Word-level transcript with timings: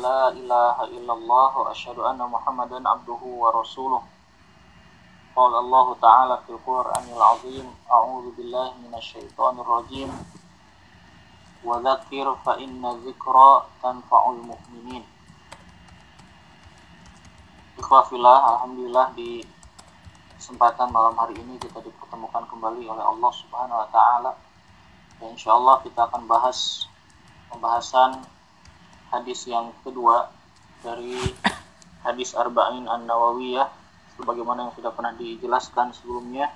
la 0.00 0.32
ilaha 0.32 0.88
illallah 0.88 1.50
wa 1.52 1.68
asyhadu 1.68 2.08
anna 2.08 2.24
Muhammadan 2.24 2.80
abduhu 2.88 3.44
wa 3.44 3.52
rasuluh. 3.52 4.00
Qala 5.36 5.60
Allah 5.60 5.86
Ta'ala 6.00 6.34
fil 6.48 6.58
Qur'anil 6.64 7.20
Azim, 7.20 7.66
a'udzu 7.84 8.32
billahi 8.34 8.80
minasyaitonir 8.82 9.68
rajim. 9.68 10.10
Wa 11.60 11.76
dzakir 11.84 12.26
fa 12.40 12.56
inna 12.56 12.96
dzikra 13.04 13.68
tanfa'ul 13.84 14.40
mu'minin. 14.40 15.04
Ikhwafillah, 17.76 18.38
alhamdulillah 18.56 19.12
di 19.12 19.44
kesempatan 20.40 20.88
malam 20.88 21.12
hari 21.20 21.36
ini 21.36 21.60
kita 21.60 21.84
dipertemukan 21.84 22.48
kembali 22.48 22.88
oleh 22.88 23.04
Allah 23.04 23.32
Subhanahu 23.36 23.84
wa 23.84 23.88
taala. 23.92 24.32
Dan 25.20 25.36
insyaallah 25.36 25.84
kita 25.84 26.08
akan 26.08 26.24
bahas 26.24 26.88
pembahasan 27.52 28.24
hadis 29.10 29.46
yang 29.46 29.74
kedua 29.82 30.30
dari 30.80 31.18
hadis 32.06 32.32
Arba'in 32.32 32.88
An-Nawawiyah 32.88 33.68
sebagaimana 34.16 34.70
yang 34.70 34.74
sudah 34.74 34.90
pernah 34.94 35.12
dijelaskan 35.18 35.92
sebelumnya 35.92 36.48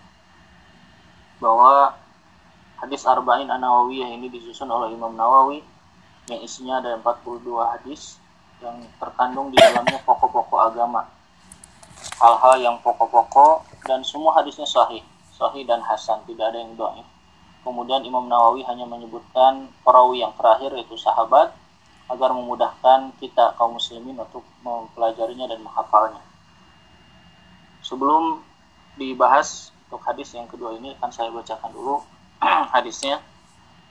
bahwa 1.43 1.95
hadis 2.81 3.05
Arba'in 3.05 3.51
An-Nawawiyah 3.51 4.15
ini 4.15 4.31
disusun 4.33 4.71
oleh 4.71 4.95
Imam 4.95 5.13
Nawawi 5.13 5.61
yang 6.33 6.41
isinya 6.41 6.81
ada 6.81 6.97
42 7.03 7.45
hadis 7.77 8.17
yang 8.65 8.81
terkandung 8.97 9.53
di 9.53 9.61
dalamnya 9.61 10.01
pokok-pokok 10.09 10.61
agama. 10.73 11.05
Hal-hal 12.17 12.57
yang 12.65 12.77
pokok-pokok 12.81 13.85
dan 13.85 14.01
semua 14.01 14.41
hadisnya 14.41 14.65
sahih 14.65 15.05
sahih 15.35 15.67
dan 15.67 15.83
hasan 15.83 16.23
tidak 16.31 16.55
ada 16.55 16.63
yang 16.63 16.73
doa 16.79 17.03
kemudian 17.65 18.05
Imam 18.05 18.29
Nawawi 18.29 18.63
hanya 18.69 18.85
menyebutkan 18.85 19.73
perawi 19.83 20.23
yang 20.23 20.37
terakhir 20.37 20.71
yaitu 20.77 20.95
sahabat 21.01 21.51
agar 22.09 22.37
memudahkan 22.37 23.17
kita 23.17 23.57
kaum 23.57 23.81
muslimin 23.81 24.21
untuk 24.21 24.45
mempelajarinya 24.61 25.49
dan 25.49 25.61
menghafalnya. 25.65 26.21
Sebelum 27.81 28.45
dibahas 29.01 29.73
untuk 29.89 30.05
hadis 30.05 30.33
yang 30.37 30.49
kedua 30.49 30.77
ini 30.77 30.93
akan 31.01 31.11
saya 31.13 31.33
bacakan 31.33 31.71
dulu 31.73 32.05
hadisnya. 32.75 33.21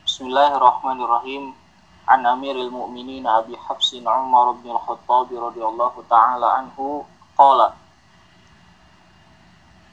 Bismillahirrahmanirrahim. 0.06 1.56
An 2.04 2.28
Amiril 2.28 2.68
Mu'minin 2.68 3.24
Abi 3.24 3.56
Hafsin 3.56 4.04
Umar 4.04 4.60
bin 4.60 4.76
Al-Khattab 4.76 5.32
radhiyallahu 5.32 6.04
taala 6.12 6.60
anhu 6.60 7.08
qala 7.40 7.80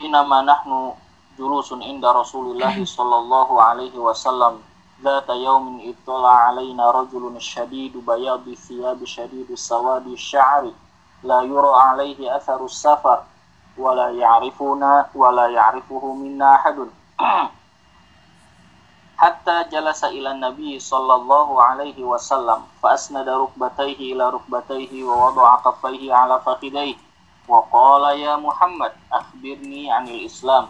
Inama 0.03 0.43
nahnu 0.43 0.99
julusun 1.39 1.85
inda 1.87 2.11
Rasulillah 2.11 2.75
sallallahu 2.75 3.63
alaihi 3.63 3.95
wasallam 3.95 4.59
ذات 5.04 5.30
يوم 5.30 5.94
اطلع 5.94 6.32
علينا 6.32 6.92
رجل 6.92 7.42
شديد 7.42 8.06
بياض 8.06 8.48
الثياب 8.48 9.06
شديد 9.06 9.54
سواد 9.56 10.08
الشعر 10.08 10.72
لا 11.24 11.42
يرى 11.42 11.74
عليه 11.76 12.36
أثر 12.36 12.66
السفر 12.66 13.24
ولا 13.78 14.10
يعرفنا 14.10 15.06
ولا 15.16 15.48
يعرفه 15.48 16.14
منا 16.14 16.56
أحد 16.56 16.88
حتى 19.18 19.64
جلس 19.72 20.04
إلى 20.04 20.32
النبي 20.32 20.80
صلى 20.80 21.16
الله 21.16 21.64
عليه 21.64 22.04
وسلم 22.04 22.60
فأسند 22.84 23.30
ركبتيه 23.30 24.14
إلى 24.14 24.30
ركبتيه 24.30 25.04
ووضع 25.04 25.56
كفيه 25.56 26.14
على 26.14 26.40
فخذيه 26.40 26.96
وقال 27.48 28.20
يا 28.20 28.36
محمد 28.36 28.92
أخبرني 29.14 29.92
عن 29.92 30.08
الإسلام 30.08 30.68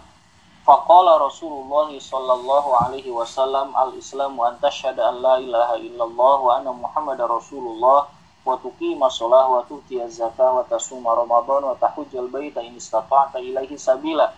Faqala 0.60 1.16
Rasulullah 1.16 1.88
sallallahu 1.88 2.76
alaihi 2.84 3.09
wasallam 3.09 3.72
al-Islam 3.72 4.37
wa 4.37 4.53
antashhada 4.53 5.09
an 5.09 5.25
la 5.25 5.41
ilaha 5.41 5.81
illallah 5.81 6.37
wa 6.37 6.50
anna 6.60 6.72
Muhammadar 6.76 7.32
Rasulullah 7.32 8.12
wa 8.44 8.56
tuqima 8.60 9.09
shalah 9.09 9.48
wa 9.48 9.65
tu'ti 9.65 10.04
zakah 10.04 10.60
wa 10.60 10.65
tasuma 10.69 11.16
ramadan 11.16 11.65
wa 11.65 11.72
tahujjal 11.81 12.28
baita 12.28 12.60
in 12.60 12.76
istata'ta 12.76 13.41
ilaihi 13.41 13.81
sabila. 13.81 14.37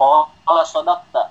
Qala 0.00 0.64
sadaqta 0.64 1.28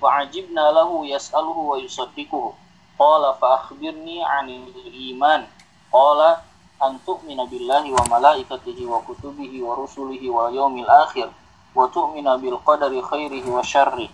wa 0.00 0.24
ajibna 0.24 0.72
lahu 0.72 1.04
yas'aluhu 1.04 1.76
wa 1.76 1.76
yusaddiquhu. 1.76 2.56
Qala 2.96 3.36
fa 3.36 3.60
akhbirni 3.60 4.24
'anil 4.24 4.72
iman. 5.12 5.44
Qala 5.92 6.40
an 6.80 6.96
tu'mina 7.04 7.44
billahi 7.44 7.92
wa 7.92 8.08
malaikatihi 8.08 8.88
wa 8.88 9.04
kutubihi 9.04 9.60
wa 9.60 9.76
rusulihi 9.76 10.32
wa 10.32 10.48
yaumil 10.48 10.88
akhir. 10.88 11.28
وتؤمن 11.76 12.36
بالقدر 12.36 13.02
خيره 13.02 13.50
وشره. 13.50 14.08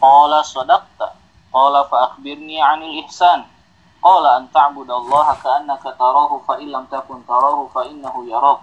قال 0.00 0.44
صدقت. 0.44 1.00
قال 1.52 1.84
فأخبرني 1.84 2.62
عن 2.62 2.82
الإحسان. 2.82 3.44
قال 4.02 4.26
أن 4.26 4.52
تعبد 4.52 4.90
الله 4.90 5.34
كأنك 5.44 5.82
تراه 5.98 6.40
فإن 6.48 6.68
لم 6.68 6.84
تكن 6.84 7.26
تراه 7.26 7.66
فإنه 7.74 8.14
يراك. 8.28 8.60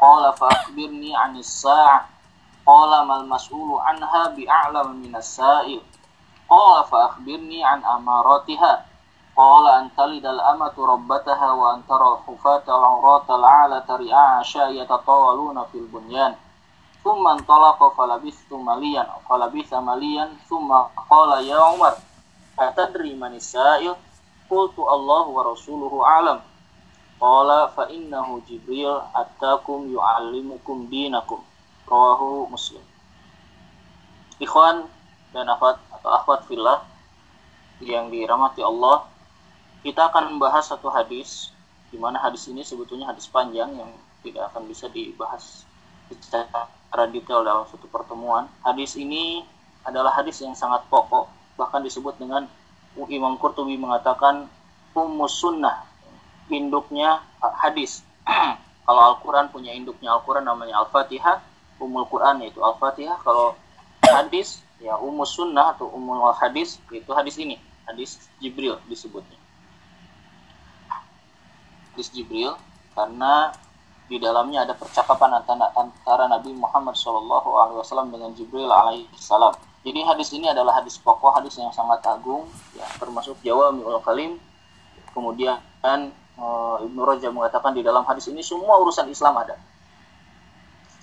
قال 0.00 0.32
فأخبرني 0.32 1.16
عن 1.16 1.36
الساعة. 1.36 2.08
قال 2.66 3.06
ما 3.06 3.16
المسؤول 3.16 3.80
عنها 3.80 4.28
بأعلم 4.28 4.88
من 4.90 5.16
السائل. 5.16 5.80
قال 6.48 6.84
فأخبرني 6.84 7.64
عن 7.64 7.84
أماراتها. 7.84 8.86
قال 9.36 9.68
أن 9.68 9.90
تلد 9.96 10.26
الأمة 10.26 10.74
ربتها 10.78 11.52
وأن 11.52 11.86
ترى 11.86 12.08
الحفاة 12.18 12.62
العراة 12.68 13.28
العالة 13.30 13.86
رعاء 13.90 14.38
عشاء 14.38 14.70
يتطاولون 14.70 15.64
في 15.72 15.78
البنيان. 15.78 16.34
summa 17.08 17.40
talaqa 17.40 17.96
qalabistu 17.96 18.60
maliyan 18.60 19.08
qalabisa 19.24 19.80
maliyan 19.80 20.28
summa 20.44 20.92
qala 21.08 21.40
ya 21.40 21.56
Umar 21.72 21.96
atadri 22.60 23.16
man 23.16 23.32
isail 23.32 23.96
qultu 24.44 24.84
Allah 24.84 25.24
wa 25.24 25.40
rasuluhu 25.40 26.04
alam. 26.04 26.44
Qala 27.16 27.72
fa 27.72 27.88
innahu 27.88 28.44
Jibril 28.44 29.00
attakum 29.16 29.88
yu'allimukum 29.88 30.92
dinakum. 30.92 31.40
Rawahu 31.88 32.52
Muslim. 32.52 32.84
Ikhwan 34.36 34.84
dan 35.32 35.48
akhwat 35.48 35.80
atau 35.88 36.10
akhwat 36.12 36.44
fillah 36.44 36.84
yang 37.80 38.12
dirahmati 38.12 38.60
Allah 38.60 39.08
kita 39.80 40.12
akan 40.12 40.36
membahas 40.36 40.68
satu 40.68 40.92
hadis 40.92 41.56
di 41.88 41.96
mana 41.96 42.20
hadis 42.20 42.52
ini 42.52 42.60
sebetulnya 42.60 43.08
hadis 43.08 43.24
panjang 43.32 43.72
yang 43.72 43.88
tidak 44.20 44.52
akan 44.52 44.68
bisa 44.68 44.92
dibahas 44.92 45.64
secara 46.12 46.77
detail 47.12 47.44
dalam 47.44 47.64
satu 47.68 47.86
pertemuan. 47.88 48.48
Hadis 48.64 48.96
ini 48.96 49.44
adalah 49.84 50.12
hadis 50.16 50.40
yang 50.40 50.56
sangat 50.56 50.84
pokok 50.88 51.28
bahkan 51.58 51.82
disebut 51.82 52.16
dengan 52.16 52.46
Imam 53.08 53.38
Qurtubi 53.38 53.78
mengatakan 53.78 54.48
ummus 54.94 55.38
sunnah 55.38 55.86
induknya 56.48 57.22
hadis. 57.60 58.02
Kalau 58.88 59.02
Al-Quran 59.14 59.52
punya 59.52 59.76
induknya 59.76 60.16
Al-Quran 60.16 60.48
namanya 60.48 60.80
Al-Fatihah 60.80 61.44
umul 61.78 62.08
Quran 62.10 62.42
yaitu 62.42 62.58
Al-Fatihah. 62.62 63.20
Kalau 63.22 63.54
hadis 64.02 64.62
ya 64.82 64.98
umus 64.98 65.34
sunnah 65.34 65.74
atau 65.74 65.90
umul 65.90 66.22
hadis 66.34 66.78
itu 66.90 67.10
hadis 67.14 67.38
ini 67.38 67.60
hadis 67.86 68.18
Jibril 68.42 68.78
disebutnya. 68.90 69.38
Hadis 71.94 72.08
Jibril 72.14 72.54
karena 72.94 73.54
di 74.08 74.16
dalamnya 74.16 74.64
ada 74.64 74.74
percakapan 74.74 75.38
antara, 75.44 75.68
antara 75.76 76.24
Nabi 76.26 76.56
Muhammad 76.56 76.96
SAW 76.96 78.08
dengan 78.08 78.32
Jibril 78.32 78.68
alaihissalam. 78.72 79.52
Jadi 79.84 80.00
hadis 80.04 80.28
ini 80.32 80.48
adalah 80.48 80.80
hadis 80.80 80.96
pokok, 80.96 81.36
hadis 81.36 81.60
yang 81.60 81.70
sangat 81.70 82.02
agung, 82.08 82.48
ya, 82.72 82.88
termasuk 82.96 83.36
Jawa 83.44 83.70
Mi'ul 83.70 84.00
Kalim. 84.00 84.40
Kemudian 85.12 85.60
uh, 85.84 86.76
Ibnu 86.82 87.00
Rajab 87.04 87.36
mengatakan 87.36 87.76
di 87.76 87.84
dalam 87.84 88.02
hadis 88.08 88.26
ini 88.32 88.40
semua 88.40 88.80
urusan 88.80 89.06
Islam 89.12 89.34
ada 89.38 89.60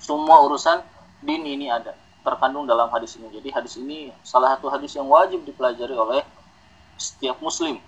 semua 0.05 0.45
urusan 0.45 0.85
din 1.25 1.41
ini 1.41 1.65
ada 1.65 1.97
terkandung 2.21 2.69
dalam 2.69 2.89
hadis 2.93 3.17
ini. 3.17 3.29
Jadi 3.33 3.49
hadis 3.49 3.73
ini 3.81 4.13
salah 4.21 4.57
satu 4.57 4.69
hadis 4.69 4.93
yang 4.93 5.09
wajib 5.09 5.41
dipelajari 5.45 5.97
oleh 5.97 6.21
setiap 6.97 7.41
muslim 7.41 7.81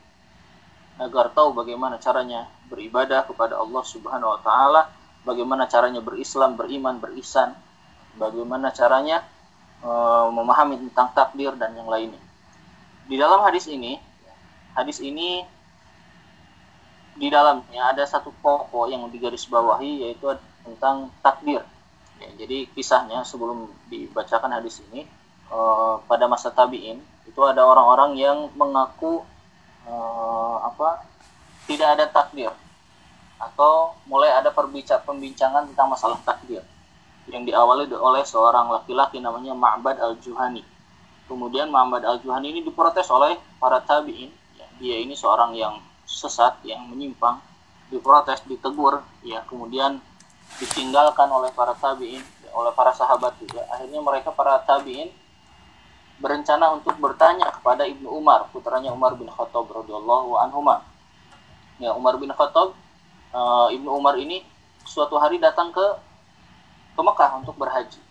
agar 0.97 1.29
tahu 1.29 1.53
bagaimana 1.53 2.01
caranya 2.01 2.49
beribadah 2.73 3.21
kepada 3.29 3.53
Allah 3.61 3.83
Subhanahu 3.85 4.33
wa 4.33 4.41
taala, 4.41 4.81
bagaimana 5.27 5.67
caranya 5.67 5.99
berislam, 5.99 6.55
beriman, 6.55 7.03
berisan, 7.03 7.51
bagaimana 8.15 8.71
caranya 8.71 9.27
e, 9.83 9.91
memahami 10.31 10.79
tentang 10.87 11.11
takdir 11.11 11.51
dan 11.59 11.75
yang 11.75 11.91
lainnya. 11.91 12.19
Di 13.11 13.19
dalam 13.19 13.43
hadis 13.43 13.67
ini, 13.67 13.99
hadis 14.71 15.03
ini 15.03 15.43
di 17.19 17.27
dalamnya 17.27 17.91
ada 17.91 18.07
satu 18.07 18.31
pokok 18.39 18.87
yang 18.87 19.03
digarisbawahi 19.11 20.07
yaitu 20.07 20.31
tentang 20.63 21.11
takdir. 21.19 21.67
Ya, 22.17 22.29
jadi 22.45 22.65
kisahnya 22.71 23.27
sebelum 23.27 23.69
dibacakan 23.91 24.49
hadis 24.49 24.81
ini 24.89 25.05
uh, 25.53 26.01
pada 26.09 26.25
masa 26.25 26.49
tabiin 26.49 26.97
itu 27.29 27.41
ada 27.45 27.61
orang-orang 27.61 28.17
yang 28.17 28.49
mengaku 28.57 29.21
uh, 29.85 30.57
apa 30.65 31.05
tidak 31.69 31.93
ada 31.93 32.05
takdir 32.09 32.49
atau 33.37 33.93
mulai 34.09 34.33
ada 34.33 34.49
perbincangan 34.49 35.05
pembincangan 35.05 35.69
tentang 35.69 35.87
masalah 35.93 36.17
takdir. 36.25 36.65
yang 37.27 37.43
diawali 37.43 37.91
oleh 37.91 38.23
seorang 38.23 38.71
laki-laki 38.71 39.19
namanya 39.19 39.51
Ma'bad 39.51 39.99
al-Juhani. 39.99 40.63
Kemudian 41.27 41.67
Ma'bad 41.67 42.07
al-Juhani 42.07 42.55
ini 42.55 42.61
diprotes 42.63 43.11
oleh 43.11 43.35
para 43.59 43.83
tabi'in. 43.83 44.31
Ya, 44.55 44.67
dia 44.79 44.95
ini 45.03 45.11
seorang 45.11 45.51
yang 45.51 45.83
sesat, 46.07 46.63
yang 46.63 46.87
menyimpang, 46.87 47.43
diprotes, 47.91 48.39
ditegur, 48.47 49.03
ya 49.27 49.43
kemudian 49.43 49.99
ditinggalkan 50.63 51.27
oleh 51.27 51.51
para 51.51 51.75
tabi'in, 51.75 52.23
ya, 52.23 52.49
oleh 52.55 52.71
para 52.71 52.95
sahabat 52.95 53.35
juga. 53.43 53.67
Akhirnya 53.75 53.99
mereka 53.99 54.31
para 54.31 54.63
tabi'in 54.63 55.11
berencana 56.17 56.79
untuk 56.79 56.95
bertanya 56.95 57.51
kepada 57.59 57.83
Ibnu 57.83 58.07
Umar, 58.07 58.47
putranya 58.55 58.95
Umar 58.95 59.19
bin 59.19 59.27
Khattab 59.27 59.67
radhiyallahu 59.67 60.39
anhu. 60.39 60.63
Ya, 61.77 61.91
Umar 61.91 62.15
bin 62.17 62.31
Khattab, 62.31 62.73
uh, 63.33 63.67
Ibnu 63.71 63.89
Umar 63.89 64.15
ini 64.19 64.43
suatu 64.87 65.19
hari 65.19 65.41
datang 65.41 65.71
ke 65.71 65.85
ke 66.97 67.01
Mekah 67.01 67.31
untuk 67.37 67.55
berhaji. 67.59 68.01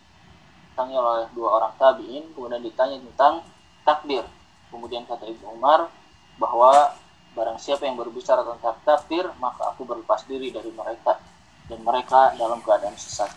Ditanya 0.71 0.97
oleh 1.03 1.27
dua 1.35 1.59
orang 1.59 1.73
tabi'in, 1.75 2.25
kemudian 2.37 2.63
ditanya 2.63 3.03
tentang 3.03 3.43
takdir. 3.83 4.23
Kemudian 4.71 5.03
kata 5.09 5.27
Ibnu 5.27 5.57
Umar 5.57 5.91
bahwa 6.37 6.95
barang 7.35 7.59
siapa 7.59 7.89
yang 7.89 7.99
berbicara 7.99 8.47
tentang 8.47 8.77
takdir, 8.85 9.27
maka 9.43 9.73
aku 9.75 9.83
berlepas 9.83 10.23
diri 10.29 10.55
dari 10.55 10.71
mereka 10.71 11.19
dan 11.67 11.83
mereka 11.83 12.37
dalam 12.39 12.63
keadaan 12.63 12.95
sesat. 12.95 13.33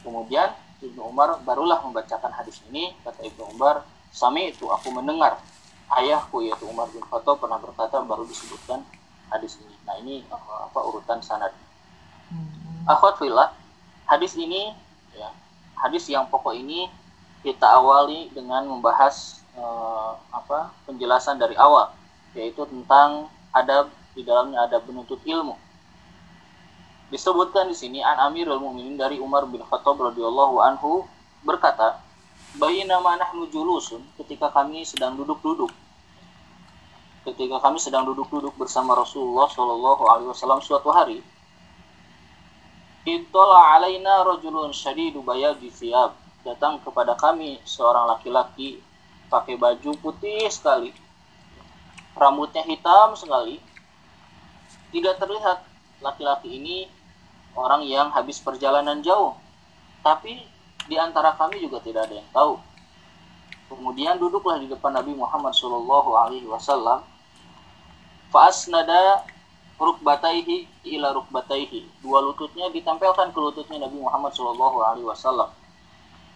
Kemudian 0.00 0.54
Ibnu 0.80 1.02
Umar 1.04 1.42
barulah 1.42 1.82
membacakan 1.84 2.32
hadis 2.32 2.62
ini, 2.70 2.94
kata 3.02 3.26
Ibnu 3.26 3.58
Umar, 3.58 3.84
sami 4.08 4.54
itu 4.54 4.70
aku 4.70 4.88
mendengar 4.94 5.36
ayahku 5.92 6.44
yaitu 6.44 6.64
Umar 6.68 6.88
bin 6.92 7.04
Khattab 7.04 7.40
pernah 7.40 7.60
berkata 7.60 8.00
baru 8.04 8.24
disebutkan 8.28 8.84
hadis 9.32 9.60
ini. 9.60 9.74
Nah 9.84 9.94
ini 10.00 10.14
apa 10.30 10.80
urutan 10.84 11.20
sanad. 11.20 11.52
Hmm. 12.28 12.84
Akhwat 12.88 13.20
fillah, 13.20 13.52
hadis 14.08 14.36
ini 14.36 14.72
ya 15.12 15.28
hadis 15.78 16.08
yang 16.08 16.26
pokok 16.28 16.56
ini 16.56 16.88
kita 17.44 17.64
awali 17.64 18.32
dengan 18.34 18.66
membahas 18.66 19.44
eh, 19.54 20.12
apa 20.34 20.74
penjelasan 20.88 21.38
dari 21.38 21.54
awal 21.54 21.94
yaitu 22.34 22.64
tentang 22.66 23.30
adab 23.54 23.92
di 24.12 24.26
dalamnya 24.26 24.66
ada 24.66 24.82
penuntut 24.82 25.22
ilmu 25.22 25.54
disebutkan 27.08 27.72
di 27.72 27.76
sini 27.76 28.04
an 28.04 28.28
Amirul 28.28 28.60
Mukminin 28.60 29.00
dari 29.00 29.16
Umar 29.16 29.48
bin 29.48 29.64
Khattab 29.64 29.96
radhiyallahu 29.96 30.60
anhu 30.60 31.08
berkata 31.40 32.04
nama 32.58 33.16
nahnu 33.16 33.48
julusun 33.48 34.02
ketika 34.20 34.50
kami 34.52 34.82
sedang 34.84 35.16
duduk-duduk 35.16 35.70
ketika 37.28 37.60
kami 37.60 37.76
sedang 37.76 38.08
duduk-duduk 38.08 38.56
bersama 38.56 38.96
Rasulullah 38.96 39.48
Shallallahu 39.52 40.02
alaihi 40.08 40.30
wasallam 40.32 40.64
suatu 40.64 40.88
hari 40.88 41.20
Itola 43.08 43.72
alaina 43.72 44.20
rojulun 44.20 44.68
syadidu 44.68 45.24
bayadi 45.24 45.72
siab. 45.72 46.12
Datang 46.44 46.76
kepada 46.84 47.16
kami 47.16 47.56
seorang 47.64 48.04
laki-laki 48.04 48.84
pakai 49.32 49.56
baju 49.56 49.96
putih 49.96 50.44
sekali. 50.52 50.92
Rambutnya 52.12 52.68
hitam 52.68 53.16
sekali. 53.16 53.64
Tidak 54.92 55.16
terlihat 55.16 55.64
laki-laki 56.04 56.60
ini 56.60 56.84
orang 57.56 57.80
yang 57.88 58.12
habis 58.12 58.44
perjalanan 58.44 59.00
jauh. 59.00 59.32
Tapi 60.04 60.44
di 60.84 60.96
antara 61.00 61.32
kami 61.32 61.64
juga 61.64 61.80
tidak 61.80 62.12
ada 62.12 62.20
yang 62.20 62.28
tahu. 62.36 62.60
Kemudian 63.72 64.20
duduklah 64.20 64.60
di 64.60 64.68
depan 64.68 64.92
Nabi 64.92 65.16
Muhammad 65.16 65.56
Shallallahu 65.56 66.12
Alaihi 66.12 66.44
Wasallam. 66.44 67.08
Faasnada 68.28 69.24
rukbataihi 69.78 70.68
ila 70.98 71.14
rukbataihi. 71.14 72.02
Dua 72.02 72.20
lututnya 72.20 72.68
ditempelkan 72.68 73.30
ke 73.30 73.38
lututnya 73.38 73.86
Nabi 73.86 74.02
Muhammad 74.02 74.34
Shallallahu 74.34 74.78
Alaihi 74.84 75.06
Wasallam. 75.06 75.48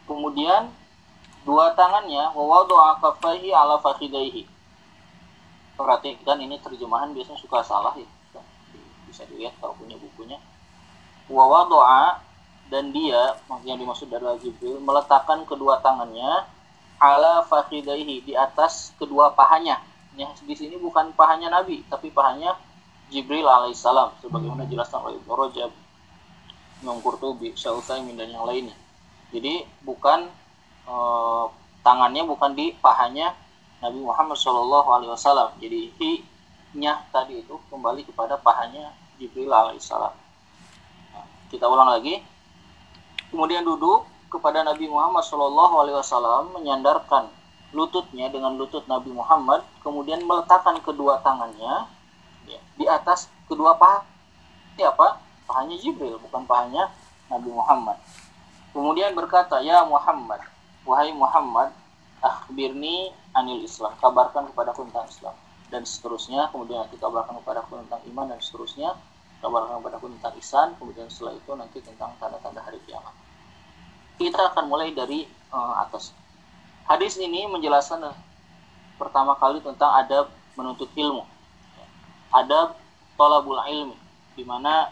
Kemudian 0.07 0.71
dua 1.43 1.75
tangannya 1.75 2.31
wawadoa 2.33 3.03
kafaihi 3.03 3.51
ala 3.51 3.83
fakhidaihi. 3.83 4.47
Perhatikan 5.75 6.39
ini 6.39 6.63
terjemahan 6.63 7.11
biasanya 7.11 7.39
suka 7.43 7.61
salah 7.67 7.93
ya. 7.99 8.07
Bisa 9.11 9.27
dilihat 9.29 9.59
kalau 9.61 9.77
punya 9.77 9.99
bukunya. 9.99 10.39
Wawadoa 11.29 12.23
dan 12.73 12.89
dia 12.95 13.37
yang 13.69 13.77
dimaksud 13.77 14.09
adalah 14.09 14.41
Jibril 14.41 14.81
meletakkan 14.81 15.45
kedua 15.45 15.83
tangannya 15.85 16.49
ala 17.03 17.45
fakhidaihi 17.45 18.25
di 18.25 18.33
atas 18.39 18.95
kedua 18.97 19.35
pahanya. 19.35 19.83
Ya, 20.13 20.29
di 20.45 20.53
sini 20.53 20.77
bukan 20.77 21.17
pahanya 21.17 21.49
Nabi, 21.49 21.81
tapi 21.89 22.13
pahanya 22.13 22.53
Jibril 23.09 23.49
alaihissalam 23.49 24.21
sebagaimana 24.21 24.69
dijelaskan 24.69 25.01
oleh 25.09 25.17
Ibnu 25.21 25.33
Rajab, 25.33 25.71
Imam 26.85 27.01
Qurtubi, 27.01 27.53
Syautsaimin 27.57 28.17
dan 28.17 28.33
yang 28.33 28.45
lainnya. 28.45 28.77
Jadi 29.33 29.65
bukan 29.85 30.29
e, 30.85 30.97
tangannya 31.81 32.29
bukan 32.29 32.53
di 32.53 32.77
pahanya 32.77 33.33
Nabi 33.81 34.01
Muhammad 34.05 34.37
Shallallahu 34.37 34.89
alaihi 34.93 35.13
wasallam. 35.13 35.53
Jadi 35.61 35.93
hi-nya 35.97 37.05
tadi 37.09 37.41
itu 37.41 37.57
kembali 37.73 38.05
kepada 38.09 38.37
pahanya 38.37 38.93
Jibril 39.17 39.49
alaihissalam. 39.49 40.13
Nah, 41.17 41.27
kita 41.49 41.69
ulang 41.69 41.89
lagi. 41.89 42.21
Kemudian 43.33 43.65
duduk 43.65 44.05
kepada 44.29 44.61
Nabi 44.61 44.89
Muhammad 44.89 45.25
Shallallahu 45.25 45.75
alaihi 45.85 45.97
wasallam 45.97 46.53
menyandarkan 46.53 47.33
lututnya 47.73 48.29
dengan 48.29 48.55
lutut 48.61 48.85
Nabi 48.85 49.11
Muhammad, 49.13 49.65
kemudian 49.81 50.21
meletakkan 50.29 50.77
kedua 50.85 51.25
tangannya 51.25 51.89
ya, 52.47 52.61
di 52.77 52.85
atas 52.87 53.33
kedua 53.49 53.77
paha 53.77 54.05
siapa? 54.77 55.21
Pahanya 55.49 55.77
Jibril, 55.77 56.17
bukan 56.21 56.49
pahanya 56.49 56.89
Nabi 57.29 57.51
Muhammad. 57.53 57.97
Kemudian 58.73 59.13
berkata, 59.13 59.61
"Ya 59.61 59.85
Muhammad, 59.85 60.41
wahai 60.89 61.13
Muhammad, 61.13 61.73
akhbirni 62.25 63.13
anil 63.37 63.61
Islam, 63.61 63.93
kabarkan 64.01 64.49
kepada 64.53 64.73
tentang 64.73 65.05
Islam." 65.05 65.37
Dan 65.69 65.85
seterusnya, 65.89 66.53
kemudian 66.53 66.85
nanti 66.85 66.97
kabarkan 67.01 67.41
kepada 67.41 67.65
tentang 67.69 68.01
iman 68.13 68.27
dan 68.33 68.41
seterusnya, 68.41 68.97
kabarkan 69.41 69.81
kepada 69.81 69.97
tentang 70.01 70.35
ihsan, 70.41 70.69
kemudian 70.77 71.09
setelah 71.09 71.37
itu 71.37 71.51
nanti 71.57 71.79
tentang 71.81 72.13
tanda-tanda 72.17 72.61
hari 72.65 72.81
kiamat. 72.85 73.13
Kita 74.17 74.53
akan 74.53 74.69
mulai 74.69 74.93
dari 74.93 75.25
uh, 75.53 75.81
atas. 75.81 76.13
Hadis 76.87 77.17
ini 77.19 77.47
menjelaskan 77.47 78.11
pertama 78.99 79.39
kali 79.39 79.63
tentang 79.63 79.91
adab 79.99 80.31
menuntut 80.59 80.91
ilmu 80.95 81.25
adab 82.33 82.75
tolabul 83.21 83.61
ilmi 83.69 83.95
di 84.33 84.43
mana 84.43 84.89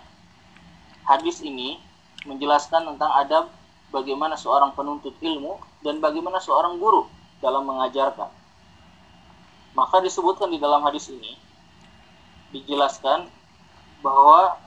hadis 1.09 1.40
ini 1.40 1.80
menjelaskan 2.28 2.85
tentang 2.94 3.11
adab 3.16 3.44
bagaimana 3.88 4.37
seorang 4.37 4.76
penuntut 4.76 5.16
ilmu 5.25 5.56
dan 5.80 5.99
bagaimana 6.04 6.37
seorang 6.37 6.76
guru 6.76 7.09
dalam 7.40 7.64
mengajarkan. 7.64 8.28
Maka 9.73 10.04
disebutkan 10.04 10.52
di 10.52 10.61
dalam 10.61 10.85
hadis 10.85 11.09
ini 11.09 11.40
dijelaskan 12.52 13.32
bahwa 14.04 14.61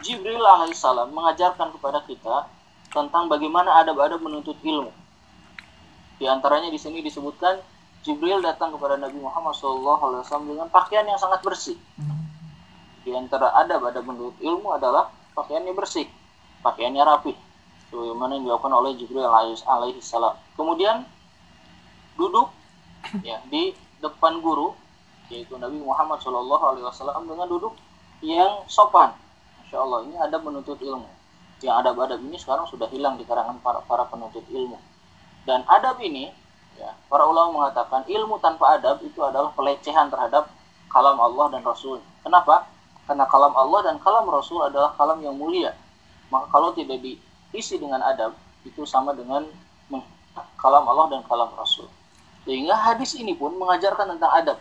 Jibril 0.00 0.40
alaihissalam 0.40 1.12
mengajarkan 1.12 1.76
kepada 1.76 2.00
kita 2.08 2.48
tentang 2.88 3.28
bagaimana 3.28 3.84
adab-adab 3.84 4.24
menuntut 4.24 4.56
ilmu. 4.64 4.90
Di 6.18 6.24
antaranya 6.30 6.70
di 6.70 6.78
sini 6.78 7.02
disebutkan 7.02 7.58
Jibril 8.04 8.44
datang 8.44 8.76
kepada 8.76 9.00
Nabi 9.00 9.16
Muhammad 9.16 9.56
SAW 9.56 10.20
dengan 10.44 10.68
pakaian 10.68 11.08
yang 11.08 11.16
sangat 11.16 11.40
bersih. 11.40 11.80
Di 13.04 13.12
antara 13.16 13.52
adab 13.56 13.88
ada 13.88 14.00
menurut 14.04 14.36
ilmu 14.40 14.76
adalah 14.76 15.08
pakaiannya 15.32 15.72
bersih, 15.72 16.04
pakaiannya 16.60 17.00
rapi, 17.00 17.32
sebagaimana 17.88 18.36
yang 18.36 18.44
dilakukan 18.48 18.74
oleh 18.76 18.92
Jibril 18.96 19.24
alaihi 19.24 20.00
salam. 20.04 20.36
Kemudian 20.56 21.04
duduk 22.20 22.52
ya 23.28 23.40
di 23.48 23.72
depan 24.04 24.40
guru 24.44 24.76
yaitu 25.32 25.56
Nabi 25.56 25.80
Muhammad 25.80 26.20
SAW 26.20 27.24
dengan 27.24 27.48
duduk 27.48 27.72
yang 28.20 28.68
sopan. 28.68 29.16
Masya 29.64 29.80
Allah 29.80 30.00
ini 30.04 30.16
ada 30.20 30.36
menuntut 30.36 30.76
ilmu. 30.76 31.08
Yang 31.64 31.76
adab-adab 31.80 32.20
ini 32.20 32.36
sekarang 32.36 32.68
sudah 32.68 32.88
hilang 32.92 33.16
di 33.16 33.24
kalangan 33.24 33.56
para 33.64 33.80
para 33.88 34.04
penuntut 34.04 34.44
ilmu. 34.52 34.76
Dan 35.44 35.62
adab 35.68 36.00
ini 36.00 36.32
Ya, 36.74 36.90
para 37.06 37.22
ulama 37.22 37.62
mengatakan 37.62 38.02
ilmu 38.10 38.42
tanpa 38.42 38.74
adab 38.74 38.98
itu 39.06 39.22
adalah 39.22 39.54
pelecehan 39.54 40.10
terhadap 40.10 40.50
kalam 40.90 41.18
Allah 41.22 41.54
dan 41.54 41.62
Rasul. 41.62 42.02
Kenapa? 42.26 42.66
Karena 43.06 43.28
kalam 43.30 43.54
Allah 43.54 43.80
dan 43.86 43.96
kalam 44.02 44.26
Rasul 44.26 44.58
adalah 44.66 44.90
kalam 44.98 45.22
yang 45.22 45.38
mulia. 45.38 45.76
Maka 46.34 46.50
kalau 46.50 46.74
tidak 46.74 46.98
diisi 46.98 47.78
dengan 47.78 48.02
adab, 48.02 48.34
itu 48.66 48.82
sama 48.88 49.14
dengan 49.14 49.46
kalam 50.58 50.84
Allah 50.88 51.14
dan 51.14 51.20
kalam 51.28 51.52
Rasul. 51.54 51.86
Sehingga 52.42 52.74
hadis 52.74 53.14
ini 53.14 53.38
pun 53.38 53.54
mengajarkan 53.54 54.18
tentang 54.18 54.32
adab. 54.34 54.58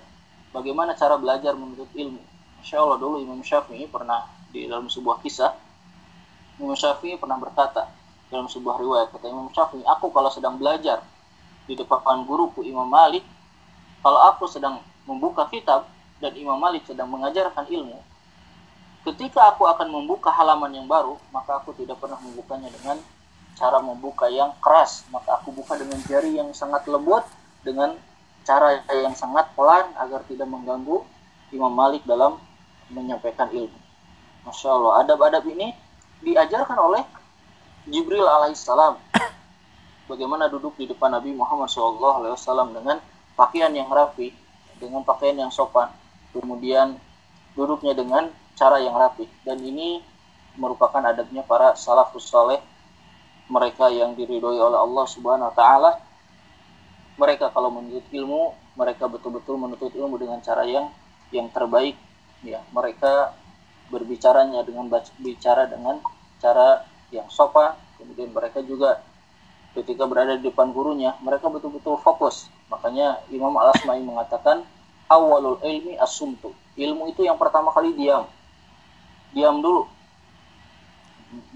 Bagaimana 0.54 0.94
cara 0.94 1.18
belajar 1.18 1.58
menuntut 1.58 1.90
ilmu. 1.98 2.22
Insya 2.62 2.78
Allah 2.78 3.02
dulu 3.02 3.18
Imam 3.26 3.42
Syafi'i 3.42 3.90
pernah 3.90 4.30
di 4.54 4.70
dalam 4.70 4.86
sebuah 4.86 5.18
kisah, 5.26 5.50
Imam 6.62 6.78
Syafi'i 6.78 7.18
pernah 7.18 7.42
berkata 7.42 7.90
dalam 8.34 8.50
sebuah 8.50 8.82
riwayat, 8.82 9.14
kata 9.14 9.30
Imam 9.30 9.54
Syafi'i, 9.54 9.86
aku 9.86 10.10
kalau 10.10 10.34
sedang 10.34 10.58
belajar 10.58 11.06
di 11.70 11.78
depan 11.78 12.26
guruku 12.26 12.66
Imam 12.66 12.90
Malik 12.90 13.22
kalau 14.04 14.20
aku 14.28 14.50
sedang 14.50 14.84
membuka 15.08 15.48
kitab 15.48 15.88
dan 16.20 16.36
Imam 16.36 16.60
Malik 16.60 16.84
sedang 16.84 17.08
mengajarkan 17.08 17.70
ilmu 17.72 18.00
ketika 19.04 19.52
aku 19.52 19.68
akan 19.68 19.88
membuka 19.92 20.32
halaman 20.32 20.72
yang 20.76 20.88
baru 20.88 21.16
maka 21.32 21.60
aku 21.60 21.76
tidak 21.76 22.00
pernah 22.00 22.20
membukanya 22.20 22.72
dengan 22.72 23.00
cara 23.56 23.80
membuka 23.80 24.28
yang 24.28 24.52
keras 24.60 25.08
maka 25.08 25.40
aku 25.40 25.56
buka 25.56 25.80
dengan 25.80 26.00
jari 26.08 26.36
yang 26.36 26.52
sangat 26.52 26.84
lembut 26.88 27.24
dengan 27.64 27.96
cara 28.44 28.84
yang 28.92 29.16
sangat 29.16 29.48
pelan 29.56 29.88
agar 29.96 30.20
tidak 30.28 30.48
mengganggu 30.52 31.04
Imam 31.56 31.72
Malik 31.72 32.04
dalam 32.04 32.42
menyampaikan 32.92 33.48
ilmu. 33.48 33.80
Masya 34.44 34.68
Allah, 34.68 35.08
adab-adab 35.08 35.48
ini 35.48 35.72
diajarkan 36.20 36.76
oleh 36.76 37.04
Jibril 37.88 38.24
alaihissalam. 38.24 39.00
Bagaimana 40.12 40.52
duduk 40.52 40.76
di 40.76 40.88
depan 40.88 41.16
Nabi 41.16 41.32
Muhammad 41.32 41.72
SAW 41.72 42.76
dengan 42.76 43.00
pakaian 43.40 43.72
yang 43.72 43.88
rapi, 43.88 44.36
dengan 44.80 45.04
pakaian 45.08 45.36
yang 45.36 45.52
sopan, 45.52 45.88
kemudian 46.36 47.00
duduknya 47.56 47.96
dengan 47.96 48.28
cara 48.56 48.84
yang 48.84 48.96
rapi. 48.96 49.28
Dan 49.48 49.64
ini 49.64 50.04
merupakan 50.60 51.02
adabnya 51.02 51.42
para 51.42 51.74
salafus 51.74 52.30
saleh 52.30 52.62
mereka 53.50 53.90
yang 53.92 54.14
diridhoi 54.16 54.60
oleh 54.60 54.80
Allah 54.80 55.06
Subhanahu 55.10 55.50
wa 55.52 55.56
taala 55.56 55.92
mereka 57.18 57.50
kalau 57.54 57.70
menuntut 57.70 58.06
ilmu 58.10 58.54
mereka 58.74 59.06
betul-betul 59.06 59.58
menuntut 59.58 59.94
ilmu 59.94 60.18
dengan 60.18 60.42
cara 60.42 60.66
yang 60.66 60.90
yang 61.34 61.50
terbaik 61.50 61.98
ya 62.46 62.62
mereka 62.74 63.34
berbicaranya 63.90 64.66
dengan 64.66 64.90
bicara 65.22 65.70
dengan 65.70 66.02
cara 66.42 66.86
yang 67.14 67.30
sopan 67.30 67.78
kemudian 68.02 68.34
mereka 68.34 68.60
juga 68.66 69.02
ketika 69.74 70.06
berada 70.06 70.38
di 70.38 70.46
depan 70.50 70.70
gurunya 70.74 71.18
mereka 71.22 71.50
betul-betul 71.50 71.98
fokus 72.02 72.50
makanya 72.70 73.22
Imam 73.30 73.54
Al-Asma'i 73.58 74.02
mengatakan 74.02 74.66
awalul 75.10 75.62
ilmi 75.62 75.98
asumtu 75.98 76.54
ilmu 76.78 77.10
itu 77.10 77.26
yang 77.26 77.38
pertama 77.38 77.70
kali 77.74 77.94
diam 77.94 78.26
diam 79.34 79.62
dulu 79.62 79.90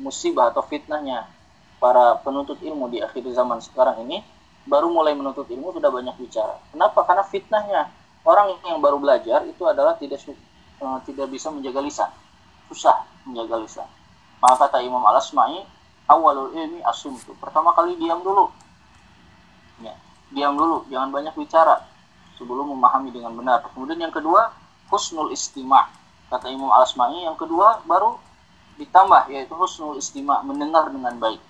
musibah 0.02 0.50
atau 0.50 0.66
fitnahnya 0.66 1.30
para 1.78 2.18
penuntut 2.26 2.58
ilmu 2.62 2.90
di 2.90 3.02
akhir 3.02 3.22
zaman 3.30 3.62
sekarang 3.62 4.02
ini 4.10 4.26
baru 4.68 4.90
mulai 4.92 5.14
menuntut 5.14 5.48
ilmu 5.48 5.72
sudah 5.72 5.88
banyak 5.94 6.16
bicara. 6.20 6.60
Kenapa? 6.74 7.06
Karena 7.08 7.24
fitnahnya 7.24 7.82
orang 8.28 8.60
yang 8.68 8.82
baru 8.84 9.00
belajar 9.00 9.46
itu 9.48 9.64
adalah 9.64 9.96
tidak 9.96 10.20
uh, 10.84 11.00
tidak 11.08 11.32
bisa 11.32 11.48
menjaga 11.54 11.80
lisan, 11.80 12.12
susah 12.68 13.08
menjaga 13.24 13.56
lisan. 13.64 13.88
Maka 14.38 14.68
kata 14.68 14.86
Imam 14.86 15.02
Al 15.04 15.18
Asma'i, 15.18 15.66
awalul 16.08 16.54
ilmi 16.54 16.80
asumtu. 16.86 17.34
Pertama 17.42 17.74
kali 17.74 17.98
diam 17.98 18.22
dulu, 18.22 18.50
ya, 19.82 19.94
diam 20.34 20.54
dulu, 20.54 20.86
jangan 20.88 21.10
banyak 21.10 21.34
bicara 21.34 21.82
sebelum 22.38 22.70
memahami 22.78 23.10
dengan 23.10 23.34
benar. 23.34 23.66
Kemudian 23.74 23.98
yang 23.98 24.14
kedua, 24.14 24.54
husnul 24.94 25.34
istima. 25.34 25.90
Kata 26.30 26.52
Imam 26.52 26.70
Al 26.70 26.86
Asma'i, 26.86 27.26
yang 27.26 27.40
kedua 27.40 27.82
baru 27.88 28.20
ditambah 28.78 29.34
yaitu 29.34 29.58
husnul 29.58 29.98
istima, 29.98 30.46
mendengar 30.46 30.90
dengan 30.94 31.18
baik 31.18 31.42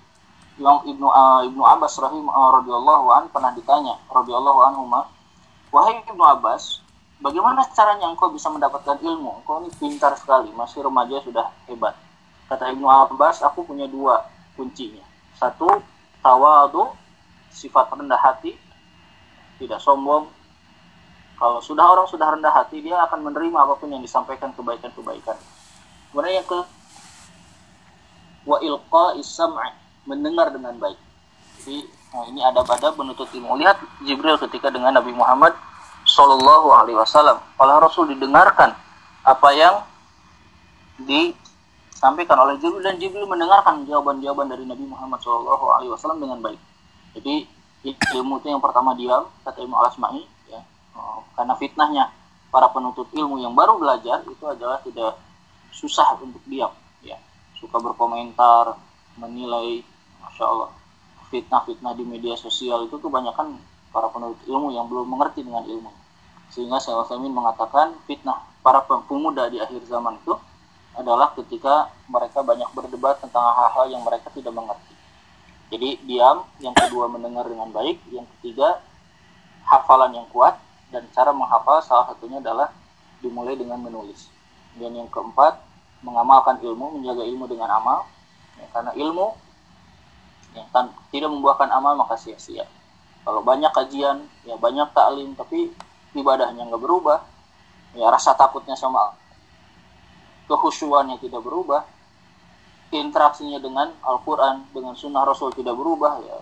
yang 0.58 0.82
Ibnu 0.82 1.06
uh, 1.06 1.46
Ibnu 1.46 1.62
Abbas 1.62 1.94
rahim 2.02 2.26
uh, 2.26 2.50
radhiyallahu 2.58 3.06
an 3.14 3.24
pernah 3.30 3.54
ditanya 3.54 3.94
radhiyallahu 4.10 4.60
anhu 4.66 4.90
wahai 5.70 6.02
Ibnu 6.02 6.18
Abbas 6.18 6.82
bagaimana 7.22 7.62
caranya 7.70 8.10
engkau 8.10 8.34
bisa 8.34 8.50
mendapatkan 8.50 8.98
ilmu 8.98 9.42
engkau 9.42 9.62
ini 9.62 9.70
pintar 9.78 10.18
sekali 10.18 10.50
masih 10.50 10.82
remaja 10.82 11.22
sudah 11.22 11.46
hebat 11.70 11.94
kata 12.48 12.72
Ibnu 12.72 12.88
Abbas 12.88 13.44
aku 13.44 13.62
punya 13.62 13.86
dua 13.86 14.24
kuncinya 14.56 15.04
satu 15.36 15.68
tawadu 16.24 16.90
sifat 17.52 17.92
rendah 17.94 18.18
hati 18.18 18.56
tidak 19.62 19.78
sombong 19.84 20.26
kalau 21.38 21.62
sudah 21.62 21.86
orang 21.86 22.08
sudah 22.10 22.34
rendah 22.34 22.50
hati 22.50 22.82
dia 22.82 22.98
akan 23.06 23.30
menerima 23.30 23.58
apa 23.62 23.78
pun 23.78 23.92
yang 23.92 24.02
disampaikan 24.02 24.50
kebaikan-kebaikan 24.56 25.38
kemudian 26.10 26.42
yang 26.42 26.48
ke 26.48 26.60
wa 28.48 28.56
ilqa 28.64 29.12
isam' 29.20 29.60
mendengar 30.08 30.48
dengan 30.48 30.72
baik. 30.80 30.96
Jadi 31.60 31.84
nah 32.08 32.24
ini 32.32 32.40
ada 32.40 32.64
pada 32.64 32.96
menuntut 32.96 33.28
ilmu. 33.28 33.60
Lihat 33.60 33.76
Jibril 34.08 34.40
ketika 34.40 34.72
dengan 34.72 34.96
Nabi 34.96 35.12
Muhammad 35.12 35.52
Shallallahu 36.08 36.72
Alaihi 36.72 36.96
Wasallam. 36.96 37.36
Kalau 37.60 37.76
Rasul 37.76 38.16
didengarkan 38.16 38.72
apa 39.28 39.48
yang 39.52 39.84
disampaikan 41.98 42.38
oleh 42.38 42.54
Jibril 42.62 42.78
dan 42.78 42.94
Jibril 42.94 43.26
mendengarkan 43.26 43.82
jawaban-jawaban 43.82 44.46
dari 44.46 44.62
Nabi 44.62 44.86
Muhammad 44.86 45.18
Wasallam 45.18 46.22
dengan 46.22 46.38
baik. 46.38 46.62
Jadi 47.18 47.42
ilmu 48.14 48.38
itu 48.38 48.46
yang 48.46 48.62
pertama 48.62 48.94
diam 48.94 49.26
kata 49.42 49.58
Imam 49.66 49.82
Al-Asma'i 49.82 50.22
ya. 50.46 50.62
Oh, 50.94 51.26
karena 51.34 51.58
fitnahnya 51.58 52.14
para 52.54 52.70
penuntut 52.70 53.10
ilmu 53.10 53.42
yang 53.42 53.50
baru 53.50 53.82
belajar 53.82 54.22
itu 54.30 54.44
adalah 54.46 54.78
tidak 54.86 55.18
susah 55.74 56.22
untuk 56.22 56.38
diam 56.46 56.70
ya. 57.02 57.18
Suka 57.58 57.82
berkomentar 57.82 58.78
menilai 59.18 59.82
Masya 60.22 60.44
Allah. 60.46 60.70
Fitnah-fitnah 61.34 61.98
di 61.98 62.06
media 62.06 62.38
sosial 62.38 62.86
itu 62.86 62.94
kebanyakan 63.02 63.58
para 63.90 64.06
penuntut 64.14 64.38
ilmu 64.46 64.70
yang 64.70 64.86
belum 64.86 65.18
mengerti 65.18 65.42
dengan 65.42 65.66
ilmu. 65.66 65.90
Sehingga 66.54 66.78
Samin 66.78 67.34
mengatakan 67.34 67.98
fitnah 68.06 68.46
para 68.62 68.86
pemuda 68.86 69.50
di 69.50 69.58
akhir 69.58 69.82
zaman 69.90 70.14
itu 70.22 70.38
adalah 70.96 71.34
ketika 71.36 71.92
mereka 72.08 72.40
banyak 72.40 72.68
berdebat 72.72 73.20
tentang 73.20 73.44
hal-hal 73.44 73.92
yang 73.92 74.02
mereka 74.02 74.32
tidak 74.32 74.54
mengerti. 74.54 74.94
Jadi 75.68 76.00
diam 76.08 76.48
yang 76.64 76.72
kedua 76.72 77.12
mendengar 77.12 77.44
dengan 77.44 77.68
baik 77.68 78.00
yang 78.08 78.24
ketiga 78.38 78.80
hafalan 79.68 80.16
yang 80.16 80.26
kuat 80.32 80.56
dan 80.88 81.04
cara 81.12 81.28
menghafal 81.36 81.84
salah 81.84 82.08
satunya 82.08 82.40
adalah 82.40 82.72
dimulai 83.20 83.52
dengan 83.52 83.76
menulis. 83.76 84.32
Dan 84.80 84.96
yang 84.96 85.10
keempat 85.12 85.60
mengamalkan 86.00 86.62
ilmu 86.64 86.96
menjaga 86.96 87.26
ilmu 87.26 87.44
dengan 87.50 87.68
amal. 87.68 88.08
Ya, 88.56 88.66
karena 88.72 88.92
ilmu 88.96 89.36
ya, 90.56 90.64
kan, 90.72 90.90
tidak 91.12 91.30
membuahkan 91.30 91.68
amal 91.68 91.94
maka 92.00 92.16
sia-sia. 92.16 92.64
Kalau 93.28 93.44
banyak 93.44 93.68
kajian 93.76 94.24
ya 94.48 94.56
banyak 94.56 94.88
taklim 94.96 95.36
tapi 95.36 95.68
ibadahnya 96.16 96.64
nggak 96.64 96.80
berubah 96.80 97.20
ya 97.92 98.08
rasa 98.08 98.32
takutnya 98.32 98.72
sama 98.72 99.12
kehusuannya 100.48 101.20
tidak 101.20 101.44
berubah 101.44 101.84
interaksinya 102.88 103.60
dengan 103.60 103.92
Al-Quran 104.00 104.64
dengan 104.72 104.96
Sunnah 104.96 105.28
Rasul 105.28 105.52
tidak 105.52 105.76
berubah 105.76 106.24
ya 106.24 106.40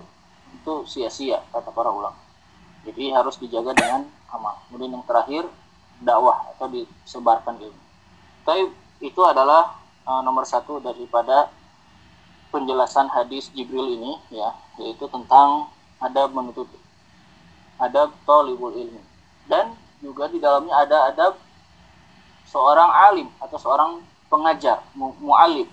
itu 0.55 0.75
sia-sia 0.87 1.43
kata 1.51 1.71
para 1.75 1.91
ulama. 1.91 2.19
Jadi 2.87 3.11
harus 3.11 3.35
dijaga 3.39 3.75
dengan 3.75 4.07
amal. 4.31 4.63
Kemudian 4.67 4.95
yang 4.95 5.07
terakhir 5.07 5.43
dakwah 5.99 6.47
atau 6.55 6.71
disebarkan 6.71 7.59
ilmu. 7.59 7.83
Tapi 8.47 8.71
itu 9.03 9.21
adalah 9.27 9.75
uh, 10.07 10.23
nomor 10.23 10.47
satu 10.47 10.79
daripada 10.79 11.51
penjelasan 12.55 13.11
hadis 13.11 13.51
Jibril 13.53 13.99
ini 13.99 14.13
ya 14.31 14.55
yaitu 14.79 15.11
tentang 15.11 15.67
adab 15.99 16.31
menuntut 16.31 16.71
adab 17.83 18.15
tolibul 18.23 18.71
ilmi. 18.71 19.03
Dan 19.51 19.75
juga 19.99 20.31
di 20.31 20.39
dalamnya 20.39 20.75
ada 20.79 21.11
adab 21.11 21.39
seorang 22.47 22.91
alim 23.11 23.29
atau 23.43 23.59
seorang 23.59 23.91
pengajar 24.31 24.83
mu 24.95 25.15
mualim 25.23 25.67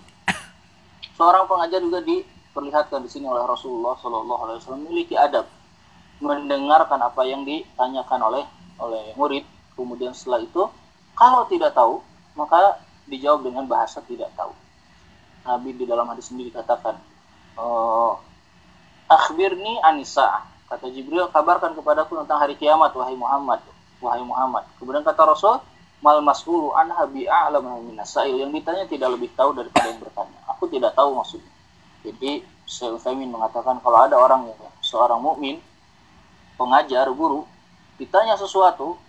seorang 1.18 1.46
pengajar 1.46 1.80
juga 1.82 2.02
diperlihatkan 2.02 3.02
di 3.02 3.10
sini 3.10 3.26
oleh 3.26 3.42
Rasulullah 3.46 3.94
Shallallahu 3.98 4.40
Alaihi 4.46 4.58
Wasallam 4.62 4.82
memiliki 4.86 5.14
adab 5.14 5.46
mendengarkan 6.22 7.00
apa 7.02 7.22
yang 7.26 7.42
ditanyakan 7.42 8.20
oleh 8.30 8.44
oleh 8.78 9.14
murid 9.14 9.44
kemudian 9.78 10.14
setelah 10.14 10.42
itu 10.42 10.66
kalau 11.14 11.46
tidak 11.46 11.74
tahu 11.74 12.02
maka 12.34 12.82
dijawab 13.06 13.46
dengan 13.46 13.66
bahasa 13.66 14.02
tidak 14.02 14.30
tahu 14.34 14.54
Nabi 15.44 15.76
di 15.76 15.84
dalam 15.84 16.08
hadis 16.08 16.32
sendiri 16.32 16.48
katakan, 16.48 16.96
oh, 17.60 18.16
akhbirni 19.06 19.76
anisa. 19.84 20.48
Kata 20.64 20.88
Jibril, 20.88 21.28
kabarkan 21.28 21.76
kepadaku 21.76 22.16
tentang 22.24 22.40
hari 22.40 22.56
kiamat, 22.56 22.96
wahai 22.96 23.12
Muhammad. 23.12 23.60
Wahai 24.00 24.24
Muhammad. 24.24 24.64
Kemudian 24.80 25.04
kata 25.04 25.22
Rasul, 25.28 25.60
mal 26.04 26.20
mas'ulu 26.20 26.76
anha 26.76 27.08
bi'a'lam 27.08 27.64
minasail. 27.88 28.36
Yang 28.36 28.60
ditanya 28.60 28.84
tidak 28.84 29.08
lebih 29.16 29.32
tahu 29.32 29.56
daripada 29.56 29.88
yang 29.88 30.00
bertanya. 30.04 30.38
Aku 30.52 30.68
tidak 30.68 30.92
tahu 30.92 31.16
maksudnya. 31.16 31.52
Jadi, 32.04 32.44
Syekh 32.68 33.00
Uthaymin 33.00 33.32
mengatakan 33.32 33.80
kalau 33.80 34.04
ada 34.04 34.20
orang 34.20 34.52
yang 34.52 34.60
seorang 34.84 35.24
mukmin, 35.24 35.56
pengajar, 36.60 37.08
guru, 37.08 37.48
ditanya 37.96 38.36
sesuatu 38.36 39.00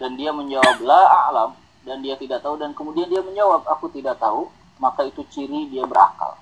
dan 0.00 0.16
dia 0.16 0.32
menjawab 0.32 0.80
la 0.82 1.02
a'lam 1.28 1.50
dan 1.84 2.02
dia 2.02 2.18
tidak 2.18 2.42
tahu 2.42 2.58
dan 2.58 2.74
kemudian 2.74 3.06
dia 3.06 3.22
menjawab 3.22 3.62
aku 3.68 3.86
tidak 3.92 4.18
tahu 4.18 4.50
maka 4.82 5.06
itu 5.06 5.22
ciri 5.30 5.68
dia 5.70 5.86
berakal 5.86 6.34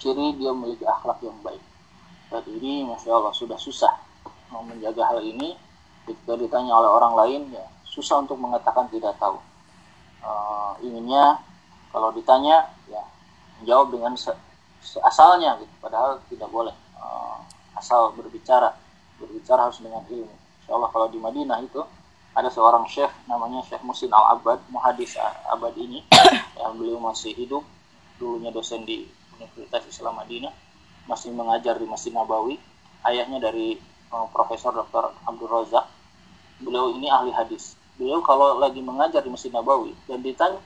ciri 0.00 0.32
dia 0.38 0.54
memiliki 0.54 0.86
akhlak 0.86 1.20
yang 1.20 1.36
baik 1.44 1.60
dan 2.30 2.42
ini 2.48 2.86
masya 2.86 3.12
Allah 3.12 3.34
sudah 3.34 3.58
susah 3.60 3.92
mau 4.48 4.64
menjaga 4.64 5.10
hal 5.10 5.20
ini 5.20 5.58
ketika 6.06 6.38
ditanya 6.38 6.72
oleh 6.72 6.90
orang 6.90 7.14
lain 7.18 7.40
ya 7.52 7.66
susah 7.90 8.22
untuk 8.22 8.38
mengatakan 8.38 8.86
tidak 8.86 9.18
tahu. 9.18 9.42
Uh, 10.22 10.78
inginnya 10.86 11.42
kalau 11.90 12.14
ditanya 12.14 12.70
ya 12.86 13.02
menjawab 13.60 13.90
dengan 13.90 14.14
se 14.14 14.30
seasalnya 14.80 15.58
gitu. 15.58 15.74
Padahal 15.82 16.22
tidak 16.30 16.48
boleh 16.48 16.72
uh, 16.96 17.42
asal 17.74 18.14
berbicara. 18.14 18.78
Berbicara 19.18 19.68
harus 19.68 19.82
dengan 19.82 20.06
ilmu. 20.06 20.30
Insya 20.62 20.72
Allah 20.78 20.90
kalau 20.94 21.10
di 21.10 21.18
Madinah 21.18 21.58
itu 21.66 21.82
ada 22.30 22.46
seorang 22.46 22.86
syekh 22.86 23.10
namanya 23.26 23.66
Syekh 23.66 23.82
Musin 23.82 24.14
Al 24.14 24.38
Abad 24.38 24.62
muhadis 24.70 25.18
abad 25.50 25.74
ini 25.74 26.06
yang 26.62 26.78
beliau 26.78 27.02
masih 27.02 27.34
hidup. 27.34 27.66
Dulunya 28.22 28.54
dosen 28.54 28.86
di 28.86 29.08
Universitas 29.34 29.90
Islam 29.90 30.22
Madinah. 30.22 30.54
Masih 31.10 31.34
mengajar 31.34 31.74
di 31.74 31.90
Masjid 31.90 32.14
Nabawi. 32.14 32.54
Ayahnya 33.02 33.40
dari 33.42 33.80
uh, 34.14 34.28
Profesor 34.30 34.70
Dr. 34.76 35.10
Abdul 35.26 35.50
Razak. 35.50 35.88
Beliau 36.60 36.92
ini 36.92 37.08
ahli 37.08 37.32
hadis 37.32 37.79
beliau 38.00 38.24
kalau 38.24 38.56
lagi 38.56 38.80
mengajar 38.80 39.20
di 39.20 39.28
Masjid 39.28 39.52
Nabawi 39.52 39.92
dan 40.08 40.24
ditanya 40.24 40.56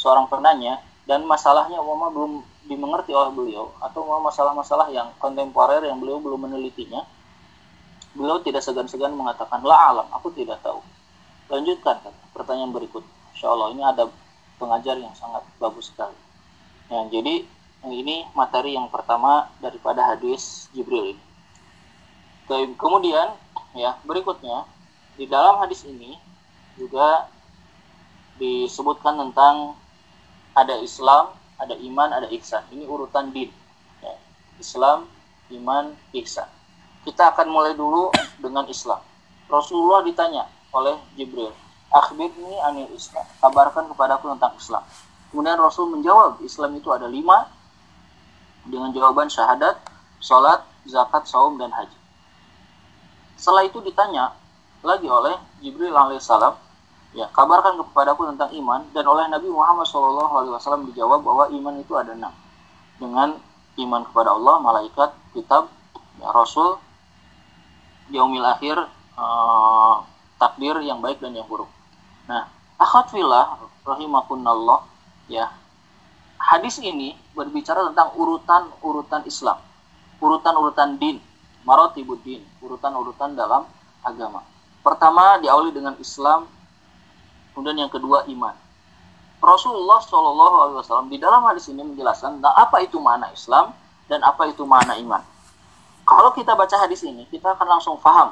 seorang 0.00 0.24
penanya 0.32 0.80
dan 1.04 1.28
masalahnya 1.28 1.76
umumnya 1.76 2.08
belum 2.08 2.32
dimengerti 2.64 3.12
oleh 3.12 3.36
beliau 3.36 3.76
atau 3.84 4.08
masalah-masalah 4.24 4.88
yang 4.88 5.12
kontemporer 5.20 5.84
yang 5.84 6.00
beliau 6.00 6.16
belum 6.16 6.48
menelitinya 6.48 7.04
beliau 8.16 8.40
tidak 8.40 8.64
segan-segan 8.64 9.12
mengatakan 9.12 9.60
la 9.60 9.76
alam 9.92 10.08
aku 10.10 10.32
tidak 10.32 10.58
tahu. 10.64 10.80
Lanjutkan 11.52 12.00
kata 12.00 12.20
pertanyaan 12.32 12.72
berikut. 12.72 13.04
Insya 13.32 13.52
Allah 13.52 13.72
ini 13.72 13.82
ada 13.84 14.08
pengajar 14.58 14.96
yang 14.98 15.14
sangat 15.14 15.44
bagus 15.62 15.92
sekali. 15.92 16.16
Ya, 16.88 17.04
jadi 17.12 17.44
ini 17.88 18.26
materi 18.34 18.74
yang 18.74 18.90
pertama 18.90 19.46
daripada 19.62 20.02
hadis 20.12 20.66
Jibril 20.74 21.14
ini. 21.14 21.24
Kemudian 22.80 23.36
ya 23.76 24.00
berikutnya 24.02 24.64
di 25.20 25.28
dalam 25.28 25.60
hadis 25.60 25.84
ini 25.84 26.16
juga 26.78 27.26
disebutkan 28.38 29.18
tentang 29.18 29.74
ada 30.54 30.78
Islam, 30.78 31.34
ada 31.58 31.74
iman, 31.74 32.08
ada 32.14 32.26
ihsan. 32.38 32.62
Ini 32.70 32.86
urutan 32.86 33.34
din. 33.34 33.50
Ya. 34.00 34.14
Islam, 34.62 35.10
iman, 35.50 35.92
ihsan. 36.22 36.46
Kita 37.02 37.34
akan 37.34 37.50
mulai 37.50 37.74
dulu 37.74 38.14
dengan 38.38 38.64
Islam. 38.70 39.02
Rasulullah 39.50 40.06
ditanya 40.06 40.46
oleh 40.70 40.94
Jibril, 41.18 41.50
Akhbirni 41.90 42.60
anil 42.62 42.90
Islam. 42.94 43.24
Kabarkan 43.42 43.90
kepadaku 43.90 44.30
tentang 44.36 44.54
Islam. 44.54 44.84
Kemudian 45.32 45.58
Rasul 45.60 45.92
menjawab, 45.92 46.40
Islam 46.40 46.76
itu 46.76 46.88
ada 46.92 47.08
lima 47.08 47.48
dengan 48.68 48.92
jawaban 48.92 49.28
syahadat, 49.28 49.76
sholat, 50.20 50.64
zakat, 50.84 51.24
saum, 51.28 51.56
dan 51.56 51.72
haji. 51.72 51.96
Setelah 53.36 53.64
itu 53.64 53.80
ditanya 53.84 54.36
lagi 54.84 55.08
oleh 55.08 55.36
Jibril 55.64 55.92
alaihissalam, 55.96 56.56
ya 57.16 57.26
kabarkan 57.32 57.80
kepadaku 57.80 58.28
tentang 58.34 58.52
iman 58.52 58.84
dan 58.92 59.04
oleh 59.08 59.24
Nabi 59.32 59.48
Muhammad 59.48 59.88
SAW 59.88 60.84
dijawab 60.92 61.24
bahwa 61.24 61.44
iman 61.48 61.74
itu 61.80 61.92
ada 61.96 62.12
enam 62.12 62.34
dengan 62.98 63.38
iman 63.78 64.02
kepada 64.10 64.34
Allah, 64.34 64.58
malaikat, 64.58 65.10
kitab, 65.32 65.70
ya, 66.18 66.28
Rasul, 66.34 66.82
yaumil 68.10 68.44
akhir, 68.44 68.76
uh, 69.14 70.02
takdir 70.36 70.74
yang 70.82 70.98
baik 70.98 71.22
dan 71.22 71.32
yang 71.38 71.46
buruk. 71.46 71.70
Nah, 72.26 72.50
akhwat 72.76 73.14
filah 73.14 73.56
rahimakunallah 73.86 74.84
ya. 75.30 75.48
Hadis 76.38 76.78
ini 76.78 77.18
berbicara 77.34 77.90
tentang 77.90 78.14
urutan-urutan 78.14 79.26
Islam, 79.26 79.58
urutan-urutan 80.22 80.98
din, 80.98 81.18
marotibuddin, 81.66 82.42
urutan-urutan 82.62 83.34
dalam 83.34 83.66
agama. 84.06 84.46
Pertama 84.80 85.42
diawali 85.42 85.74
dengan 85.74 85.98
Islam, 85.98 86.46
kemudian 87.58 87.74
yang 87.74 87.90
kedua 87.90 88.22
iman. 88.30 88.54
Rasulullah 89.42 89.98
Shallallahu 89.98 90.56
Alaihi 90.62 90.78
Wasallam 90.78 91.10
di 91.10 91.18
dalam 91.18 91.42
hadis 91.42 91.66
ini 91.66 91.82
menjelaskan 91.82 92.38
tentang 92.38 92.54
apa 92.54 92.86
itu 92.86 93.02
mana 93.02 93.26
Islam 93.34 93.74
dan 94.06 94.22
apa 94.22 94.46
itu 94.46 94.62
mana 94.62 94.94
iman. 94.94 95.18
Kalau 96.06 96.30
kita 96.38 96.54
baca 96.54 96.78
hadis 96.78 97.02
ini, 97.02 97.26
kita 97.26 97.58
akan 97.58 97.66
langsung 97.66 97.98
paham. 97.98 98.30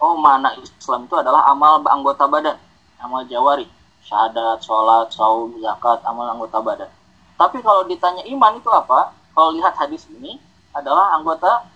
Oh, 0.00 0.16
mana 0.16 0.56
Islam 0.56 1.04
itu 1.04 1.12
adalah 1.20 1.44
amal 1.52 1.84
anggota 1.84 2.24
badan, 2.24 2.56
amal 2.96 3.28
jawari, 3.28 3.68
syahadat, 4.08 4.64
sholat, 4.64 5.12
saum, 5.12 5.52
zakat, 5.60 6.00
amal 6.08 6.24
anggota 6.32 6.64
badan. 6.64 6.90
Tapi 7.36 7.60
kalau 7.60 7.84
ditanya 7.84 8.24
iman 8.24 8.56
itu 8.56 8.72
apa? 8.72 9.12
Kalau 9.36 9.52
lihat 9.52 9.76
hadis 9.76 10.08
ini 10.08 10.40
adalah 10.72 11.12
anggota 11.20 11.68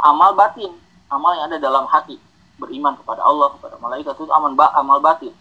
amal 0.00 0.32
batin, 0.32 0.72
amal 1.12 1.36
yang 1.36 1.52
ada 1.52 1.60
dalam 1.60 1.84
hati, 1.84 2.16
beriman 2.56 2.96
kepada 2.96 3.20
Allah, 3.28 3.52
kepada 3.60 3.76
malaikat 3.76 4.16
itu 4.16 4.32
amal 4.32 5.04
batin 5.04 5.36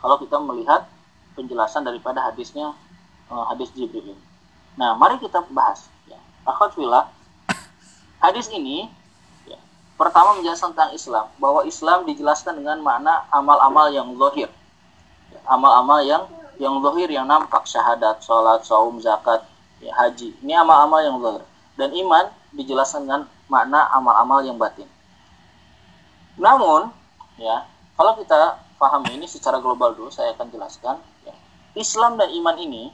kalau 0.00 0.16
kita 0.16 0.36
melihat 0.40 0.88
penjelasan 1.36 1.84
daripada 1.84 2.24
hadisnya 2.24 2.72
uh, 3.28 3.44
hadis 3.52 3.70
Jibril. 3.76 4.16
Nah, 4.74 4.96
mari 4.96 5.20
kita 5.20 5.44
bahas. 5.52 5.86
Ya. 6.08 6.16
Akhwatullah, 6.48 7.12
hadis 8.20 8.48
ini 8.48 8.88
ya, 9.44 9.60
pertama 10.00 10.40
menjelaskan 10.40 10.72
tentang 10.72 10.92
Islam, 10.96 11.26
bahwa 11.36 11.60
Islam 11.68 12.08
dijelaskan 12.08 12.58
dengan 12.58 12.80
makna 12.80 13.28
amal-amal 13.28 13.92
yang 13.92 14.08
zahir. 14.16 14.48
Ya, 15.30 15.40
amal-amal 15.46 16.00
yang 16.02 16.24
yang 16.60 16.76
zahir 16.80 17.08
yang 17.08 17.24
nampak 17.28 17.64
syahadat, 17.64 18.20
sholat, 18.24 18.64
saum, 18.64 19.00
zakat, 19.00 19.44
ya, 19.80 19.92
haji. 19.96 20.36
Ini 20.40 20.60
amal-amal 20.60 21.00
yang 21.04 21.16
zahir. 21.20 21.44
Dan 21.76 21.92
iman 21.96 22.28
dijelaskan 22.52 23.08
dengan 23.08 23.22
makna 23.48 23.88
amal-amal 23.92 24.44
yang 24.44 24.60
batin. 24.60 24.88
Namun, 26.40 26.92
ya, 27.36 27.64
kalau 27.96 28.16
kita 28.16 28.60
pahami 28.80 29.20
ini 29.20 29.28
secara 29.28 29.60
global 29.60 29.92
dulu 29.92 30.08
saya 30.08 30.32
akan 30.32 30.48
jelaskan 30.48 30.96
ya. 31.28 31.36
Islam 31.76 32.16
dan 32.16 32.32
iman 32.32 32.56
ini 32.56 32.88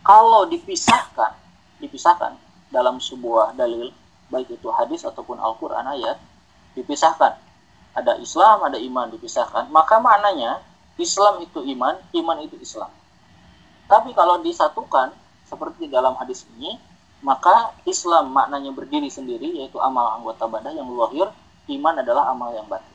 kalau 0.00 0.48
dipisahkan 0.48 1.36
dipisahkan 1.84 2.40
dalam 2.72 2.96
sebuah 2.96 3.52
dalil 3.52 3.92
baik 4.32 4.56
itu 4.56 4.72
hadis 4.72 5.04
ataupun 5.04 5.36
Al-Qur'an 5.36 5.84
ayat 5.92 6.16
dipisahkan. 6.72 7.36
Ada 7.94 8.18
Islam 8.18 8.64
ada 8.64 8.80
iman 8.80 9.12
dipisahkan 9.12 9.68
maka 9.68 10.00
maknanya 10.00 10.64
Islam 10.96 11.44
itu 11.44 11.60
iman 11.76 12.00
iman 12.16 12.38
itu 12.40 12.56
Islam. 12.56 12.88
Tapi 13.84 14.16
kalau 14.16 14.40
disatukan 14.40 15.12
seperti 15.44 15.92
dalam 15.92 16.16
hadis 16.16 16.48
ini 16.56 16.80
maka 17.20 17.76
Islam 17.84 18.32
maknanya 18.32 18.72
berdiri 18.72 19.12
sendiri 19.12 19.52
yaitu 19.60 19.76
amal 19.84 20.16
anggota 20.16 20.48
badan 20.48 20.80
yang 20.80 20.88
lahir 20.88 21.28
iman 21.68 21.94
adalah 22.00 22.32
amal 22.32 22.52
yang 22.56 22.64
batin 22.64 22.93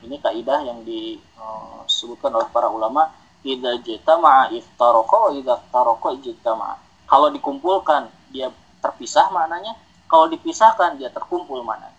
ini 0.00 0.16
kaidah 0.16 0.64
yang 0.64 0.80
disebutkan 0.84 2.32
oleh 2.32 2.48
para 2.48 2.72
ulama 2.72 3.12
idza 3.44 3.80
jatama'a 3.84 4.52
iftaraka 4.52 5.16
wa 5.16 5.30
idza 5.36 5.54
iftaraka 5.60 6.08
ijtama'a. 6.20 6.74
Kalau 7.04 7.28
dikumpulkan 7.32 8.08
dia 8.32 8.48
terpisah 8.80 9.28
maknanya, 9.34 9.76
kalau 10.08 10.30
dipisahkan 10.32 10.96
dia 10.96 11.12
terkumpul 11.12 11.60
mana. 11.60 11.92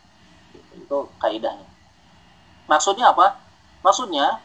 Itu, 0.56 0.72
itu 0.82 0.98
kaidahnya. 1.22 1.68
Maksudnya 2.66 3.14
apa? 3.14 3.38
Maksudnya 3.86 4.40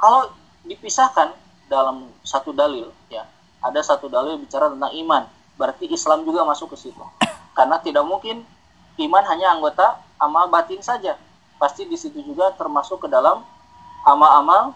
kalau 0.00 0.32
dipisahkan 0.64 1.32
dalam 1.68 2.08
satu 2.24 2.52
dalil 2.52 2.90
ya, 3.12 3.24
ada 3.60 3.80
satu 3.84 4.08
dalil 4.08 4.40
bicara 4.40 4.72
tentang 4.72 4.92
iman, 4.92 5.22
berarti 5.56 5.88
Islam 5.88 6.24
juga 6.24 6.44
masuk 6.44 6.74
ke 6.74 6.88
situ. 6.88 7.04
Karena 7.56 7.80
tidak 7.80 8.04
mungkin 8.04 8.44
iman 8.98 9.24
hanya 9.30 9.54
anggota 9.54 10.02
amal 10.18 10.50
batin 10.50 10.82
saja 10.82 11.14
pasti 11.58 11.84
di 11.84 11.98
situ 11.98 12.22
juga 12.22 12.54
termasuk 12.54 13.04
ke 13.04 13.08
dalam 13.10 13.42
amal-amal 14.06 14.72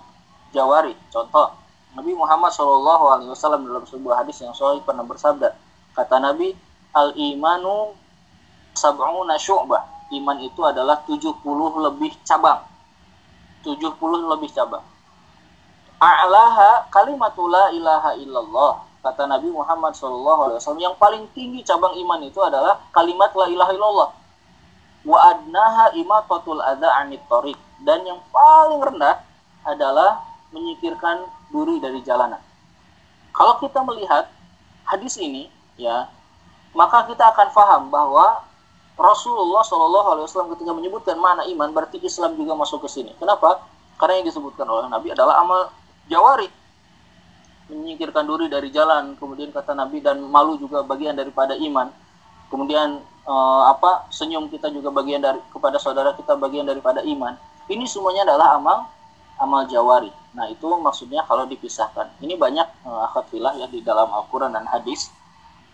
jawari. 0.51 0.92
Contoh, 1.09 1.55
Nabi 1.95 2.12
Muhammad 2.12 2.51
Shallallahu 2.53 3.05
Alaihi 3.09 3.31
Wasallam 3.31 3.64
dalam 3.64 3.87
sebuah 3.87 4.27
hadis 4.27 4.42
yang 4.42 4.53
sahih 4.53 4.83
pernah 4.83 5.07
bersabda, 5.07 5.55
kata 5.95 6.16
Nabi, 6.18 6.53
al 6.92 7.14
imanu 7.16 7.95
sab'una 8.75 9.38
syu'bah. 9.38 10.12
Iman 10.12 10.45
itu 10.45 10.61
adalah 10.61 11.01
70 11.09 11.40
lebih 11.88 12.12
cabang. 12.21 12.61
70 13.64 13.97
lebih 14.29 14.53
cabang. 14.53 14.85
A'laha 15.97 16.90
kalimatullah 16.92 17.73
ilaha 17.73 18.12
illallah. 18.21 18.85
Kata 19.01 19.27
Nabi 19.27 19.51
Muhammad 19.51 19.97
SAW, 19.97 20.61
yang 20.79 20.95
paling 21.01 21.27
tinggi 21.33 21.64
cabang 21.64 21.97
iman 21.97 22.21
itu 22.23 22.38
adalah 22.38 22.79
kalimat 22.95 23.35
la 23.35 23.51
ilaha 23.51 23.73
illallah 23.75 24.09
wa 25.03 25.19
adnaha 25.35 25.95
imatatul 25.99 26.62
adza 26.62 26.88
anit 27.03 27.23
tariq 27.27 27.59
dan 27.83 28.07
yang 28.07 28.23
paling 28.31 28.79
rendah 28.79 29.19
adalah 29.67 30.23
menyikirkan 30.55 31.27
duri 31.51 31.83
dari 31.83 32.03
jalanan. 32.07 32.38
Kalau 33.33 33.59
kita 33.59 33.83
melihat 33.83 34.29
hadis 34.87 35.17
ini 35.19 35.49
ya, 35.81 36.07
maka 36.77 37.09
kita 37.09 37.33
akan 37.33 37.49
faham 37.51 37.83
bahwa 37.88 38.45
Rasulullah 38.93 39.65
Shallallahu 39.65 40.09
Alaihi 40.15 40.25
Wasallam 40.29 40.53
ketika 40.55 40.73
menyebutkan 40.77 41.17
mana 41.17 41.49
iman 41.49 41.73
berarti 41.73 41.99
Islam 42.05 42.37
juga 42.37 42.53
masuk 42.53 42.85
ke 42.85 42.88
sini. 42.93 43.17
Kenapa? 43.17 43.65
Karena 43.97 44.21
yang 44.21 44.27
disebutkan 44.29 44.69
oleh 44.69 44.87
Nabi 44.87 45.17
adalah 45.17 45.41
amal 45.41 45.73
jawari 46.07 46.51
menyingkirkan 47.73 48.29
duri 48.29 48.53
dari 48.53 48.69
jalan 48.69 49.17
kemudian 49.17 49.49
kata 49.49 49.73
Nabi 49.73 50.05
dan 50.05 50.21
malu 50.29 50.61
juga 50.61 50.85
bagian 50.85 51.17
daripada 51.17 51.57
iman 51.57 51.88
kemudian 52.53 53.01
uh, 53.25 53.62
apa 53.73 54.12
senyum 54.12 54.53
kita 54.53 54.69
juga 54.69 54.93
bagian 54.93 55.25
dari 55.25 55.41
kepada 55.49 55.81
saudara 55.81 56.12
kita 56.12 56.37
bagian 56.37 56.69
daripada 56.69 57.01
iman. 57.01 57.33
Ini 57.73 57.88
semuanya 57.88 58.29
adalah 58.29 58.61
amal 58.61 58.79
amal 59.41 59.65
jawari. 59.67 60.12
Nah, 60.37 60.47
itu 60.53 60.69
maksudnya 60.79 61.25
kalau 61.25 61.49
dipisahkan. 61.49 62.21
Ini 62.21 62.37
banyak 62.37 62.85
uh, 62.85 63.09
akad 63.09 63.33
filah 63.33 63.57
ya 63.57 63.67
di 63.73 63.81
dalam 63.81 64.12
Al-Qur'an 64.12 64.53
dan 64.53 64.69
hadis 64.69 65.09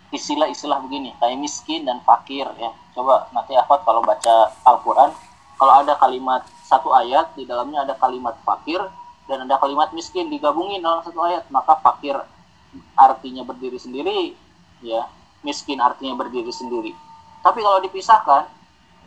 istilah-istilah 0.09 0.81
begini, 0.88 1.12
kayak 1.21 1.37
miskin 1.37 1.85
dan 1.85 2.01
fakir 2.07 2.49
ya. 2.57 2.73
Coba 2.97 3.29
nanti 3.35 3.53
akhwat 3.59 3.85
kalau 3.85 4.01
baca 4.01 4.55
Al-Qur'an, 4.64 5.12
kalau 5.59 5.73
ada 5.85 5.99
kalimat 6.01 6.47
satu 6.64 6.95
ayat 6.97 7.35
di 7.37 7.45
dalamnya 7.45 7.85
ada 7.85 7.95
kalimat 7.99 8.38
fakir 8.47 8.81
dan 9.29 9.45
ada 9.45 9.61
kalimat 9.61 9.93
miskin 9.93 10.33
digabungin 10.33 10.81
dalam 10.81 11.05
satu 11.05 11.21
ayat, 11.21 11.45
maka 11.53 11.77
fakir 11.85 12.17
artinya 12.97 13.45
berdiri 13.45 13.81
sendiri 13.81 14.37
ya 14.85 15.09
miskin 15.42 15.79
artinya 15.79 16.18
berdiri 16.18 16.51
sendiri. 16.51 16.92
Tapi 17.42 17.59
kalau 17.62 17.79
dipisahkan, 17.83 18.51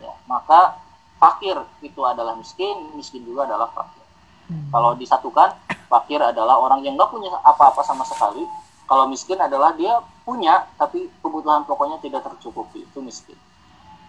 ya, 0.00 0.12
maka 0.24 0.80
fakir 1.20 1.54
itu 1.84 2.00
adalah 2.02 2.34
miskin, 2.34 2.92
miskin 2.96 3.22
juga 3.22 3.46
adalah 3.46 3.68
fakir. 3.70 4.04
Hmm. 4.48 4.68
Kalau 4.72 4.96
disatukan, 4.96 5.54
fakir 5.86 6.18
adalah 6.18 6.58
orang 6.58 6.82
yang 6.82 6.96
nggak 6.96 7.12
punya 7.12 7.30
apa-apa 7.44 7.84
sama 7.84 8.02
sekali. 8.08 8.42
Kalau 8.88 9.08
miskin 9.08 9.38
adalah 9.38 9.72
dia 9.76 10.02
punya, 10.26 10.68
tapi 10.76 11.08
kebutuhan 11.22 11.64
pokoknya 11.64 12.02
tidak 12.02 12.26
tercukupi, 12.26 12.84
itu 12.84 12.98
miskin. 13.00 13.38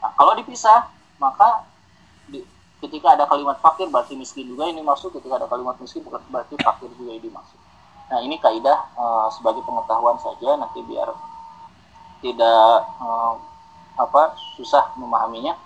Nah, 0.02 0.12
kalau 0.18 0.36
dipisah, 0.36 0.92
maka 1.22 1.64
di, 2.28 2.44
ketika 2.84 3.16
ada 3.16 3.24
kalimat 3.30 3.56
fakir 3.64 3.88
berarti 3.88 4.18
miskin 4.20 4.50
juga 4.50 4.68
ini 4.68 4.84
maksud, 4.84 5.14
ketika 5.16 5.40
ada 5.40 5.48
kalimat 5.48 5.80
miskin 5.80 6.04
berarti 6.04 6.56
fakir 6.60 6.92
juga 7.00 7.16
ini 7.16 7.30
maksud. 7.32 7.60
Nah 8.12 8.20
ini 8.22 8.38
kaidah 8.38 8.78
uh, 8.94 9.28
sebagai 9.34 9.66
pengetahuan 9.66 10.20
saja 10.20 10.54
nanti 10.60 10.86
biar 10.86 11.10
tidak 12.24 12.88
uh, 13.04 13.36
apa 14.00 14.40
susah 14.56 14.96
memahaminya 14.96 15.60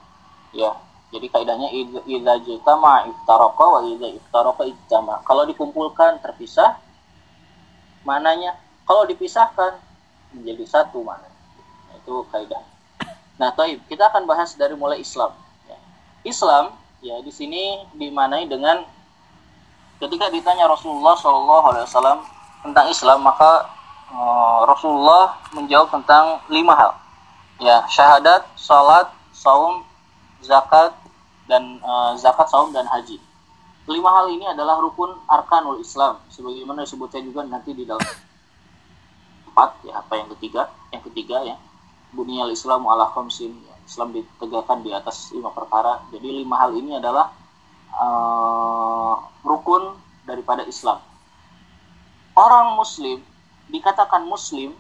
ya. 0.52 0.74
Jadi 1.08 1.32
kaidahnya 1.32 1.72
idza 2.04 2.34
jitama 2.44 3.08
iftaraka 3.08 3.64
wa 3.64 3.80
idza 3.86 4.12
iftaraka 4.12 4.68
ijtama. 4.68 5.24
Kalau 5.24 5.48
dikumpulkan 5.48 6.20
terpisah 6.20 6.76
mananya? 8.04 8.60
Kalau 8.84 9.08
dipisahkan 9.08 9.88
menjadi 10.36 10.66
satu 10.68 11.04
mana 11.04 11.28
nah, 11.88 11.96
itu 11.96 12.16
kaidah 12.34 12.64
nah 13.38 13.54
taib 13.54 13.78
kita 13.86 14.10
akan 14.10 14.26
bahas 14.26 14.58
dari 14.58 14.74
mulai 14.74 14.98
Islam 15.02 15.30
ya. 15.70 15.78
Islam 16.26 16.74
ya 17.06 17.22
di 17.22 17.30
sini 17.30 17.86
dimanai 17.94 18.50
dengan 18.50 18.82
ketika 20.02 20.34
ditanya 20.34 20.66
Rasulullah 20.66 21.14
Shallallahu 21.14 21.66
Alaihi 21.74 21.86
Wasallam 21.86 22.20
tentang 22.66 22.86
Islam 22.90 23.22
maka 23.22 23.70
uh, 24.12 24.68
Rasulullah 24.68 25.40
menjawab 25.56 25.92
tentang 25.92 26.42
lima 26.52 26.74
hal. 26.76 26.92
Ya 27.58 27.84
syahadat 27.90 28.46
salat 28.54 29.10
saum 29.34 29.82
zakat 30.46 30.94
dan 31.50 31.82
uh, 31.82 32.14
zakat 32.20 32.48
saum 32.52 32.70
dan 32.76 32.86
haji. 32.86 33.18
Lima 33.88 34.12
hal 34.12 34.28
ini 34.30 34.44
adalah 34.44 34.84
rukun 34.84 35.16
arkanul 35.32 35.80
Islam 35.80 36.20
sebagaimana 36.28 36.84
disebutnya 36.84 37.24
juga 37.24 37.48
nanti 37.48 37.72
di 37.72 37.88
dalam 37.88 38.04
empat 39.48 39.70
ya 39.88 40.04
apa 40.04 40.14
yang 40.20 40.28
ketiga? 40.36 40.70
Yang 40.92 41.08
ketiga 41.12 41.42
ya 41.48 41.56
bunyal 42.12 42.52
Islam 42.52 42.84
ala 42.86 43.08
khamsin 43.12 43.56
ya. 43.64 43.76
Islam 43.88 44.12
ditegakkan 44.12 44.84
di 44.84 44.92
atas 44.92 45.32
lima 45.32 45.56
perkara. 45.56 46.04
Jadi 46.12 46.44
lima 46.44 46.60
hal 46.60 46.76
ini 46.76 47.00
adalah 47.00 47.32
uh, 47.96 49.16
rukun 49.48 49.96
daripada 50.28 50.68
Islam. 50.68 51.00
Orang 52.36 52.76
muslim 52.76 53.24
dikatakan 53.68 54.24
muslim 54.24 54.72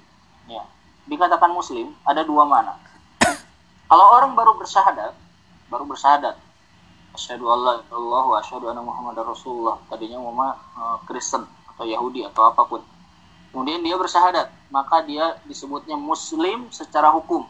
ya 0.48 0.64
dikatakan 1.08 1.52
muslim 1.52 1.96
ada 2.04 2.24
dua 2.24 2.44
mana. 2.44 2.76
Kalau 3.88 4.06
orang 4.20 4.36
baru 4.36 4.60
bersyahadat 4.60 5.16
baru 5.72 5.88
bersyahadat 5.88 6.36
asyhadu 7.16 7.48
alla 7.48 7.84
Allah 7.88 8.24
wa 8.28 8.38
asyhadu 8.40 8.68
anna 8.68 8.84
muhammadar 8.84 9.24
rasulullah 9.28 9.80
tadinya 9.88 10.20
mama 10.20 10.60
uh, 10.76 10.98
Kristen 11.08 11.48
atau 11.76 11.88
Yahudi 11.88 12.28
atau 12.28 12.52
apa 12.52 12.68
pun. 12.68 12.84
Kemudian 13.52 13.80
dia 13.84 13.96
bersyahadat 13.96 14.52
maka 14.72 15.04
dia 15.08 15.40
disebutnya 15.48 15.96
muslim 15.96 16.68
secara 16.72 17.12
hukum. 17.16 17.48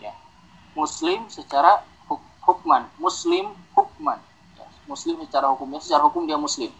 Ya 0.00 0.16
muslim 0.72 1.28
secara 1.28 1.84
huk 2.08 2.20
hukman 2.44 2.88
muslim 2.96 3.52
hukman. 3.76 4.20
Ya. 4.56 4.64
muslim 4.88 5.20
secara 5.24 5.52
hukumnya 5.52 5.80
secara 5.84 6.08
hukum 6.08 6.24
dia 6.24 6.40
muslim 6.40 6.72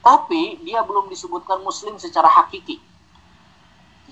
tapi 0.00 0.60
dia 0.62 0.80
belum 0.84 1.10
disebutkan 1.10 1.60
muslim 1.62 1.98
secara 1.98 2.26
hakiki 2.26 2.78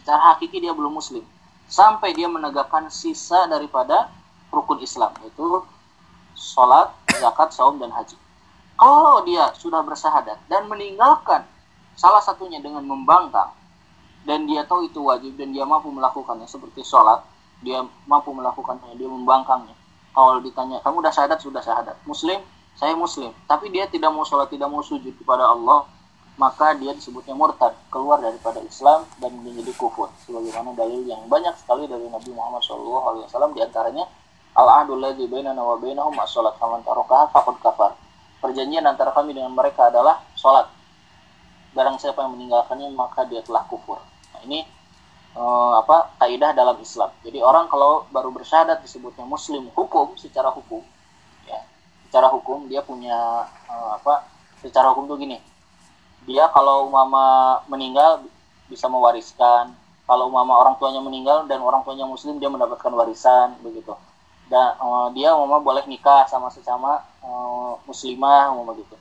secara 0.00 0.34
hakiki 0.34 0.62
dia 0.62 0.72
belum 0.74 0.94
muslim 0.96 1.24
sampai 1.66 2.14
dia 2.14 2.30
menegakkan 2.30 2.86
sisa 2.90 3.50
daripada 3.50 4.10
rukun 4.54 4.78
Islam 4.82 5.10
yaitu 5.22 5.62
sholat, 6.36 6.92
zakat, 7.16 7.50
saum 7.50 7.80
dan 7.80 7.90
haji. 7.90 8.14
Kalau 8.76 9.24
dia 9.24 9.50
sudah 9.56 9.80
bersahadat 9.80 10.36
dan 10.52 10.68
meninggalkan 10.68 11.48
salah 11.96 12.20
satunya 12.20 12.60
dengan 12.60 12.84
membangkang 12.84 13.50
dan 14.28 14.44
dia 14.44 14.68
tahu 14.68 14.84
itu 14.84 15.00
wajib 15.00 15.32
dan 15.40 15.56
dia 15.56 15.64
mampu 15.64 15.88
melakukannya 15.88 16.44
seperti 16.44 16.84
sholat, 16.84 17.24
dia 17.64 17.80
mampu 18.04 18.36
melakukannya, 18.36 18.92
dia 19.00 19.08
membangkangnya. 19.08 19.72
Kalau 20.12 20.40
ditanya, 20.40 20.80
kamu 20.84 21.00
sudah 21.00 21.12
syahadat? 21.12 21.38
Sudah 21.40 21.62
syahadat. 21.64 21.96
Muslim? 22.08 22.40
Saya 22.76 22.92
muslim 22.92 23.32
tapi 23.48 23.72
dia 23.72 23.88
tidak 23.88 24.12
mau 24.12 24.22
sholat 24.22 24.52
tidak 24.52 24.68
mau 24.68 24.84
sujud 24.84 25.12
kepada 25.16 25.48
Allah 25.48 25.88
maka 26.36 26.76
dia 26.76 26.92
disebutnya 26.92 27.32
murtad 27.32 27.72
keluar 27.88 28.20
daripada 28.20 28.60
Islam 28.60 29.08
dan 29.16 29.32
menjadi 29.40 29.72
kufur. 29.72 30.12
Sebagaimana 30.28 30.76
dalil 30.76 31.08
yang 31.08 31.24
banyak 31.32 31.56
sekali 31.56 31.88
dari 31.88 32.04
Nabi 32.12 32.28
Muhammad 32.36 32.60
SAW 32.60 33.56
di 33.56 33.60
antaranya 33.64 34.04
al 34.52 34.68
ahdul 34.84 35.00
ladzi 35.00 35.24
bainana 35.24 35.64
wa 35.64 35.80
bainahum 35.80 36.12
as-salat 36.20 36.52
faman 36.60 36.84
tarakaha 36.84 37.32
faqad 37.32 37.56
kafar. 37.64 37.92
Perjanjian 38.44 38.84
antara 38.84 39.16
kami 39.16 39.32
dengan 39.32 39.56
mereka 39.56 39.88
adalah 39.88 40.20
sholat 40.36 40.68
barang 41.72 41.96
siapa 42.00 42.20
yang 42.20 42.36
meninggalkannya 42.36 42.92
maka 42.92 43.24
dia 43.24 43.40
telah 43.40 43.64
kufur. 43.64 43.96
Nah 44.36 44.40
ini 44.44 44.60
uh, 45.40 45.80
apa 45.80 46.20
kaidah 46.20 46.52
dalam 46.52 46.76
Islam. 46.84 47.08
Jadi 47.24 47.40
orang 47.40 47.72
kalau 47.72 48.04
baru 48.12 48.28
bersyahadat 48.28 48.84
disebutnya 48.84 49.24
muslim 49.24 49.72
hukum 49.72 50.12
secara 50.20 50.52
hukum 50.52 50.84
secara 52.06 52.30
hukum 52.30 52.70
dia 52.70 52.80
punya 52.80 53.46
uh, 53.68 53.90
apa 53.98 54.26
secara 54.62 54.94
hukum 54.94 55.10
tuh 55.10 55.18
gini. 55.20 55.42
Dia 56.26 56.50
kalau 56.50 56.90
mama 56.90 57.60
meninggal 57.70 58.24
bisa 58.70 58.86
mewariskan. 58.90 59.74
Kalau 60.06 60.30
mama 60.30 60.54
orang 60.54 60.78
tuanya 60.78 61.02
meninggal 61.02 61.50
dan 61.50 61.58
orang 61.58 61.82
tuanya 61.82 62.06
muslim 62.06 62.38
dia 62.38 62.46
mendapatkan 62.46 62.94
warisan 62.94 63.58
begitu. 63.62 63.94
Dan 64.46 64.78
uh, 64.78 65.10
dia 65.10 65.34
mama 65.34 65.58
boleh 65.58 65.82
nikah 65.90 66.30
sama 66.30 66.46
sesama 66.54 67.02
uh, 67.26 67.74
muslimah 67.84 68.54
mama 68.54 68.70
begitu 68.74 68.94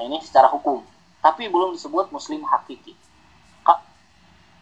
nah 0.00 0.08
ini 0.08 0.16
secara 0.24 0.48
hukum. 0.48 0.80
Tapi 1.20 1.52
belum 1.52 1.76
disebut 1.76 2.08
muslim 2.08 2.40
hakiki. 2.48 2.96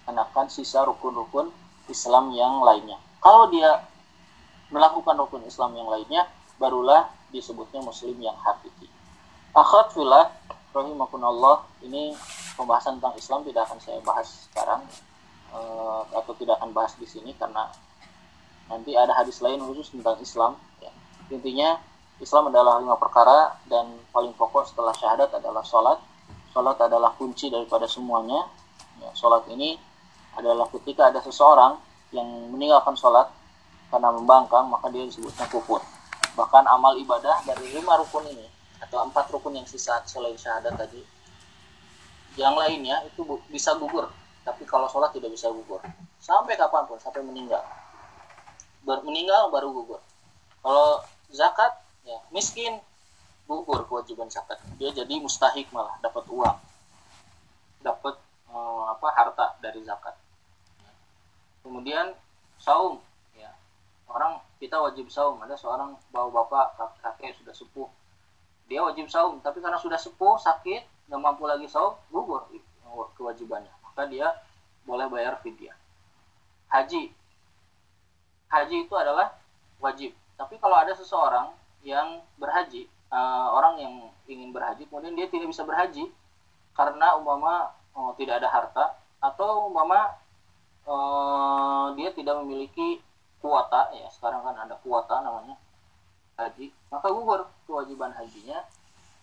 Kenakan 0.03 0.51
sisa 0.51 0.83
rukun-rukun 0.83 1.55
Islam 1.87 2.35
yang 2.35 2.59
lainnya. 2.67 2.99
Kalau 3.23 3.47
dia 3.55 3.87
melakukan 4.75 5.15
rukun 5.15 5.47
Islam 5.47 5.79
yang 5.79 5.87
lainnya 5.87 6.27
barulah 6.59 7.07
disebutnya 7.31 7.81
muslim 7.85 8.17
yang 8.21 8.37
hakiki. 8.37 8.89
Akhwat 9.53 9.93
fillah 9.93 10.33
rahimakumullah 10.73 11.65
ini 11.83 12.13
pembahasan 12.55 13.01
tentang 13.01 13.17
Islam 13.17 13.41
tidak 13.49 13.67
akan 13.71 13.79
saya 13.81 13.99
bahas 14.05 14.47
sekarang 14.51 14.85
uh, 15.55 16.03
atau 16.13 16.33
tidak 16.37 16.61
akan 16.61 16.71
bahas 16.77 16.93
di 17.01 17.09
sini 17.09 17.33
karena 17.35 17.73
nanti 18.69 18.93
ada 18.93 19.17
hadis 19.17 19.41
lain 19.41 19.65
khusus 19.65 19.89
tentang 19.91 20.21
Islam 20.21 20.53
ya. 20.85 20.93
intinya 21.33 21.81
Islam 22.21 22.53
adalah 22.53 22.83
lima 22.83 22.99
perkara 23.01 23.57
dan 23.71 23.97
paling 24.13 24.35
pokok 24.37 24.69
setelah 24.69 24.93
syahadat 24.93 25.33
adalah 25.41 25.65
sholat 25.65 25.99
sholat 26.53 26.77
adalah 26.85 27.17
kunci 27.17 27.49
daripada 27.49 27.89
semuanya 27.89 28.45
ya, 29.01 29.09
sholat 29.17 29.49
ini 29.49 29.81
adalah 30.37 30.69
ketika 30.69 31.09
ada 31.09 31.25
seseorang 31.25 31.81
yang 32.13 32.29
meninggalkan 32.53 32.93
sholat 32.95 33.33
karena 33.89 34.13
membangkang 34.13 34.69
maka 34.69 34.93
dia 34.93 35.09
disebutnya 35.09 35.49
kufur 35.49 35.81
bahkan 36.39 36.63
amal 36.71 36.95
ibadah 36.95 37.43
dari 37.43 37.75
lima 37.75 37.99
rukun 37.99 38.23
ini 38.31 38.47
atau 38.79 39.03
empat 39.03 39.27
rukun 39.35 39.59
yang 39.59 39.67
sisa 39.67 39.99
selain 40.07 40.39
syahadat 40.39 40.79
tadi 40.79 41.03
yang 42.39 42.55
lainnya 42.55 43.03
itu 43.03 43.27
bisa 43.51 43.75
gugur. 43.75 44.07
Tapi 44.47 44.63
kalau 44.65 44.87
sholat 44.87 45.11
tidak 45.11 45.35
bisa 45.35 45.51
gugur. 45.51 45.83
Sampai 46.23 46.55
kapan 46.55 46.87
pun 46.87 46.97
sampai 47.03 47.21
meninggal. 47.27 47.61
Ber 48.87 49.03
meninggal 49.03 49.51
baru 49.51 49.75
gugur. 49.75 50.01
Kalau 50.63 51.03
zakat 51.35 51.83
ya 52.07 52.23
miskin 52.31 52.79
gugur 53.51 53.83
kewajiban 53.91 54.31
zakat. 54.31 54.63
Dia 54.79 54.95
jadi 54.95 55.19
mustahik 55.19 55.67
malah 55.75 55.99
dapat 55.99 56.25
uang. 56.31 56.57
Dapat 57.83 58.15
eh, 58.55 58.83
apa 58.87 59.09
harta 59.19 59.47
dari 59.59 59.83
zakat. 59.83 60.15
Kemudian 61.67 62.15
saum 62.63 63.03
orang 64.09 64.41
kita 64.59 64.77
wajib 64.81 65.09
saum. 65.13 65.39
Ada 65.45 65.55
seorang 65.57 65.97
bawa 66.11 66.45
bapak 66.45 66.99
kakek 67.05 67.37
sudah 67.39 67.55
sepuh. 67.55 67.89
Dia 68.69 68.85
wajib 68.85 69.09
saum 69.09 69.41
tapi 69.41 69.65
karena 69.65 69.81
sudah 69.81 69.97
sepuh 69.97 70.37
sakit 70.37 71.09
nggak 71.09 71.21
mampu 71.21 71.49
lagi 71.49 71.65
saum 71.69 71.97
gugur 72.13 72.45
kewajibannya. 73.17 73.73
Maka 73.85 74.09
dia 74.09 74.33
boleh 74.85 75.09
bayar 75.09 75.41
fidyah. 75.41 75.77
Haji. 76.69 77.13
Haji 78.49 78.77
itu 78.89 78.95
adalah 78.97 79.37
wajib. 79.81 80.13
Tapi 80.37 80.57
kalau 80.61 80.77
ada 80.77 80.93
seseorang 80.97 81.53
yang 81.83 82.21
berhaji 82.37 82.91
uh, 83.13 83.49
orang 83.55 83.75
yang 83.81 83.95
ingin 84.29 84.51
berhaji 84.53 84.85
kemudian 84.89 85.17
dia 85.17 85.27
tidak 85.29 85.49
bisa 85.51 85.65
berhaji 85.65 86.09
karena 86.77 87.17
umpama 87.17 87.73
uh, 87.97 88.13
tidak 88.21 88.45
ada 88.45 88.49
harta 88.49 88.85
atau 89.19 89.73
umpama 89.73 90.15
uh, 90.87 91.95
dia 91.99 92.13
tidak 92.15 92.39
memiliki 92.45 93.03
kuota 93.39 93.95
ya 93.95 94.09
sekarang 94.11 94.43
kan 94.43 94.55
ada 94.59 94.75
kuota 94.83 95.23
namanya 95.23 95.55
haji. 96.39 96.71
Maka 96.91 97.07
gugur 97.11 97.47
kewajiban 97.67 98.15
hajinya 98.15 98.63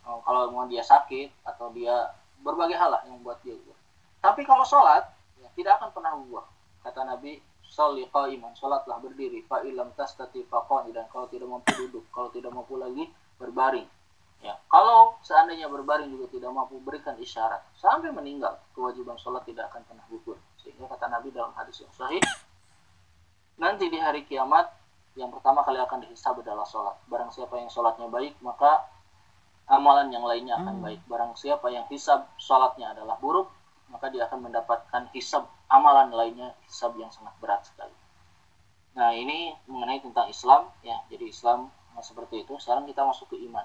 oh, 0.08 0.19
kalau 0.23 0.51
mau 0.51 0.67
dia 0.67 0.84
sakit 0.86 1.32
atau 1.43 1.71
dia 1.73 2.13
berbagai 2.43 2.78
hal 2.78 2.91
lah 2.91 3.01
yang 3.08 3.19
membuat 3.19 3.41
dia 3.41 3.58
gugur 3.58 3.78
tapi 4.21 4.41
kalau 4.45 4.65
sholat 4.65 5.06
ya, 5.41 5.47
tidak 5.58 5.82
akan 5.82 5.89
pernah 5.93 6.12
gugur 6.17 6.45
kata 6.86 7.01
Nabi 7.06 7.41
sholli 7.65 8.06
qa'iman 8.13 8.54
sholatlah 8.54 9.01
berdiri 9.01 9.41
fa 9.49 9.65
ilam 9.65 9.89
tastati 9.97 10.45
fa 10.45 10.62
dan 10.93 11.06
kalau 11.10 11.25
tidak 11.28 11.49
mampu 11.49 11.73
duduk 11.73 12.06
kalau 12.13 12.30
tidak 12.30 12.54
mampu 12.54 12.78
lagi 12.78 13.10
berbaring 13.41 13.89
ya. 14.45 14.54
Kalau 14.69 15.17
seandainya 15.25 15.65
berbaring 15.65 16.13
juga 16.13 16.30
tidak 16.30 16.51
mampu 16.54 16.78
berikan 16.86 17.17
isyarat 17.17 17.65
sampai 17.73 18.13
meninggal 18.13 18.62
kewajiban 18.78 19.17
sholat 19.17 19.41
tidak 19.49 19.73
akan 19.73 19.82
pernah 19.89 20.06
gugur. 20.08 20.38
Sehingga 20.62 20.86
kata 20.86 21.10
Nabi 21.10 21.34
dalam 21.34 21.51
hadis 21.58 21.82
yang 21.82 21.93
sahih 21.97 22.21
nanti 23.56 23.88
di 23.88 24.00
hari 24.00 24.28
kiamat 24.28 24.72
yang 25.15 25.32
pertama 25.32 25.63
kali 25.63 25.80
akan 25.80 26.04
dihisab 26.04 26.44
adalah 26.44 26.68
sholat 26.68 26.96
barang 27.08 27.32
siapa 27.32 27.56
yang 27.56 27.72
sholatnya 27.72 28.12
baik 28.12 28.36
maka 28.44 28.84
amalan 29.72 30.12
yang 30.12 30.28
lainnya 30.28 30.60
akan 30.60 30.80
hmm. 30.80 30.86
baik 30.86 31.02
barang 31.08 31.34
siapa 31.39 31.68
yang 31.72 31.88
hisab 31.88 32.28
sholatnya 32.36 32.91
adalah 32.91 33.15
buruk 33.18 33.50
maka 33.89 34.12
dia 34.12 34.28
akan 34.28 34.50
mendapatkan 34.52 35.08
hisab 35.15 35.48
amalan 35.72 36.12
lainnya 36.12 36.52
hisab 36.68 36.94
yang 37.00 37.10
sangat 37.10 37.34
berat 37.39 37.63
sekali. 37.63 37.96
Nah 38.96 39.12
ini 39.15 39.56
mengenai 39.72 40.04
tentang 40.04 40.28
Islam 40.28 40.68
ya 40.84 41.00
jadi 41.08 41.32
Islam 41.32 41.72
nah, 41.96 42.04
seperti 42.04 42.44
itu. 42.44 42.60
Sekarang 42.60 42.84
kita 42.84 43.08
masuk 43.08 43.32
ke 43.32 43.38
iman 43.48 43.63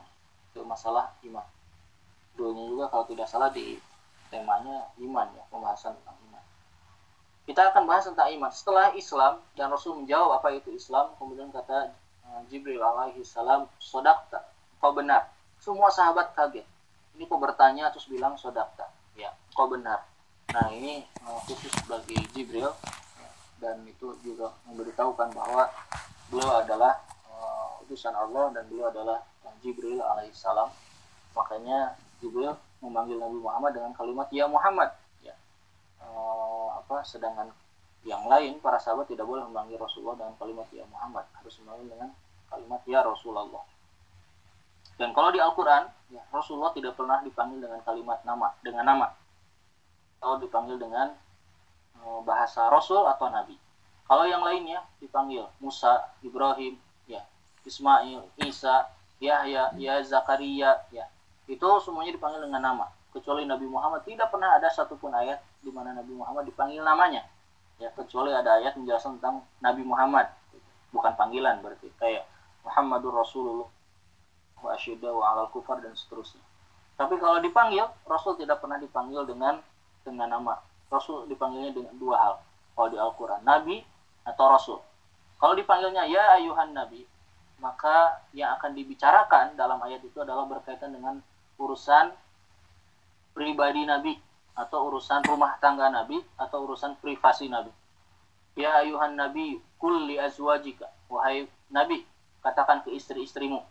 ke 0.55 0.61
masalah 0.63 1.11
iman. 1.27 1.47
Dulunya 2.39 2.67
juga 2.71 2.87
kalau 2.91 3.05
tidak 3.11 3.27
salah 3.27 3.51
di 3.51 3.75
temanya 4.31 4.87
iman 5.03 5.27
ya 5.35 5.43
pembahasan 5.51 5.99
tentang 5.99 6.15
iman. 6.30 6.30
Kita 7.51 7.75
akan 7.75 7.83
bahas 7.91 8.07
tentang 8.07 8.31
iman 8.31 8.51
setelah 8.55 8.95
Islam 8.95 9.43
dan 9.59 9.75
Rasul 9.75 9.99
menjawab 9.99 10.39
apa 10.39 10.55
itu 10.55 10.71
Islam 10.71 11.11
kemudian 11.19 11.51
kata 11.51 11.91
uh, 12.31 12.47
Jibril 12.47 12.79
alaihi 12.79 13.27
salam 13.27 13.67
sodakta 13.83 14.47
kau 14.79 14.95
benar. 14.95 15.27
Semua 15.59 15.91
sahabat 15.91 16.31
kaget. 16.39 16.63
Ini 17.19 17.27
kau 17.27 17.43
bertanya 17.43 17.91
terus 17.91 18.07
bilang 18.07 18.39
sodakta 18.39 18.87
ya 19.19 19.35
kau 19.59 19.67
benar 19.67 20.07
Nah 20.51 20.67
ini 20.75 21.07
uh, 21.23 21.39
khusus 21.47 21.71
bagi 21.87 22.19
Jibril 22.35 22.75
dan 23.63 23.83
itu 23.87 24.19
juga 24.27 24.51
memberitahukan 24.67 25.31
bahwa 25.31 25.71
beliau 26.27 26.59
adalah 26.59 26.99
uh, 27.31 27.83
utusan 27.87 28.11
Allah 28.11 28.51
dan 28.51 28.67
beliau 28.67 28.91
adalah 28.91 29.23
Jibril 29.63 30.03
alaihissalam. 30.03 30.67
Makanya 31.39 31.95
Jibril 32.19 32.59
memanggil 32.83 33.21
Nabi 33.23 33.39
Muhammad 33.39 33.79
dengan 33.79 33.93
kalimat 33.95 34.27
Ya 34.35 34.51
Muhammad. 34.51 34.91
Uh, 36.01 36.81
apa 36.81 37.05
sedangkan 37.05 37.53
yang 38.09 38.25
lain 38.25 38.57
para 38.65 38.81
sahabat 38.81 39.05
tidak 39.13 39.29
boleh 39.29 39.45
memanggil 39.45 39.77
Rasulullah 39.77 40.17
dengan 40.17 40.35
kalimat 40.41 40.67
Ya 40.73 40.89
Muhammad, 40.89 41.29
harus 41.37 41.55
memanggil 41.61 41.93
dengan 41.93 42.11
kalimat 42.49 42.81
Ya 42.89 43.05
Rasulullah. 43.05 43.65
Dan 44.97 45.17
kalau 45.17 45.33
di 45.33 45.41
Al-Quran, 45.41 45.89
ya, 46.13 46.21
Rasulullah 46.33 46.73
tidak 46.77 46.97
pernah 46.97 47.21
dipanggil 47.25 47.61
dengan 47.61 47.81
kalimat 47.85 48.21
nama, 48.25 48.53
dengan 48.61 48.85
nama 48.85 49.09
atau 50.21 50.37
dipanggil 50.37 50.77
dengan 50.77 51.17
eh, 51.97 52.21
bahasa 52.29 52.69
Rasul 52.69 53.09
atau 53.09 53.33
Nabi. 53.33 53.57
Kalau 54.05 54.29
yang 54.29 54.45
lainnya 54.45 54.85
dipanggil 55.01 55.49
Musa, 55.63 56.13
Ibrahim, 56.21 56.77
ya, 57.09 57.25
Ismail, 57.65 58.29
Isa, 58.45 58.93
Yahya, 59.23 59.73
ya 59.81 59.95
Zakaria, 60.05 60.85
ya. 60.93 61.09
Itu 61.49 61.67
semuanya 61.81 62.13
dipanggil 62.13 62.45
dengan 62.45 62.61
nama. 62.61 62.87
Kecuali 63.11 63.43
Nabi 63.45 63.67
Muhammad 63.67 64.07
tidak 64.07 64.31
pernah 64.31 64.55
ada 64.55 64.71
satupun 64.71 65.11
ayat 65.11 65.43
di 65.61 65.75
mana 65.75 65.95
Nabi 65.95 66.15
Muhammad 66.15 66.47
dipanggil 66.47 66.83
namanya. 66.83 67.27
Ya, 67.81 67.91
kecuali 67.97 68.31
ada 68.31 68.61
ayat 68.61 68.77
menjelaskan 68.77 69.19
tentang 69.19 69.43
Nabi 69.59 69.83
Muhammad. 69.83 70.31
Bukan 70.95 71.13
panggilan 71.19 71.59
berarti 71.63 71.91
kayak 71.99 72.27
Muhammadur 72.63 73.15
Rasulullah 73.15 73.69
wa 74.61 74.77
wa 74.77 75.25
alal 75.33 75.49
kufar 75.51 75.81
dan 75.81 75.97
seterusnya. 75.97 76.45
Tapi 77.01 77.17
kalau 77.17 77.41
dipanggil, 77.41 77.89
Rasul 78.05 78.37
tidak 78.37 78.61
pernah 78.61 78.77
dipanggil 78.77 79.25
dengan 79.25 79.59
dengan 80.05 80.29
nama 80.29 80.57
Rasul 80.91 81.29
dipanggilnya 81.31 81.71
dengan 81.71 81.95
dua 81.97 82.17
hal 82.19 82.35
kalau 82.75 82.89
di 82.91 82.99
Al-Quran 82.99 83.43
Nabi 83.45 83.79
atau 84.27 84.45
Rasul 84.51 84.79
kalau 85.39 85.55
dipanggilnya 85.55 86.05
ya 86.09 86.41
ayuhan 86.41 86.73
Nabi 86.75 87.05
maka 87.61 88.25
yang 88.33 88.57
akan 88.57 88.73
dibicarakan 88.73 89.55
dalam 89.55 89.79
ayat 89.85 90.01
itu 90.01 90.17
adalah 90.19 90.49
berkaitan 90.49 90.91
dengan 90.97 91.21
urusan 91.61 92.11
pribadi 93.41 93.89
Nabi 93.89 94.13
atau 94.53 94.93
urusan 94.93 95.25
rumah 95.25 95.57
tangga 95.57 95.89
Nabi 95.89 96.21
atau 96.37 96.69
urusan 96.69 97.01
privasi 97.01 97.49
Nabi 97.49 97.73
ya 98.61 98.85
ayuhan 98.85 99.17
Nabi 99.17 99.57
kulli 99.81 100.21
azwajika 100.21 100.93
wahai 101.09 101.49
Nabi 101.73 102.05
katakan 102.45 102.85
ke 102.85 102.93
istri-istrimu 102.93 103.65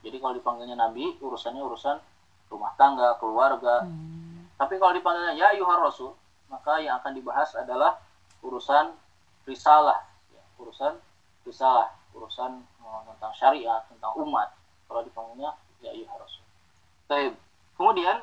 jadi 0.00 0.16
kalau 0.16 0.32
dipanggilnya 0.32 0.80
Nabi 0.80 1.20
urusannya 1.20 1.60
urusan 1.60 2.00
rumah 2.48 2.72
tangga 2.80 3.20
keluarga 3.20 3.84
hmm 3.84 4.28
tapi 4.58 4.74
kalau 4.82 4.90
dipanggilnya 4.90 5.38
ya 5.38 5.54
yuhar 5.54 5.78
rasul, 5.78 6.18
maka 6.50 6.82
yang 6.82 6.98
akan 6.98 7.14
dibahas 7.14 7.54
adalah 7.54 8.02
urusan 8.42 8.90
risalah, 9.46 10.02
ya, 10.34 10.42
urusan 10.58 10.98
risalah, 11.46 11.94
urusan 12.10 12.66
uh, 12.82 13.00
tentang 13.14 13.32
syariat, 13.38 13.86
tentang 13.86 14.18
umat. 14.18 14.50
Kalau 14.90 15.06
dipanggilnya 15.06 15.54
ya 15.78 15.94
yuhar 15.94 16.18
rasul. 16.18 16.42
Baik. 17.06 17.38
Kemudian 17.78 18.18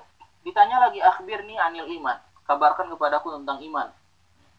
ditanya 0.46 0.78
lagi 0.78 1.02
akhbirni 1.02 1.58
anil 1.58 1.90
iman, 2.00 2.22
kabarkan 2.46 2.94
kepadaku 2.94 3.34
tentang 3.42 3.60
iman. 3.66 3.90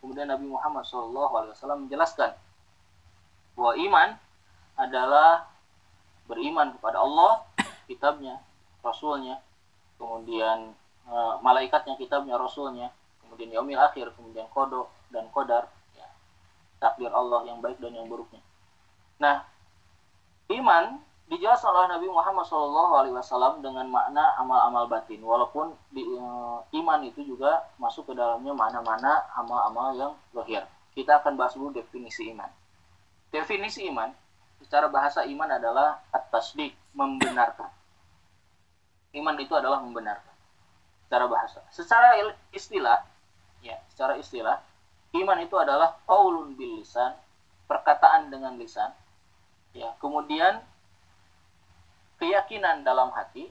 Kemudian 0.03 0.29
Nabi 0.29 0.51
Muhammad 0.51 0.85
SAW 0.85 1.55
menjelaskan 1.87 2.35
bahwa 3.57 3.73
iman 3.79 4.09
adalah 4.77 5.49
beriman 6.27 6.75
kepada 6.77 7.01
Allah, 7.01 7.47
kitabnya, 7.89 8.43
rasulnya, 8.83 9.41
kemudian 9.97 10.77
Eh, 11.07 11.35
malaikatnya, 11.39 11.95
kitabnya, 11.95 12.35
rasulnya, 12.35 12.91
kemudian 13.23 13.55
yaumil 13.55 13.79
akhir, 13.79 14.11
kemudian 14.19 14.51
kodok 14.51 14.91
dan 15.15 15.31
kodar, 15.31 15.71
ya, 15.95 16.11
takdir 16.83 17.15
Allah 17.15 17.47
yang 17.47 17.63
baik 17.63 17.79
dan 17.79 17.95
yang 17.95 18.11
buruknya. 18.11 18.43
Nah, 19.23 19.47
iman 20.51 20.99
dijelaskan 21.27 21.75
oleh 21.75 21.89
Nabi 21.99 22.07
Muhammad 22.07 22.47
SAW 22.47 23.59
dengan 23.59 23.87
makna 23.91 24.39
amal-amal 24.39 24.87
batin, 24.87 25.19
walaupun 25.19 25.75
di, 25.91 26.07
uh, 26.15 26.63
iman 26.71 27.01
itu 27.03 27.27
juga 27.27 27.67
masuk 27.83 28.11
ke 28.11 28.13
dalamnya 28.15 28.55
mana-mana 28.55 29.27
amal-amal 29.35 29.91
yang 29.99 30.13
lahir. 30.31 30.63
Kita 30.95 31.19
akan 31.19 31.35
bahas 31.35 31.59
dulu 31.59 31.75
definisi 31.75 32.31
iman. 32.31 32.49
Definisi 33.35 33.91
iman, 33.91 34.15
secara 34.63 34.87
bahasa 34.87 35.27
iman 35.27 35.51
adalah 35.51 35.99
at-tasdik, 36.15 36.79
membenarkan. 36.95 37.69
Iman 39.11 39.37
itu 39.43 39.53
adalah 39.53 39.83
membenarkan 39.83 40.35
secara 41.07 41.27
bahasa. 41.27 41.61
Secara 41.75 42.19
istilah, 42.55 43.03
ya, 43.67 43.83
secara 43.91 44.15
istilah, 44.15 44.63
iman 45.15 45.39
itu 45.43 45.59
adalah 45.59 45.99
qaulun 46.07 46.55
bil 46.55 46.83
lisan, 46.83 47.15
perkataan 47.67 48.31
dengan 48.31 48.55
lisan. 48.59 48.95
Ya, 49.75 49.93
kemudian 50.01 50.63
keyakinan 52.17 52.85
dalam 52.85 53.13
hati 53.13 53.49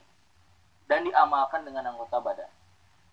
dan 0.85 1.05
diamalkan 1.05 1.65
dengan 1.65 1.93
anggota 1.93 2.21
badan. 2.21 2.51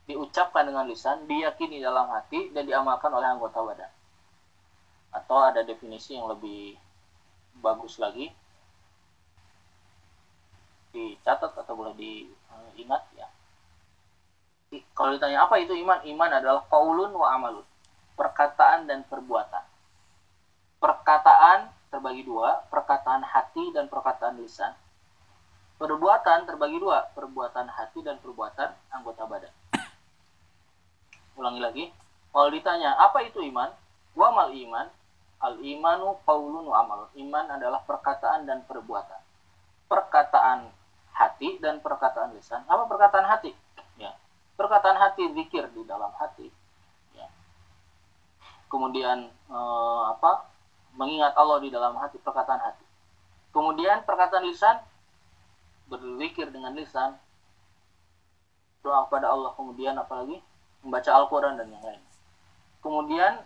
Diucapkan 0.08 0.66
dengan 0.66 0.84
lisan, 0.90 1.24
diyakini 1.30 1.78
dalam 1.78 2.10
hati 2.10 2.50
dan 2.50 2.66
diamalkan 2.66 3.12
oleh 3.14 3.28
anggota 3.30 3.62
badan. 3.62 3.92
Atau 5.12 5.38
ada 5.38 5.62
definisi 5.62 6.16
yang 6.16 6.26
lebih 6.26 6.76
bagus 7.60 8.00
lagi? 8.00 8.32
Dicatat 10.92 11.56
atau 11.56 11.74
boleh 11.76 11.94
diingat 11.96 13.02
ya? 13.16 13.28
Kalau 14.96 15.12
ditanya 15.12 15.44
apa 15.44 15.60
itu 15.60 15.76
iman? 15.84 16.00
Iman 16.04 16.30
adalah 16.32 16.64
kaulun 16.68 17.12
wa 17.12 17.28
amalun. 17.32 17.64
Perkataan 18.16 18.88
dan 18.88 19.04
perbuatan. 19.04 19.64
Perkataan 20.80 21.72
terbagi 21.92 22.24
dua 22.24 22.64
perkataan 22.72 23.20
hati 23.20 23.68
dan 23.76 23.84
perkataan 23.92 24.40
lisan 24.40 24.72
perbuatan 25.82 26.46
terbagi 26.46 26.78
dua 26.78 27.10
perbuatan 27.10 27.66
hati 27.66 28.06
dan 28.06 28.22
perbuatan 28.22 28.70
anggota 28.94 29.26
badan. 29.26 29.50
Ulangi 31.34 31.58
lagi. 31.58 31.84
Kalau 32.30 32.48
ditanya 32.54 32.94
apa 33.02 33.26
itu 33.26 33.42
iman? 33.50 33.74
Wa 34.14 34.30
mal 34.30 34.54
iman? 34.54 34.86
Al 35.42 35.58
imanu 35.58 36.22
qaulun 36.22 36.70
wa 36.70 36.86
amalun 36.86 37.10
iman 37.18 37.58
adalah 37.58 37.82
perkataan 37.82 38.46
dan 38.46 38.62
perbuatan. 38.62 39.18
Perkataan 39.90 40.70
hati 41.18 41.58
dan 41.58 41.82
perkataan 41.82 42.30
lisan. 42.38 42.62
Apa 42.70 42.86
perkataan 42.86 43.26
hati? 43.26 43.50
Perkataan 44.52 44.94
hati 44.94 45.26
zikir 45.34 45.66
di 45.74 45.82
dalam 45.82 46.12
hati. 46.14 46.46
Ya. 47.18 47.26
kemudian 48.70 49.26
eh, 49.32 50.02
apa? 50.06 50.46
Mengingat 50.94 51.34
Allah 51.34 51.58
di 51.58 51.72
dalam 51.72 51.98
hati 51.98 52.20
perkataan 52.22 52.60
hati. 52.60 52.84
Kemudian 53.50 54.06
perkataan 54.06 54.44
lisan 54.46 54.78
berzikir 55.86 56.48
dengan 56.50 56.74
lisan 56.74 57.16
doa 58.82 59.06
kepada 59.06 59.30
Allah 59.30 59.54
kemudian 59.54 59.94
apalagi 59.94 60.42
membaca 60.82 61.10
Al-Quran 61.14 61.54
dan 61.54 61.70
yang 61.70 61.84
lain. 61.86 62.02
Kemudian 62.82 63.38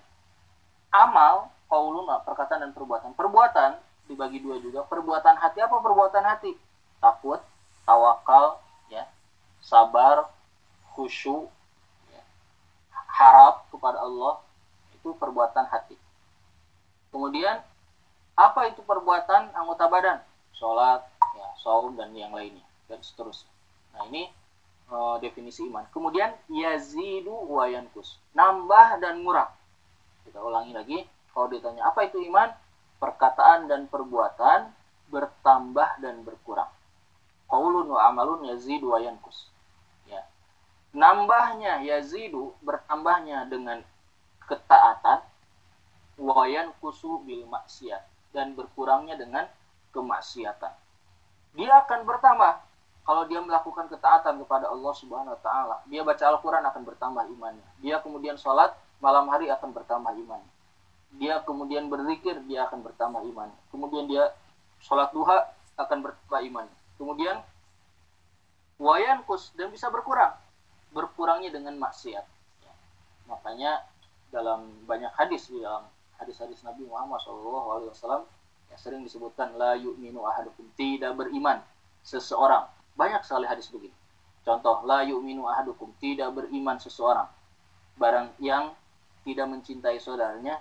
amal 0.89 1.53
kauluna 1.69 2.25
perkataan 2.25 2.65
dan 2.65 2.73
perbuatan. 2.73 3.13
Perbuatan 3.13 3.77
dibagi 4.09 4.41
dua 4.41 4.57
juga. 4.59 4.83
Perbuatan 4.89 5.37
hati 5.37 5.61
apa 5.61 5.77
perbuatan 5.77 6.25
hati? 6.25 6.57
Takut 6.99 7.39
tawakal 7.85 8.65
ya. 8.89 9.05
Sabar 9.61 10.33
khusyuk 10.97 11.53
ya, 12.09 12.23
harap 13.13 13.69
kepada 13.69 14.01
Allah 14.01 14.41
itu 14.97 15.13
perbuatan 15.13 15.69
hati. 15.69 16.01
Kemudian 17.13 17.61
apa 18.37 18.61
itu 18.73 18.81
perbuatan 18.81 19.53
anggota 19.53 19.85
badan? 19.93 20.19
Sholat, 20.57 21.05
saum 21.61 21.97
dan 21.97 22.13
yang 22.17 22.33
lainnya 22.33 22.65
dan 22.87 23.01
seterusnya. 23.03 23.51
Nah 23.97 24.07
ini 24.11 24.29
uh, 24.91 25.17
definisi 25.19 25.67
iman. 25.67 25.87
Kemudian 25.91 26.35
yazidu 26.51 27.33
wa 27.33 27.67
yankus, 27.67 28.19
nambah 28.37 29.03
dan 29.03 29.23
murah. 29.23 29.51
Kita 30.27 30.43
ulangi 30.43 30.73
lagi. 30.75 30.99
Kalau 31.33 31.53
ditanya 31.53 31.93
apa 31.93 32.09
itu 32.09 32.23
iman? 32.33 32.49
Perkataan 32.97 33.69
dan 33.69 33.93
perbuatan 33.93 34.73
bertambah 35.13 36.01
dan 36.01 36.25
berkurang. 36.25 36.73
Qaulun 37.47 37.93
wa 37.93 38.09
amalun 38.09 38.49
yazidu 38.49 38.91
wa 38.91 38.99
yankus. 38.99 39.53
Ya. 40.09 40.25
Nambahnya 40.97 41.85
yazidu 41.85 42.57
bertambahnya 42.65 43.47
dengan 43.47 43.85
ketaatan 44.49 45.23
wayan 46.17 46.73
kusu 46.81 47.21
bil 47.23 47.45
maksiat 47.47 48.03
dan 48.33 48.57
berkurangnya 48.57 49.21
dengan 49.21 49.45
kemaksiatan. 49.93 50.73
Dia 51.55 51.85
akan 51.87 52.03
bertambah 52.03 52.53
kalau 53.07 53.23
dia 53.31 53.39
melakukan 53.39 53.87
ketaatan 53.87 54.43
kepada 54.43 54.67
Allah 54.67 54.93
Subhanahu 54.99 55.39
wa 55.39 55.41
taala. 55.41 55.77
Dia 55.87 56.03
baca 56.03 56.25
Al-Qur'an 56.27 56.67
akan 56.67 56.83
bertambah 56.83 57.23
imannya. 57.31 57.67
Dia 57.79 58.03
kemudian 58.03 58.35
sholat 58.35 58.75
malam 58.99 59.31
hari 59.31 59.47
akan 59.47 59.71
bertambah 59.71 60.11
imannya. 60.19 60.53
Dia 61.17 61.39
kemudian 61.47 61.87
berzikir, 61.87 62.43
dia 62.51 62.67
akan 62.67 62.83
bertambah 62.83 63.23
imannya. 63.23 63.57
Kemudian 63.71 64.11
dia 64.11 64.35
sholat 64.83 65.15
duha 65.15 65.55
akan 65.79 65.99
bertambah 66.03 66.41
imannya. 66.51 66.77
Kemudian 66.99 67.37
wayan 68.83 69.23
kus 69.23 69.55
dan 69.55 69.71
bisa 69.71 69.87
berkurang. 69.87 70.35
Berkurangnya 70.91 71.55
dengan 71.55 71.79
maksiat. 71.79 72.27
Ya. 72.67 72.75
Makanya 73.31 73.87
dalam 74.35 74.67
banyak 74.85 75.15
hadis 75.15 75.47
di 75.47 75.63
dalam 75.63 75.87
hadis-hadis 76.19 76.65
Nabi 76.67 76.85
Muhammad 76.89 77.23
SAW 77.23 78.27
ya 78.71 78.77
sering 78.79 79.03
disebutkan 79.07 79.55
la 79.55 79.79
yu'minu 79.79 80.23
ahadukum 80.27 80.67
tidak 80.75 81.15
beriman 81.15 81.63
seseorang. 82.03 82.67
Banyak 82.97 83.23
sekali 83.27 83.45
hadis 83.45 83.69
begini. 83.69 83.95
Contoh 84.47 84.87
la 84.87 85.03
yu'minu 85.03 85.47
ahadukum 85.47 85.91
tidak 85.99 86.33
beriman 86.35 86.79
seseorang 86.79 87.27
barang 87.97 88.37
yang 88.39 88.71
tidak 89.27 89.47
mencintai 89.51 89.99
saudaranya 89.99 90.61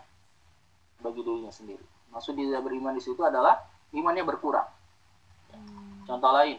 bagi 1.03 1.21
dirinya 1.21 1.51
sendiri. 1.51 1.83
Maksud 2.09 2.33
tidak 2.33 2.63
beriman 2.63 2.95
di 2.95 3.03
situ 3.03 3.19
adalah 3.21 3.59
imannya 3.91 4.23
berkurang. 4.23 4.65
Ya. 5.51 5.59
Contoh 6.07 6.31
lain, 6.31 6.57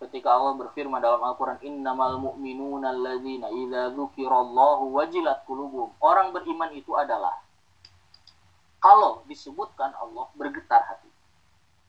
ketika 0.00 0.32
Allah 0.32 0.56
berfirman 0.56 0.98
dalam 0.98 1.20
Al-Quran, 1.20 1.60
Innamal 1.62 2.16
mu'minuna 2.18 2.90
alladzina 2.90 3.52
idza 3.52 3.92
dzukirallahu 3.92 4.96
wajilat 4.96 5.44
qulubuhum. 5.44 5.92
Orang 6.00 6.32
beriman 6.32 6.72
itu 6.72 6.96
adalah 6.96 7.36
kalau 8.80 9.22
disebutkan 9.28 9.92
Allah 10.00 10.26
bergetar 10.34 10.80
hati. 10.88 11.08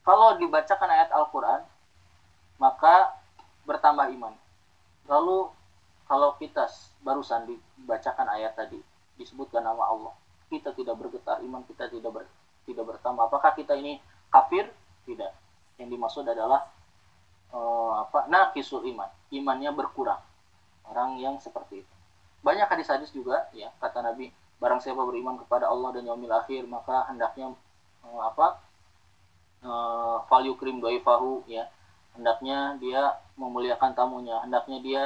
Kalau 0.04 0.36
dibacakan 0.36 0.90
ayat 0.92 1.10
Al-Quran, 1.16 1.64
maka 2.60 3.16
bertambah 3.64 4.12
iman. 4.20 4.36
Lalu 5.08 5.48
kalau 6.06 6.36
kita 6.36 6.68
barusan 7.02 7.48
dibacakan 7.48 8.28
ayat 8.36 8.60
tadi, 8.60 8.78
disebutkan 9.16 9.64
nama 9.64 9.88
Allah, 9.88 10.14
kita 10.52 10.76
tidak 10.76 11.00
bergetar, 11.00 11.40
iman 11.40 11.64
kita 11.64 11.88
tidak 11.88 12.12
ber, 12.12 12.24
tidak 12.68 12.84
bertambah. 12.84 13.24
Apakah 13.32 13.56
kita 13.56 13.72
ini 13.80 14.04
kafir? 14.28 14.68
Tidak. 15.08 15.32
Yang 15.80 15.90
dimaksud 15.96 16.24
adalah 16.28 16.68
uh, 17.56 18.04
apa? 18.04 18.28
Nakisul 18.28 18.84
iman. 18.92 19.08
Imannya 19.32 19.72
berkurang. 19.72 20.20
Orang 20.86 21.18
yang 21.24 21.40
seperti 21.40 21.88
itu. 21.88 21.96
Banyak 22.42 22.68
hadis-hadis 22.68 23.14
juga 23.14 23.48
ya 23.56 23.70
kata 23.80 24.02
Nabi 24.02 24.34
barang 24.62 24.78
siapa 24.78 25.02
beriman 25.02 25.42
kepada 25.42 25.66
Allah 25.66 25.90
dan 25.98 26.06
yaumil 26.06 26.30
akhir 26.30 26.70
maka 26.70 27.10
hendaknya 27.10 27.58
uh, 28.06 28.22
apa 28.30 28.62
uh, 29.66 30.22
fal 30.30 30.46
yukrim 30.46 30.78
doifahu 30.78 31.42
ya. 31.50 31.66
Hendaknya 32.12 32.78
dia 32.78 33.18
memuliakan 33.40 33.98
tamunya 33.98 34.38
hendaknya 34.46 34.78
dia 34.86 35.04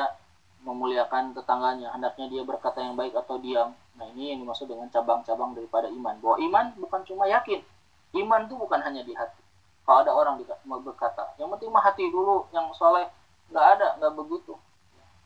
memuliakan 0.65 1.37
tetangganya 1.37 1.93
hendaknya 1.95 2.27
dia 2.27 2.41
berkata 2.43 2.83
yang 2.83 2.99
baik 2.99 3.15
atau 3.15 3.39
diam. 3.39 3.71
Nah 3.95 4.05
ini 4.11 4.35
yang 4.35 4.43
dimaksud 4.43 4.67
dengan 4.67 4.91
cabang-cabang 4.91 5.55
daripada 5.55 5.87
iman. 5.87 6.19
Bahwa 6.19 6.35
iman 6.43 6.65
bukan 6.75 7.01
cuma 7.07 7.23
yakin. 7.31 7.63
Iman 8.11 8.51
itu 8.51 8.59
bukan 8.59 8.83
hanya 8.83 9.07
di 9.07 9.15
hati. 9.15 9.39
Kalau 9.85 10.01
ada 10.03 10.11
orang 10.11 10.41
berkata 10.83 11.31
yang 11.39 11.47
penting 11.55 11.71
mah 11.71 11.85
hati 11.85 12.03
dulu 12.11 12.49
yang 12.51 12.67
soleh. 12.75 13.07
Nggak 13.53 13.65
ada 13.79 13.87
nggak 14.03 14.13
begitu. 14.19 14.57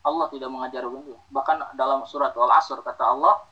Allah 0.04 0.28
tidak 0.30 0.52
mengajar 0.52 0.86
begitu. 0.86 1.16
Bahkan 1.32 1.74
dalam 1.74 2.04
surat 2.06 2.36
al 2.36 2.52
asr 2.54 2.78
kata 2.84 3.02
Allah 3.02 3.49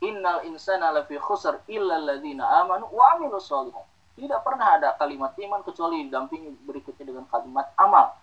innal 0.00 0.44
insana 0.44 0.92
lafi 0.92 1.16
khusr 1.16 1.64
illa 1.68 1.96
alladziina 1.96 2.44
amanu 2.64 2.88
wa 2.92 3.16
amilus 3.16 3.48
sholihat. 3.48 3.84
Tidak 4.16 4.40
pernah 4.40 4.80
ada 4.80 4.96
kalimat 4.96 5.36
iman 5.36 5.60
kecuali 5.60 6.08
didampingi 6.08 6.64
berikutnya 6.64 7.04
dengan 7.04 7.24
kalimat 7.28 7.68
amal. 7.76 8.16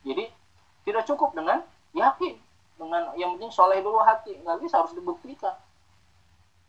Jadi 0.00 0.32
tidak 0.88 1.04
cukup 1.04 1.36
dengan 1.36 1.60
yakin, 1.92 2.40
dengan 2.80 3.12
yang 3.20 3.36
penting 3.36 3.52
soleh 3.52 3.84
dulu 3.84 4.00
hati, 4.00 4.32
nggak 4.40 4.64
bisa 4.64 4.80
harus 4.80 4.96
dibuktikan. 4.96 5.52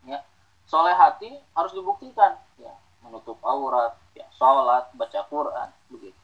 Ya, 0.04 0.20
soleh 0.68 0.92
hati 0.92 1.32
harus 1.56 1.72
dibuktikan. 1.72 2.36
Ya, 2.60 2.76
menutup 3.00 3.40
aurat, 3.40 3.96
ya, 4.12 4.28
sholat, 4.36 4.92
baca 4.92 5.20
Quran, 5.32 5.68
begitu. 5.88 6.20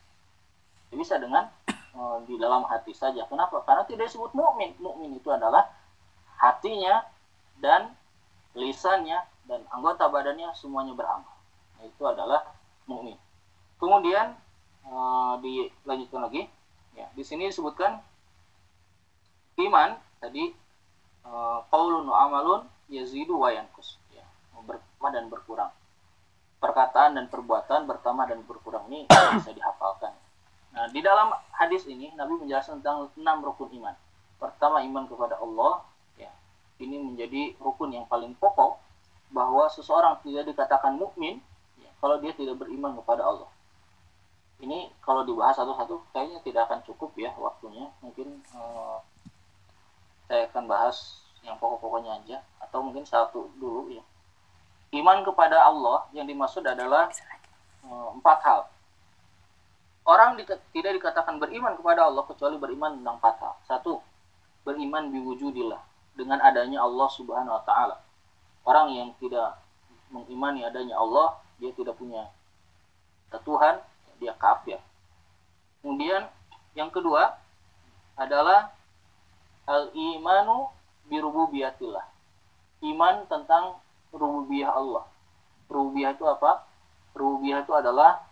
Bisa 0.92 1.16
dengan 1.16 1.48
uh, 1.96 2.20
di 2.28 2.36
dalam 2.36 2.64
hati 2.68 2.92
saja. 2.92 3.24
Kenapa? 3.24 3.64
Karena 3.64 3.88
tidak 3.88 4.12
disebut 4.12 4.36
mukmin. 4.36 4.76
Mukmin 4.76 5.16
itu 5.16 5.32
adalah 5.32 5.64
hatinya 6.36 7.08
dan 7.58 7.94
lisannya 8.58 9.22
dan 9.46 9.64
anggota 9.72 10.10
badannya 10.10 10.50
semuanya 10.54 10.92
beramal. 10.92 11.34
Itu 11.82 12.04
adalah 12.04 12.44
mukmin. 12.90 13.16
Kemudian 13.78 14.34
uh, 14.84 15.38
dilanjutkan 15.40 16.26
lagi, 16.26 16.50
ya 16.98 17.06
di 17.14 17.22
sini 17.22 17.46
disebutkan 17.46 18.02
iman 19.58 19.98
tadi 20.18 20.50
uh, 21.22 21.62
qaulun 21.70 22.06
wa 22.06 22.26
amalun 22.26 22.62
yazidu 22.90 23.38
wa 23.38 23.54
yankus, 23.54 23.98
ya, 24.10 24.26
bertambah 24.66 25.10
dan 25.14 25.24
berkurang. 25.30 25.72
Perkataan 26.58 27.14
dan 27.14 27.30
perbuatan 27.30 27.86
bertambah 27.86 28.26
dan 28.26 28.42
berkurang 28.42 28.90
ini 28.90 29.06
bisa 29.38 29.54
dihafalkan. 29.54 30.10
Nah, 30.74 30.90
di 30.90 31.00
dalam 31.00 31.30
hadis 31.54 31.86
ini 31.86 32.10
Nabi 32.18 32.34
menjelaskan 32.38 32.82
tentang 32.82 33.08
enam 33.14 33.46
rukun 33.46 33.70
iman. 33.78 33.94
Pertama 34.38 34.82
iman 34.82 35.06
kepada 35.06 35.38
Allah, 35.38 35.82
ini 36.78 36.96
menjadi 37.02 37.58
rukun 37.58 37.90
yang 37.90 38.06
paling 38.06 38.34
pokok 38.38 38.78
bahwa 39.34 39.66
seseorang 39.68 40.16
tidak 40.24 40.48
dikatakan 40.48 40.94
mukmin 40.94 41.42
kalau 41.98 42.22
dia 42.22 42.30
tidak 42.32 42.62
beriman 42.62 42.94
kepada 43.02 43.26
Allah. 43.26 43.50
Ini 44.58 44.90
kalau 45.02 45.22
dibahas 45.26 45.58
satu-satu 45.58 46.02
kayaknya 46.14 46.38
tidak 46.42 46.70
akan 46.70 46.80
cukup 46.86 47.10
ya 47.18 47.34
waktunya. 47.34 47.90
Mungkin 48.02 48.42
uh, 48.54 49.02
saya 50.30 50.46
akan 50.50 50.64
bahas 50.70 51.22
yang 51.42 51.58
pokok-pokoknya 51.58 52.22
aja 52.22 52.38
atau 52.62 52.82
mungkin 52.82 53.02
satu 53.06 53.50
dulu 53.58 53.90
ya. 53.90 54.02
Iman 54.94 55.22
kepada 55.26 55.62
Allah 55.66 56.06
yang 56.14 56.26
dimaksud 56.26 56.62
adalah 56.62 57.10
uh, 57.86 58.08
empat 58.14 58.38
hal. 58.46 58.60
Orang 60.08 60.40
di, 60.40 60.46
tidak 60.46 60.92
dikatakan 60.96 61.36
beriman 61.36 61.76
kepada 61.76 62.08
Allah 62.08 62.24
kecuali 62.24 62.56
beriman 62.56 62.96
tentang 62.96 63.20
empat 63.20 63.34
hal. 63.44 63.54
Satu, 63.68 64.00
beriman 64.64 65.12
biwujudillah 65.12 65.87
dengan 66.18 66.42
adanya 66.42 66.82
Allah 66.82 67.06
Subhanahu 67.14 67.54
wa 67.54 67.62
taala. 67.62 68.02
Orang 68.66 68.90
yang 68.90 69.14
tidak 69.22 69.62
mengimani 70.10 70.66
adanya 70.66 70.98
Allah, 70.98 71.38
dia 71.62 71.70
tidak 71.70 71.94
punya 71.94 72.26
Tuhan, 73.30 73.78
dia 74.18 74.34
kafir. 74.34 74.82
Kemudian 75.78 76.26
yang 76.74 76.90
kedua 76.90 77.38
adalah 78.18 78.74
al-imanu 79.70 80.74
birububiyatillah. 81.06 82.02
Iman 82.82 83.30
tentang 83.30 83.78
rububiyah 84.10 84.74
Allah. 84.74 85.06
Rububiyah 85.70 86.18
itu 86.18 86.26
apa? 86.26 86.66
Rububiyah 87.14 87.62
itu 87.62 87.72
adalah 87.78 88.26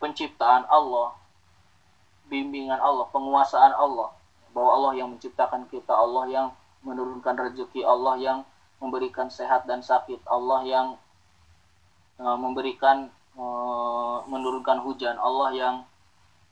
penciptaan 0.00 0.64
Allah, 0.68 1.12
bimbingan 2.28 2.80
Allah, 2.80 3.04
penguasaan 3.12 3.72
Allah, 3.76 4.15
bahwa 4.56 4.70
Allah 4.72 4.92
yang 5.04 5.12
menciptakan 5.12 5.68
kita, 5.68 5.92
Allah 5.92 6.24
yang 6.32 6.48
menurunkan 6.80 7.36
rezeki, 7.36 7.84
Allah 7.84 8.16
yang 8.16 8.38
memberikan 8.80 9.28
sehat 9.28 9.68
dan 9.68 9.84
sakit, 9.84 10.24
Allah 10.24 10.64
yang 10.64 10.86
uh, 12.16 12.40
memberikan 12.40 13.12
uh, 13.36 14.24
menurunkan 14.24 14.80
hujan, 14.80 15.20
Allah 15.20 15.52
yang 15.52 15.74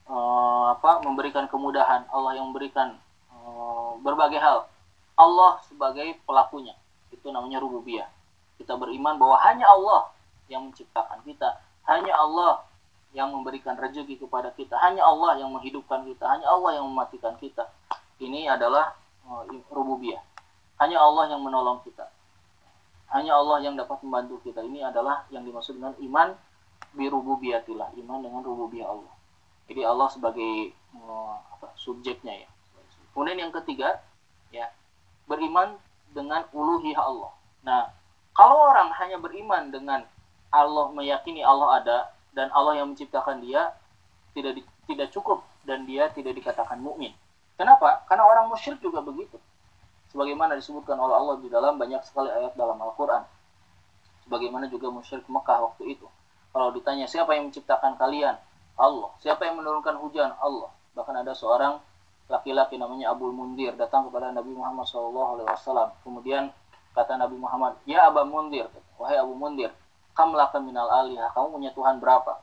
uh, 0.05 0.77
apa 0.77 1.01
memberikan 1.01 1.49
kemudahan, 1.49 2.05
Allah 2.13 2.37
yang 2.37 2.53
memberikan 2.53 3.01
uh, 3.33 3.97
berbagai 4.05 4.37
hal. 4.37 4.69
Allah 5.17 5.65
sebagai 5.65 6.21
pelakunya. 6.29 6.77
Itu 7.09 7.33
namanya 7.33 7.65
rububiyah. 7.65 8.13
Kita 8.61 8.77
beriman 8.77 9.17
bahwa 9.17 9.41
hanya 9.49 9.65
Allah 9.65 10.13
yang 10.53 10.69
menciptakan 10.69 11.25
kita, 11.25 11.57
hanya 11.89 12.13
Allah 12.13 12.69
yang 13.17 13.31
memberikan 13.31 13.79
rezeki 13.79 14.21
kepada 14.21 14.51
kita, 14.53 14.75
hanya 14.83 15.07
Allah 15.07 15.39
yang 15.41 15.55
menghidupkan 15.55 16.03
kita, 16.05 16.27
hanya 16.27 16.51
Allah 16.51 16.83
yang 16.83 16.91
mematikan 16.91 17.39
kita 17.39 17.65
ini 18.23 18.47
adalah 18.47 18.95
uh, 19.27 19.43
rububiyah. 19.73 20.23
hanya 20.79 20.99
Allah 20.99 21.31
yang 21.31 21.43
menolong 21.43 21.81
kita. 21.87 22.11
Hanya 23.15 23.39
Allah 23.39 23.63
yang 23.63 23.79
dapat 23.79 24.03
membantu 24.03 24.43
kita. 24.43 24.59
Ini 24.63 24.91
adalah 24.91 25.23
yang 25.31 25.47
dimaksud 25.47 25.79
dengan 25.79 25.95
iman 26.03 26.35
birububiyatillah 26.95 27.95
iman 28.05 28.19
dengan 28.23 28.43
rububiyah 28.43 28.89
Allah. 28.91 29.15
Jadi 29.67 29.81
Allah 29.83 30.09
sebagai 30.11 30.75
uh, 30.95 31.37
apa, 31.59 31.75
subjeknya 31.75 32.47
ya. 32.47 32.49
Kemudian 33.15 33.39
yang 33.39 33.53
ketiga 33.55 34.03
ya 34.51 34.71
beriman 35.27 35.79
dengan 36.15 36.47
uluhiyah 36.55 37.01
Allah. 37.03 37.33
Nah 37.67 37.83
kalau 38.35 38.71
orang 38.71 38.91
hanya 38.99 39.19
beriman 39.19 39.71
dengan 39.71 40.03
Allah 40.55 40.91
meyakini 40.95 41.43
Allah 41.43 41.83
ada 41.83 41.99
dan 42.35 42.51
Allah 42.51 42.83
yang 42.83 42.95
menciptakan 42.95 43.43
dia 43.43 43.75
tidak 44.35 44.59
di, 44.59 44.63
tidak 44.91 45.11
cukup 45.15 45.43
dan 45.67 45.87
dia 45.87 46.11
tidak 46.15 46.35
dikatakan 46.35 46.79
mukmin. 46.83 47.15
Kenapa? 47.55 48.03
Karena 48.11 48.27
orang 48.27 48.51
musyrik 48.51 48.83
juga 48.83 48.99
begitu. 49.01 49.39
Sebagaimana 50.11 50.59
disebutkan 50.59 50.99
oleh 50.99 51.15
Allah 51.15 51.37
di 51.43 51.51
dalam 51.51 51.79
banyak 51.79 52.03
sekali 52.07 52.31
ayat 52.31 52.55
dalam 52.55 52.79
Al-Qur'an. 52.79 53.27
Sebagaimana 54.27 54.71
juga 54.71 54.91
musyrik 54.91 55.27
Mekah 55.27 55.71
waktu 55.71 55.99
itu. 55.99 56.07
Kalau 56.55 56.71
ditanya 56.71 57.07
siapa 57.11 57.35
yang 57.35 57.51
menciptakan 57.51 57.99
kalian? 57.99 58.39
Allah. 58.79 59.11
Siapa 59.23 59.47
yang 59.47 59.59
menurunkan 59.59 59.99
hujan? 59.99 60.35
Allah. 60.39 60.71
Bahkan 60.95 61.27
ada 61.27 61.35
seorang 61.35 61.83
laki-laki 62.31 62.81
namanya 62.81 63.13
Abu 63.13 63.29
Mundir 63.31 63.77
datang 63.77 64.09
kepada 64.09 64.33
Nabi 64.33 64.55
Muhammad 64.55 64.87
SAW. 64.89 65.93
Kemudian 66.07 66.49
kata 66.95 67.19
Nabi 67.19 67.37
Muhammad, 67.37 67.77
Ya 67.85 68.09
Abu 68.09 68.23
Mundir, 68.25 68.71
wahai 68.97 69.19
Abu 69.19 69.35
Mundir, 69.35 69.75
kamlaka 70.15 70.63
minal 70.63 70.89
alihah, 70.89 71.29
kamu 71.35 71.59
punya 71.59 71.71
Tuhan 71.75 71.99
berapa? 71.99 72.39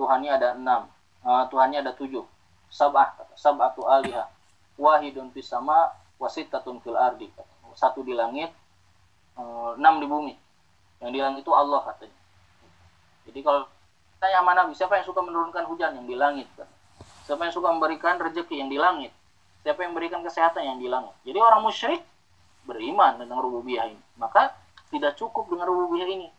Tuhannya 0.00 0.30
ada 0.32 0.48
enam, 0.56 0.88
uh, 1.22 1.44
Tuhannya 1.52 1.84
ada 1.84 1.92
tujuh, 1.92 2.24
sabah, 2.70 3.14
sabatu 3.38 3.86
alihah, 3.86 4.28
wahidun 4.76 5.30
fis 5.32 5.48
sama, 5.48 5.92
wasitatun 6.20 6.80
fil 6.80 6.96
ardi, 6.96 7.30
satu 7.76 8.02
di 8.02 8.12
langit, 8.12 8.52
uh, 9.36 9.76
enam 9.76 10.00
di 10.02 10.06
bumi, 10.08 10.34
yang 11.02 11.12
di 11.12 11.20
langit 11.20 11.44
itu 11.44 11.52
Allah 11.52 11.82
katanya. 11.92 12.18
Jadi 13.26 13.40
kalau 13.42 13.66
tanya 14.22 14.40
mana 14.40 14.66
siapa 14.72 14.96
yang 14.96 15.06
suka 15.06 15.20
menurunkan 15.20 15.66
hujan 15.68 15.98
yang 15.98 16.06
di 16.06 16.16
langit 16.16 16.48
kan? 16.56 16.68
Siapa 17.26 17.42
yang 17.42 17.54
suka 17.54 17.68
memberikan 17.74 18.22
rezeki 18.22 18.62
yang 18.62 18.70
di 18.70 18.78
langit? 18.78 19.10
Siapa 19.66 19.82
yang 19.82 19.98
memberikan 19.98 20.22
kesehatan 20.22 20.62
yang 20.62 20.78
di 20.78 20.86
langit? 20.86 21.10
Jadi 21.26 21.38
orang 21.42 21.58
musyrik 21.58 22.00
beriman 22.64 23.18
tentang 23.18 23.42
rububiyah 23.42 23.90
ini. 23.90 24.02
Maka 24.14 24.54
tidak 24.94 25.18
cukup 25.18 25.50
dengan 25.50 25.66
rububiyah 25.66 26.06
ini 26.06 26.30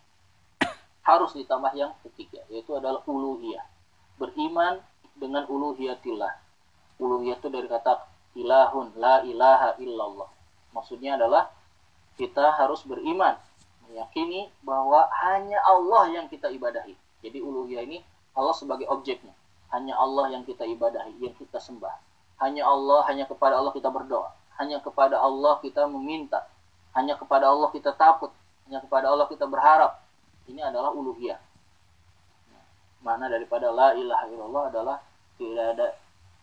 harus 1.08 1.32
ditambah 1.32 1.72
yang 1.72 1.96
ketiga 2.04 2.44
yaitu 2.52 2.76
adalah 2.76 3.00
uluhiyah 3.08 3.64
beriman 4.20 4.84
dengan 5.18 5.46
uluhiyatillah 5.50 6.48
uluhiyah 6.98 7.38
itu 7.38 7.48
dari 7.50 7.70
kata 7.70 8.06
ilahun 8.38 8.98
la 8.98 9.22
ilaha 9.26 9.78
illallah. 9.82 10.30
Maksudnya 10.74 11.18
adalah 11.18 11.50
kita 12.18 12.54
harus 12.58 12.82
beriman 12.86 13.38
meyakini 13.90 14.50
bahwa 14.66 15.06
hanya 15.26 15.62
Allah 15.66 16.10
yang 16.14 16.26
kita 16.30 16.50
ibadahi. 16.54 16.94
Jadi 17.22 17.38
uluhiyah 17.42 17.86
ini 17.86 18.02
Allah 18.38 18.54
sebagai 18.54 18.86
objeknya. 18.90 19.34
Hanya 19.74 19.98
Allah 19.98 20.32
yang 20.34 20.44
kita 20.46 20.66
ibadahi 20.66 21.18
yang 21.22 21.34
kita 21.38 21.58
sembah. 21.62 21.94
Hanya 22.38 22.66
Allah 22.70 23.06
hanya 23.10 23.26
kepada 23.26 23.58
Allah 23.58 23.74
kita 23.74 23.90
berdoa. 23.90 24.34
Hanya 24.58 24.82
kepada 24.82 25.18
Allah 25.18 25.58
kita 25.62 25.86
meminta. 25.90 26.46
Hanya 26.94 27.18
kepada 27.18 27.50
Allah 27.50 27.70
kita 27.74 27.94
takut. 27.94 28.30
Hanya 28.66 28.82
kepada 28.82 29.10
Allah 29.10 29.26
kita 29.30 29.46
berharap. 29.50 30.02
Ini 30.46 30.62
adalah 30.62 30.94
uluhiyah. 30.94 31.42
Mana 33.02 33.30
daripada 33.30 33.70
la 33.70 33.94
ilaha 33.94 34.26
illallah 34.30 34.64
adalah 34.74 34.98
tidak 35.38 35.66
ada 35.78 35.88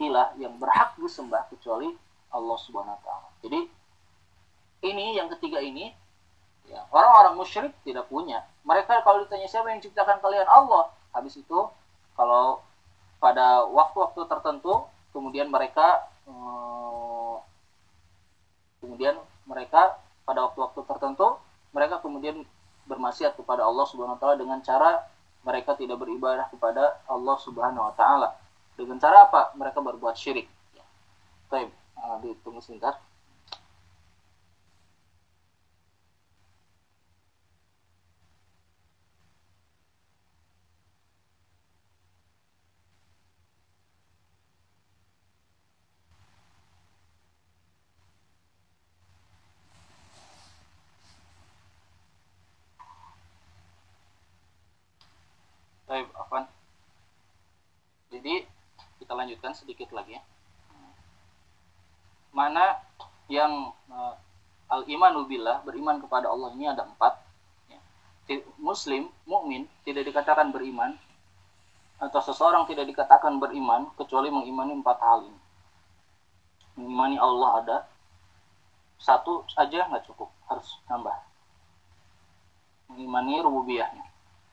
ilah 0.03 0.34
yang 0.38 0.59
berhak 0.59 0.99
disembah 0.99 1.47
kecuali 1.51 1.95
Allah 2.34 2.59
Subhanahu 2.59 2.95
wa 2.99 3.03
taala. 3.03 3.28
Jadi 3.47 3.61
ini 4.84 5.14
yang 5.14 5.30
ketiga 5.38 5.62
ini 5.62 5.95
ya, 6.66 6.82
orang-orang 6.90 7.38
musyrik 7.38 7.72
tidak 7.86 8.11
punya. 8.11 8.42
Mereka 8.66 9.05
kalau 9.07 9.22
ditanya 9.22 9.47
siapa 9.47 9.70
yang 9.70 9.78
menciptakan 9.78 10.18
kalian 10.18 10.49
Allah, 10.49 10.90
habis 11.14 11.38
itu 11.38 11.61
kalau 12.18 12.62
pada 13.22 13.64
waktu-waktu 13.70 14.20
tertentu 14.28 14.84
kemudian 15.14 15.49
mereka 15.49 16.11
eh, 16.26 17.36
kemudian 18.84 19.16
mereka 19.49 19.97
pada 20.26 20.45
waktu-waktu 20.51 20.80
tertentu 20.84 21.38
mereka 21.72 22.03
kemudian 22.05 22.45
bermaksiat 22.84 23.38
kepada 23.38 23.64
Allah 23.64 23.86
Subhanahu 23.88 24.18
wa 24.18 24.20
taala 24.20 24.36
dengan 24.36 24.61
cara 24.61 25.09
mereka 25.45 25.76
tidak 25.76 26.01
beribadah 26.01 26.49
kepada 26.49 27.01
Allah 27.09 27.36
Subhanahu 27.40 27.84
wa 27.84 27.95
taala. 27.97 28.36
Dengan 28.75 28.99
cara 28.99 29.31
apa? 29.31 29.55
Mereka 29.55 29.79
berbuat 29.79 30.18
syirik. 30.18 30.51
Baik, 31.47 31.70
uh, 31.99 32.18
ditunggu 32.22 32.59
sebentar. 32.59 32.99
Baik, 55.95 56.11
Afan. 56.18 56.51
Jadi 58.11 58.43
sedikit 59.55 59.94
lagi 59.94 60.18
ya. 60.18 60.22
Mana 62.34 62.82
yang 63.30 63.70
uh, 63.88 64.14
al-imanu 64.68 65.24
billah 65.30 65.62
beriman 65.62 66.02
kepada 66.02 66.28
Allah 66.28 66.50
ini 66.59 66.66
ada 66.66 66.82
empat. 66.84 67.14
Ya. 67.70 67.80
Muslim, 68.59 69.09
mukmin 69.24 69.70
tidak 69.86 70.11
dikatakan 70.11 70.50
beriman 70.50 70.98
atau 72.02 72.20
seseorang 72.20 72.66
tidak 72.66 72.90
dikatakan 72.90 73.38
beriman 73.38 73.88
kecuali 73.94 74.28
mengimani 74.28 74.74
empat 74.74 74.98
hal 74.98 75.30
ini. 75.30 75.40
Mengimani 76.74 77.16
Allah 77.22 77.50
ada, 77.62 77.76
satu 78.98 79.46
aja 79.55 79.86
nggak 79.86 80.11
cukup, 80.11 80.26
harus 80.50 80.66
tambah. 80.90 81.14
Mengimani 82.90 83.38
rububiyahnya, 83.46 84.05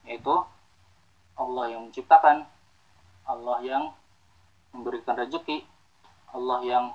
yaitu 0.06 0.36
Allah 1.34 1.66
yang 1.74 1.90
menciptakan, 1.90 2.46
Allah 3.26 3.58
yang 3.66 3.84
memberikan 4.72 5.16
rezeki, 5.20 5.64
Allah 6.32 6.60
yang 6.64 6.86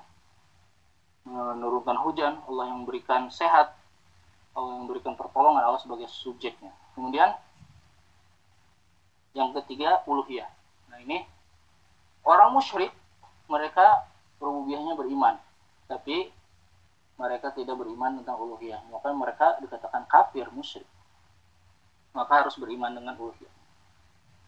menurunkan 1.27 1.97
hujan, 2.07 2.41
Allah 2.47 2.63
yang 2.71 2.83
memberikan 2.85 3.29
sehat, 3.29 3.75
Allah 4.57 4.69
yang 4.77 4.89
memberikan 4.89 5.13
pertolongan, 5.13 5.61
Allah 5.61 5.81
sebagai 5.81 6.09
subjeknya. 6.09 6.73
Kemudian 6.97 7.35
yang 9.37 9.53
ketiga 9.61 10.01
uluhiyah. 10.09 10.49
Nah 10.89 10.97
ini 11.03 11.21
orang 12.25 12.57
musyrik 12.57 12.89
mereka 13.45 14.07
rububiyahnya 14.41 14.97
beriman, 14.97 15.37
tapi 15.85 16.33
mereka 17.17 17.53
tidak 17.53 17.77
beriman 17.77 18.21
tentang 18.21 18.37
uluhiyah. 18.41 18.81
Maka 18.89 19.13
mereka 19.13 19.47
dikatakan 19.61 20.09
kafir 20.09 20.49
musyrik. 20.49 20.89
Maka 22.17 22.41
harus 22.41 22.57
beriman 22.57 22.97
dengan 22.97 23.13
uluhiyah 23.13 23.57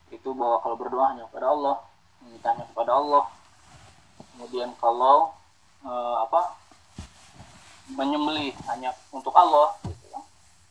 itu 0.10 0.30
bahwa 0.34 0.58
kalau 0.62 0.76
berdoa 0.78 1.06
hanya 1.14 1.30
kepada 1.30 1.54
Allah 1.54 1.76
memintanya 2.24 2.66
kepada 2.70 2.92
Allah. 2.96 3.26
Kemudian 4.36 4.72
kalau 4.80 5.36
e, 5.84 5.94
apa 6.24 6.56
menyembelih 7.92 8.54
hanya 8.70 8.94
untuk 9.10 9.34
Allah 9.34 9.76
gitu 9.84 10.06
ya. 10.14 10.22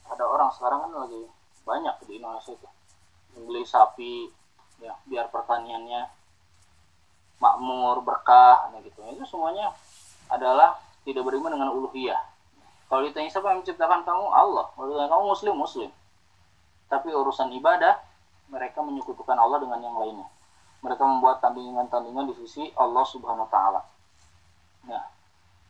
ada 0.09 0.25
orang 0.25 0.49
sekarang 0.55 0.87
kan 0.87 0.93
lagi 1.05 1.23
banyak 1.67 1.95
di 2.09 2.13
Indonesia 2.21 2.53
itu. 2.55 2.69
Menyembelih 3.35 3.67
sapi 3.69 4.31
ya 4.79 4.95
biar 5.11 5.29
pertaniannya 5.29 6.07
makmur 7.39 8.03
berkah 8.03 8.71
nah 8.71 8.81
gitu. 8.83 8.99
Itu 9.11 9.25
semuanya 9.27 9.75
adalah 10.29 10.79
tidak 11.05 11.25
beriman 11.25 11.57
dengan 11.57 11.71
uluhiyah. 11.73 12.21
Kalau 12.89 13.05
ditanya 13.05 13.29
siapa 13.29 13.53
yang 13.53 13.61
menciptakan 13.61 14.01
kamu? 14.05 14.27
Allah. 14.33 14.65
Kalau 14.73 14.87
ditanya 14.89 15.11
kamu 15.13 15.25
muslim? 15.29 15.55
Muslim. 15.57 15.91
Tapi 16.89 17.09
urusan 17.13 17.53
ibadah 17.53 18.01
mereka 18.49 18.81
menyekutukan 18.81 19.37
Allah 19.37 19.61
dengan 19.61 19.81
yang 19.85 19.97
lainnya. 20.01 20.29
Mereka 20.79 21.03
membuat 21.03 21.43
tandingan-tandingan 21.43 22.31
di 22.31 22.35
sisi 22.45 22.71
Allah 22.79 23.03
Subhanahu 23.03 23.47
wa 23.47 23.51
taala. 23.51 23.81
Nah, 24.87 25.05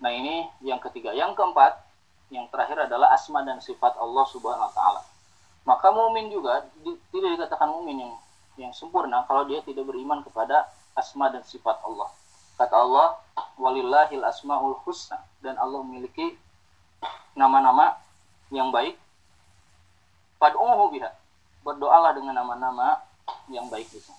nah 0.04 0.10
ini 0.12 0.44
yang 0.60 0.78
ketiga. 0.78 1.16
Yang 1.16 1.36
keempat, 1.36 1.80
yang 2.28 2.44
terakhir 2.52 2.84
adalah 2.88 3.12
asma 3.16 3.40
dan 3.44 3.58
sifat 3.64 3.96
Allah 3.96 4.24
Subhanahu 4.28 4.68
wa 4.68 4.74
taala. 4.76 5.00
Maka 5.64 5.92
mumin 5.92 6.32
juga 6.32 6.64
di, 6.80 6.96
tidak 7.12 7.40
dikatakan 7.40 7.68
mumin 7.68 8.08
yang 8.08 8.14
yang 8.58 8.72
sempurna 8.74 9.22
kalau 9.28 9.46
dia 9.46 9.62
tidak 9.62 9.86
beriman 9.86 10.20
kepada 10.24 10.66
asma 10.98 11.30
dan 11.30 11.46
sifat 11.46 11.78
Allah. 11.86 12.10
Kata 12.58 12.74
Allah, 12.74 13.14
walillahil 13.54 14.26
asmaul 14.26 14.82
husna 14.82 15.22
dan 15.38 15.54
Allah 15.62 15.78
memiliki 15.86 16.34
nama-nama 17.38 17.94
yang 18.50 18.74
baik. 18.74 18.98
Pad'uhu 20.42 20.90
biha 20.90 21.14
berdoalah 21.62 22.14
dengan 22.18 22.42
nama-nama 22.42 22.98
yang 23.46 23.70
baik 23.70 23.86
itu. 23.94 24.12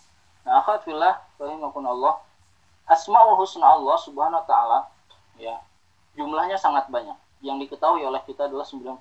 Nah, 0.47 0.63
akhwat 0.63 0.83
fillah 0.87 1.19
Allah. 1.39 2.15
Asmaul 2.89 3.37
husna 3.37 3.69
Allah 3.69 3.97
Subhanahu 4.01 4.41
wa 4.41 4.47
taala 4.49 4.79
ya. 5.37 5.61
Jumlahnya 6.17 6.57
sangat 6.57 6.89
banyak. 6.89 7.15
yang 7.39 7.55
diketahui 7.59 8.03
oleh 8.03 8.19
kita 8.27 8.51
adalah 8.51 8.67
99 8.67 8.99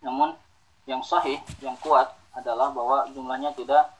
namun 0.00 0.34
yang 0.88 1.04
sahih 1.04 1.38
yang 1.60 1.76
kuat 1.78 2.10
adalah 2.34 2.72
bahwa 2.72 3.06
jumlahnya 3.12 3.52
tidak 3.54 3.92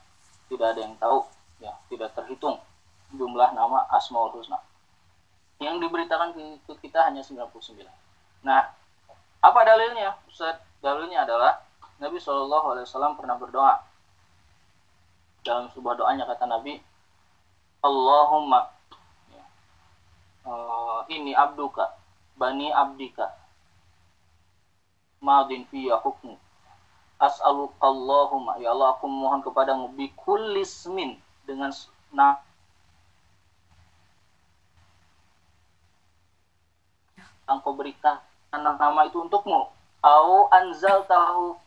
tidak 0.48 0.74
ada 0.74 0.80
yang 0.82 0.94
tahu 0.98 1.22
ya 1.62 1.72
tidak 1.92 2.10
terhitung 2.16 2.58
jumlah 3.14 3.54
nama 3.54 3.86
Asmaul 3.94 4.34
Husna 4.34 4.58
yang 5.60 5.76
diberitakan 5.78 6.34
ke 6.64 6.74
kita 6.80 7.06
hanya 7.06 7.22
99 7.22 7.86
nah 8.42 8.72
apa 9.44 9.60
dalilnya 9.62 10.16
Ustaz 10.26 10.58
dalilnya 10.80 11.28
adalah 11.28 11.60
Nabi 12.00 12.16
Shallallahu 12.16 12.66
Alaihi 12.74 12.86
Wasallam 12.88 13.14
pernah 13.20 13.36
berdoa 13.36 13.84
dalam 15.46 15.72
sebuah 15.72 15.96
doanya 15.96 16.28
kata 16.28 16.44
Nabi 16.44 16.80
Allahumma 17.80 18.68
uh, 20.44 21.00
ini 21.08 21.32
abduka 21.32 21.96
bani 22.36 22.68
abdika 22.72 23.32
madin 25.20 25.64
fiya 25.68 26.00
hukmu 26.00 26.36
as'alu 27.20 27.68
Allahumma. 27.78 28.56
Ya 28.56 28.72
Allah 28.72 28.96
aku 28.96 29.04
mohon 29.06 29.44
kepadamu 29.44 29.92
bi 29.92 30.08
kullismin 30.16 31.20
dengan 31.44 31.70
nah 32.10 32.40
engkau 37.44 37.76
berikan 37.76 38.18
nama 38.50 39.06
itu 39.06 39.20
untukmu. 39.20 39.68
Au 40.00 40.48
anzal 40.48 41.04
tahu 41.04 41.60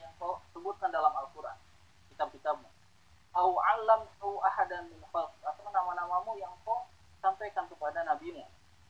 yang 0.00 0.12
kau 0.16 0.40
sebutkan 0.56 0.88
dalam 0.88 1.12
Al-Quran 1.12 1.37
kitab-kitabmu. 2.18 2.66
Au 3.30 3.62
alam 3.62 4.02
au 4.18 4.42
ahadan 4.42 4.90
min 4.90 4.98
atau 5.06 5.66
nama-namamu 5.70 6.34
yang 6.42 6.50
kau 6.66 6.82
sampaikan 7.22 7.70
kepada 7.70 8.02
nabimu 8.02 8.42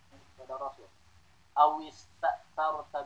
kepada 0.09 0.57
rasul. 0.57 0.89
Awis 1.53 2.09
tak 2.25 2.41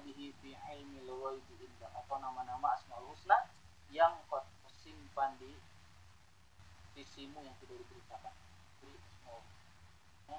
bihi 0.06 0.30
fi 0.38 0.54
ilmi 0.78 1.02
ghaibi 1.02 1.66
indah 1.66 1.90
atau 1.98 2.22
nama-nama 2.22 2.78
asmaul 2.78 3.10
husna 3.10 3.50
yang 3.90 4.14
kau 4.30 4.38
simpan 4.70 5.34
di 5.42 5.50
sisimu 6.94 7.42
yang 7.42 7.58
tidak 7.58 7.82
diberitakan. 7.82 8.30
Di 8.78 8.94
asmaul 8.94 9.42
ya. 10.30 10.38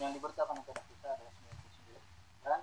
yang 0.00 0.16
diberitakan 0.16 0.56
kepada 0.64 0.80
kita 0.88 1.08
adalah 1.20 1.32
99 2.40 2.48
dan 2.48 2.60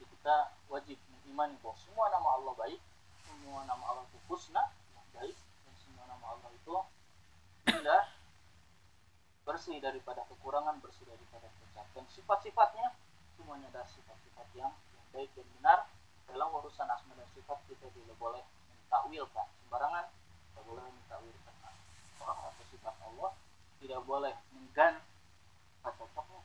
kita 0.00 0.36
wajib 0.72 0.96
mengimani 1.12 1.60
bahwa 1.60 1.76
semua 1.76 2.08
nama 2.08 2.40
Allah 2.40 2.56
baik 2.56 2.80
semua 3.28 3.60
nama 3.68 3.84
Allah 3.84 4.04
husna 4.28 4.62
yang 4.96 5.06
baik 5.12 5.36
dan 5.36 5.74
semua 5.78 6.04
nama 6.08 6.24
Allah 6.34 6.48
itu 6.64 6.76
indah 7.68 8.08
bersih 9.44 9.76
daripada 9.84 10.24
kekurangan 10.32 10.80
bersih 10.80 11.04
daripada 11.04 11.44
cacat 11.52 11.86
dan 11.92 12.04
sifat-sifatnya 12.08 12.96
semuanya 13.36 13.68
adalah 13.68 13.84
sifat-sifat 13.92 14.48
yang, 14.56 14.72
baik 15.12 15.28
dan 15.36 15.44
benar. 15.60 15.78
Dalam 16.24 16.48
urusan 16.56 16.88
asma 16.88 17.12
dan 17.20 17.28
sifat 17.36 17.60
kita 17.68 17.84
tidak 17.92 18.16
boleh 18.16 18.40
mentakwilkan 18.72 19.44
sembarangan 19.60 20.08
tidak 20.08 20.64
boleh 20.64 20.84
mentakwilkan 20.88 21.54
orang 22.24 22.38
atau 22.48 22.64
sifat 22.72 22.94
Allah 23.04 23.30
tidak 23.84 24.00
boleh 24.08 24.32
menggan 24.56 24.94
cocoknya 25.84 26.40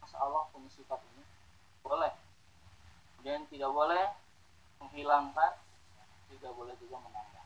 masa 0.00 0.16
Allah 0.24 0.48
punya 0.48 0.72
sifat 0.72 1.04
ini. 1.12 1.24
Boleh. 1.84 2.16
Dan 3.20 3.44
tidak 3.52 3.68
boleh 3.76 4.08
menghilangkan 4.80 5.52
tidak 6.32 6.52
boleh 6.56 6.72
juga 6.80 6.96
menambah 7.04 7.44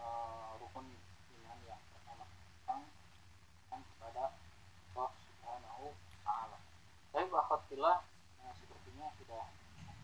uh, 0.00 0.56
rukun 0.60 0.86
iman 0.88 1.58
yang 1.64 1.80
pertama 1.92 2.24
tentang 2.28 2.82
kepada 3.70 4.24
Allah 4.96 5.10
Subhanahu 5.16 5.86
Taala. 6.24 6.58
Tapi 7.12 7.28
alhamdulillah 7.32 7.98
nah, 8.40 8.52
sepertinya 8.56 9.06
sudah 9.20 9.42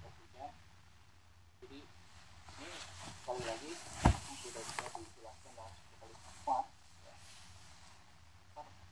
presiden. 0.01 0.51
Jadi 1.63 1.81
ini 2.61 2.69
sekali 3.23 3.43
lagi 3.47 3.71
sudah 4.43 4.63
bisa 4.67 4.87
dijelaskan 4.99 5.53
dalam 5.55 5.73
satu 5.73 5.95
kali 6.03 6.15
semua. 6.19 6.61
Ya. 7.07 7.15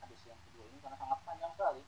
Hadis 0.04 0.20
yang 0.24 0.40
kedua 0.48 0.64
ini 0.70 0.78
karena 0.78 0.96
sangat 0.96 1.18
panjang 1.26 1.52
sekali. 1.56 1.82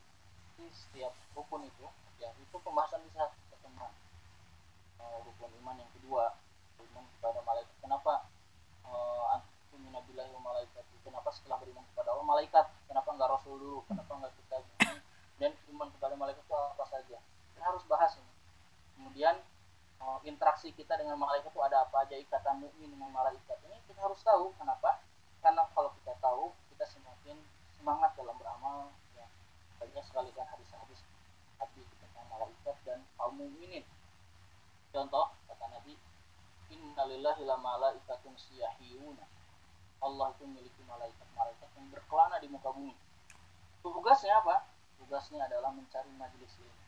Jadi 0.59 0.67
setiap 0.75 1.13
rukun 1.39 1.63
itu 1.69 1.87
ya 2.19 2.29
itu 2.37 2.57
pembahasan 2.61 3.01
bisa 3.07 3.33
pertemuan. 3.53 3.93
Uh, 4.99 5.17
rukun 5.25 5.51
iman 5.63 5.77
yang 5.81 5.91
kedua 5.95 6.37
beriman 6.77 7.05
kepada 7.19 7.41
malaikat. 7.47 7.77
Kenapa 7.79 8.32
uh, 8.93 9.41
minabillahi 9.81 10.31
wa 10.37 10.53
malaikat 10.53 10.85
kenapa 11.03 11.29
setelah 11.35 11.59
beriman 11.61 11.85
kepada 11.93 12.15
Allah 12.15 12.27
malaikat? 12.27 12.67
Kenapa 12.87 13.09
enggak 13.13 13.31
rasul 13.35 13.55
dulu? 13.59 13.79
Kenapa 13.91 14.11
enggak 14.17 14.33
kita 14.39 14.57
dan 15.43 15.53
iman 15.75 15.89
kepada 15.99 16.15
malaikat 16.15 16.43
itu 16.47 16.55
apa 16.55 16.85
saja? 16.87 17.19
Kita 17.53 17.63
harus 17.67 17.83
bahas 17.91 18.15
ini. 18.17 18.33
Kemudian 18.97 19.35
uh, 19.99 20.19
interaksi 20.23 20.71
kita 20.71 20.95
dengan 20.95 21.19
malaikat 21.19 21.51
itu 21.51 21.63
ada 21.63 21.83
apa 21.83 22.07
aja? 22.07 22.15
Ikatan 22.15 22.63
mukmin 22.63 22.95
malaikat. 22.97 23.59
Ini 23.67 23.77
kita 23.91 24.01
harus 24.07 24.23
tahu 24.23 24.55
kenapa? 24.57 25.03
Karena 25.43 25.67
kalau 25.75 25.91
kita 26.01 26.15
tahu 26.23 26.55
kita 26.75 26.87
semakin 26.87 27.37
semangat 27.75 28.15
dalam 28.15 28.39
beramal 28.39 28.95
ya. 29.19 29.27
Banyak 29.83 30.05
sekali 30.07 30.31
kan 30.33 30.47
hadis-hadis 30.55 31.03
hadis 31.59 31.87
tentang 31.99 32.27
malaikat 32.31 32.77
dan 32.87 33.03
kaum 33.19 33.35
mukminin. 33.35 33.83
Contoh 34.95 35.35
kata 35.51 35.67
Nabi 35.67 35.99
innalillahi 36.73 37.45
la 37.45 37.57
malaikatun 37.61 38.33
siyahiyuna 38.37 39.25
Allah 40.03 40.35
itu 40.35 40.43
memiliki 40.49 40.83
malaikat-malaikat 40.89 41.69
yang 41.79 41.87
berkelana 41.93 42.41
di 42.41 42.49
muka 42.49 42.73
bumi 42.73 42.97
tugasnya 43.83 44.39
apa 44.39 44.73
tugasnya 45.03 45.43
adalah 45.51 45.75
mencari 45.75 46.09
majelis 46.15 46.55
ilmu. 46.63 46.83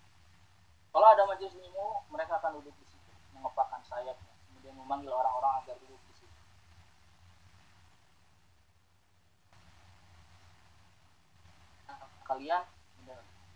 Kalau 0.95 1.07
ada 1.11 1.27
majelis 1.27 1.53
ilmu, 1.59 2.07
mereka 2.15 2.39
akan 2.39 2.63
duduk 2.63 2.71
di 2.79 2.87
situ, 2.87 3.13
mengepakkan 3.35 3.83
sayapnya, 3.83 4.35
kemudian 4.47 4.79
memanggil 4.79 5.11
orang-orang 5.11 5.61
agar 5.61 5.75
duduk 5.83 5.99
di 5.99 6.15
situ. 6.15 6.39
Nah, 11.91 11.99
kalian, 12.23 12.63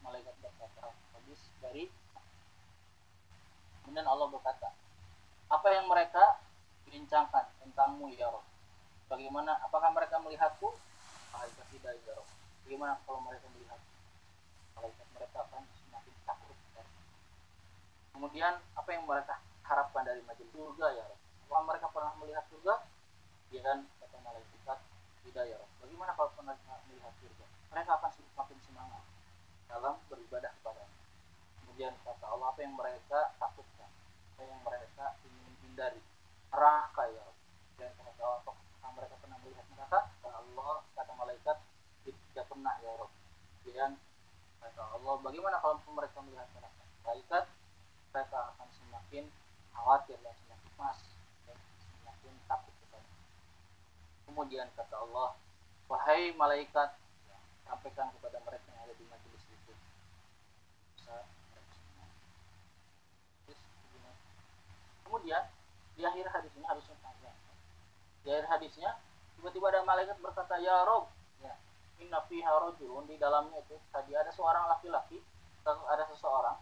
malaikat 0.03 0.35
berkata, 0.43 0.91
habis 1.15 1.41
dari 1.63 1.87
Kemudian 3.87 4.05
Allah 4.05 4.29
berkata, 4.29 4.69
apa 5.49 5.69
yang 5.73 5.89
mereka 5.89 6.41
bincangkan 6.89 7.45
tentangmu 7.65 8.13
ya 8.13 8.29
Rob? 8.29 8.45
Bagaimana? 9.09 9.57
Apakah 9.65 9.93
mereka 9.97 10.21
melihatku? 10.21 10.73
Malaikat 11.33 11.67
tidak 11.73 11.93
ya 12.05 12.13
Rob. 12.17 12.29
Bagaimana 12.65 13.01
kalau 13.09 13.21
mereka 13.25 13.49
melihat 13.57 13.81
malaikat 14.79 15.07
mereka 15.11 15.37
akan 15.43 15.63
semakin 15.75 16.15
takut 16.23 16.57
kemudian 18.19 18.59
apa 18.75 18.91
yang 18.91 19.07
mereka 19.07 19.39
harapkan 19.63 20.03
dari 20.03 20.19
majelis 20.27 20.51
surga 20.51 20.91
ya 20.91 21.07
Apakah 21.47 21.63
mereka 21.71 21.87
pernah 21.95 22.13
melihat 22.19 22.43
surga 22.51 22.75
ya 23.55 23.63
kan 23.63 23.79
kata 24.03 24.19
malaikat 24.27 24.79
tidak 25.23 25.45
ya 25.47 25.59
bagaimana 25.79 26.19
kalau 26.19 26.35
pernah 26.35 26.59
melihat 26.91 27.15
surga 27.23 27.47
mereka 27.71 27.91
akan 27.95 28.11
semakin 28.11 28.59
semangat 28.67 29.03
dalam 29.71 29.95
beribadah 30.11 30.51
kepada 30.51 30.83
kemudian 31.63 31.95
kata 32.03 32.27
Allah 32.27 32.51
apa 32.51 32.59
yang 32.59 32.75
mereka 32.75 33.39
takutkan 33.39 33.78
yang 34.45 34.63
mereka 34.63 35.19
ingin 35.27 35.53
hindari 35.65 36.01
neraka 36.53 37.03
ya 37.11 37.27
dan 37.79 37.93
Allah 37.99 38.43
apakah 38.43 38.91
mereka 38.95 39.15
pernah 39.23 39.39
melihat 39.43 39.67
neraka 39.75 39.99
kata 40.11 40.29
Allah 40.31 40.75
kata 40.95 41.13
malaikat 41.15 41.57
tidak 42.07 42.47
pernah 42.47 42.75
ya 42.83 42.91
Rob. 42.99 43.11
Kemudian 43.63 43.91
kata 44.63 44.83
Allah 44.95 45.15
bagaimana 45.23 45.57
kalau 45.63 45.79
mereka 45.95 46.19
melihat 46.23 46.49
neraka? 46.55 46.83
Malaikat 47.07 47.45
mereka 48.15 48.39
akan 48.55 48.69
semakin 48.73 49.25
khawatir 49.75 50.19
dan 50.23 50.35
semakin 50.35 50.71
mas 50.75 50.99
dan 51.47 51.57
semakin 51.79 52.33
takut 52.51 52.75
kepada 52.83 53.11
kemudian 54.27 54.67
kata 54.75 54.97
Allah 54.99 55.39
wahai 55.87 56.35
malaikat 56.35 56.99
sampaikan 57.63 58.11
kepada 58.17 58.43
mereka 58.43 58.67
yang 58.75 58.83
ada 58.89 58.95
di 58.97 59.05
majelis 59.07 59.45
itu 59.45 59.73
kemudian 65.29 65.45
di 65.93 66.03
akhir 66.09 66.25
hadis 66.33 66.53
ini 66.57 66.65
harusnya 66.65 66.97
panjang 67.05 67.37
di 68.25 68.33
akhir 68.33 68.49
hadisnya 68.49 68.97
tiba-tiba 69.37 69.69
ada 69.69 69.85
malaikat 69.85 70.17
berkata 70.25 70.57
ya 70.57 70.89
Rob. 70.89 71.13
Ya. 71.45 71.53
Inna 72.01 72.25
fiha 72.25 72.49
rajulun 72.49 73.05
di 73.05 73.21
dalamnya 73.21 73.61
itu 73.61 73.77
tadi 73.93 74.17
ada 74.17 74.33
seorang 74.33 74.73
laki-laki 74.73 75.21
ada 75.69 76.09
seseorang 76.09 76.57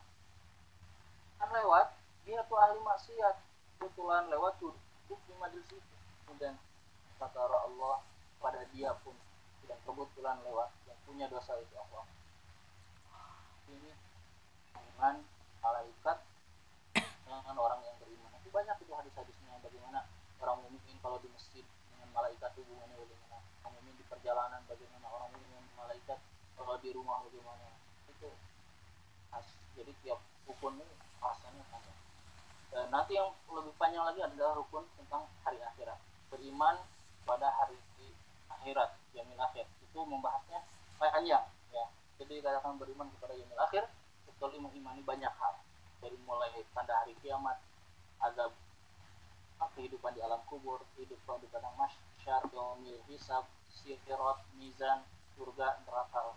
kan 1.38 1.48
lewat 1.54 1.94
dia 2.26 2.42
tuh 2.50 2.58
ahli 2.58 2.82
maksiat. 2.82 3.38
Kebetulan 3.78 4.26
lewat 4.34 4.58
duduk 4.58 5.20
di 5.30 5.32
majelis 5.38 5.70
itu. 5.70 5.94
Kemudian 6.26 6.58
kata 7.22 7.38
Allah 7.46 8.02
pada 8.42 8.66
dia 8.74 8.90
pun 9.06 9.14
tidak 9.62 9.78
kebetulan 9.86 10.42
lewat 10.42 10.74
yang 10.90 10.98
punya 11.06 11.26
dosa 11.30 11.54
itu 11.54 11.74
Allah. 11.78 12.02
Ini 13.70 13.94
dengan 14.74 15.22
malaikat 15.62 16.18
dengan 17.42 17.56
orang 17.60 17.80
yang 17.84 17.96
beriman. 18.00 18.30
Itu 18.40 18.48
banyak 18.48 18.76
itu 18.80 18.92
hadis-hadisnya 18.96 19.60
bagaimana 19.60 20.08
orang 20.40 20.56
mukmin 20.64 20.96
kalau 21.04 21.20
di 21.20 21.28
masjid 21.28 21.64
dengan 21.92 22.08
malaikat 22.16 22.50
hubungannya 22.56 22.96
bagaimana 22.96 23.36
orang 23.60 23.72
mukmin 23.76 23.94
di 24.00 24.04
perjalanan 24.08 24.60
bagaimana 24.64 25.06
orang 25.12 25.28
mukmin 25.32 25.50
dengan 25.52 25.74
malaikat 25.76 26.18
kalau 26.56 26.74
di 26.80 26.90
rumah 26.96 27.16
bagaimana. 27.28 27.66
Itu 28.08 28.28
khas. 29.32 29.46
Jadi 29.76 29.92
tiap 30.00 30.20
rukun 30.48 30.80
ini 30.80 30.94
rasanya 31.20 31.64
panjang 31.68 31.98
dan 32.72 32.92
nanti 32.92 33.16
yang 33.16 33.32
lebih 33.48 33.72
panjang 33.76 34.04
lagi 34.04 34.20
adalah 34.24 34.56
rukun 34.56 34.84
tentang 34.96 35.24
hari 35.44 35.60
akhirat. 35.60 35.96
Beriman 36.32 36.76
pada 37.24 37.48
hari 37.52 37.76
akhirat 38.52 38.96
yamin 39.12 39.38
akhir. 39.40 39.68
Itu 39.84 40.04
membahasnya 40.04 40.64
panjang 40.96 41.44
ya. 41.72 41.84
Jadi 42.16 42.40
katakan 42.40 42.80
beriman 42.80 43.08
kepada 43.16 43.36
yamin 43.36 43.58
akhir 43.60 43.84
betul 44.28 44.52
mengimani 44.60 45.00
banyak 45.00 45.32
hal 45.40 45.56
dari 46.02 46.16
mulai 46.24 46.52
tanda 46.74 46.94
hari 47.04 47.14
kiamat 47.22 47.58
azab 48.20 48.52
kehidupan 49.76 50.16
di 50.16 50.20
alam 50.24 50.40
kubur 50.48 50.80
kehidupan 50.96 51.36
di 51.44 51.48
padang 51.52 51.76
masyar 51.76 52.40
yaumil 52.52 53.00
hisab 53.12 53.44
sirat 53.70 54.40
mizan 54.56 55.04
surga 55.36 55.84
neraka 55.84 56.32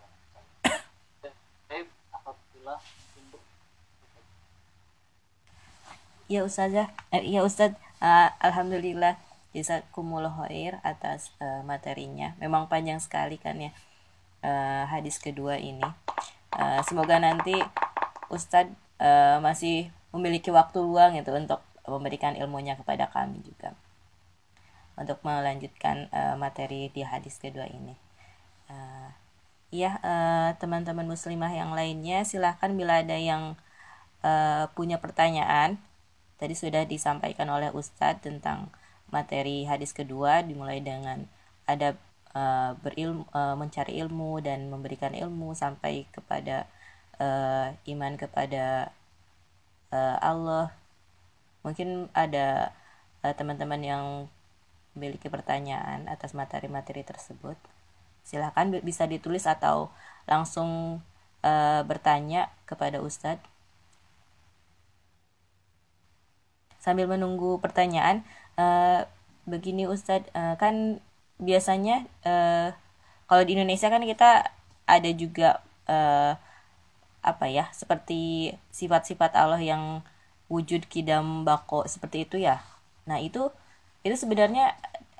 Baik, 1.70 1.86
apabila 2.10 2.82
Ya 6.30 6.42
Ustazah, 6.46 6.90
eh, 7.14 7.26
ya 7.26 7.42
Ustaz, 7.42 7.74
uh, 8.02 8.30
Alhamdulillah 8.42 9.18
Jazakumullah 9.54 10.34
khair 10.46 10.78
atas 10.86 11.34
uh, 11.42 11.66
materinya. 11.66 12.38
Memang 12.38 12.70
panjang 12.70 13.02
sekali 13.02 13.42
kan 13.42 13.58
ya 13.58 13.74
uh, 14.46 14.86
hadis 14.90 15.18
kedua 15.18 15.58
ini. 15.58 15.86
Uh, 16.54 16.82
semoga 16.86 17.18
nanti 17.18 17.58
Ustadz 18.30 18.74
uh, 19.00 19.42
masih 19.42 19.90
memiliki 20.14 20.52
waktu 20.54 20.80
luang 20.84 21.16
itu 21.16 21.32
untuk 21.32 21.64
memberikan 21.90 22.38
ilmunya 22.38 22.78
kepada 22.78 23.10
kami 23.10 23.42
juga 23.42 23.74
untuk 25.00 25.24
melanjutkan 25.24 26.12
uh, 26.12 26.36
materi 26.36 26.92
di 26.92 27.08
hadis 27.08 27.40
kedua 27.40 27.66
ini. 27.72 27.96
Uh, 28.68 29.10
ya 29.72 29.98
uh, 30.04 30.52
teman-teman 30.60 31.08
muslimah 31.08 31.50
yang 31.50 31.72
lainnya 31.72 32.28
silahkan 32.28 32.70
bila 32.76 33.02
ada 33.02 33.16
yang 33.16 33.56
uh, 34.22 34.68
punya 34.76 35.00
pertanyaan 35.00 35.80
tadi 36.42 36.54
sudah 36.54 36.84
disampaikan 36.84 37.48
oleh 37.50 37.72
Ustadz 37.72 38.26
tentang 38.26 38.70
materi 39.10 39.66
hadis 39.66 39.96
kedua 39.96 40.46
dimulai 40.46 40.84
dengan 40.84 41.26
ada 41.66 41.98
uh, 42.34 42.74
berilmu 42.82 43.26
uh, 43.34 43.56
mencari 43.58 43.98
ilmu 44.02 44.42
dan 44.42 44.70
memberikan 44.70 45.14
ilmu 45.14 45.54
sampai 45.54 46.06
kepada 46.10 46.66
uh, 47.20 47.76
iman 47.76 48.14
kepada 48.16 48.92
uh, 49.94 50.18
Allah. 50.20 50.74
Mungkin 51.62 52.08
ada 52.16 52.72
teman-teman 53.20 53.84
uh, 53.84 53.88
yang 53.88 54.06
memiliki 54.96 55.28
pertanyaan 55.28 56.08
atas 56.08 56.32
materi-materi 56.34 57.04
tersebut 57.04 57.60
silahkan 58.30 58.70
bisa 58.86 59.10
ditulis 59.10 59.50
atau 59.50 59.90
langsung 60.30 61.02
uh, 61.42 61.82
bertanya 61.82 62.54
kepada 62.70 63.02
Ustadz. 63.02 63.42
Sambil 66.80 67.10
menunggu 67.10 67.58
pertanyaan 67.58 68.22
uh, 68.56 69.10
begini 69.50 69.90
Ustadz 69.90 70.30
uh, 70.38 70.54
kan 70.62 71.02
biasanya 71.42 72.06
uh, 72.22 72.70
kalau 73.26 73.44
di 73.44 73.58
Indonesia 73.58 73.90
kan 73.90 74.06
kita 74.06 74.54
ada 74.86 75.10
juga 75.18 75.66
uh, 75.90 76.38
apa 77.20 77.46
ya 77.52 77.68
seperti 77.76 78.54
sifat-sifat 78.72 79.36
Allah 79.36 79.60
yang 79.60 80.02
wujud 80.48 80.88
kidam 80.88 81.44
bako 81.48 81.86
seperti 81.86 82.26
itu 82.26 82.38
ya. 82.42 82.64
Nah 83.10 83.20
itu 83.22 83.52
itu 84.08 84.16
sebenarnya 84.16 84.76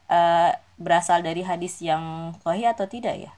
uh, 0.10 0.52
berasal 0.80 1.22
dari 1.22 1.44
hadis 1.44 1.84
yang 1.84 2.34
sahih 2.44 2.72
atau 2.72 2.88
tidak 2.88 3.16
ya 3.20 3.32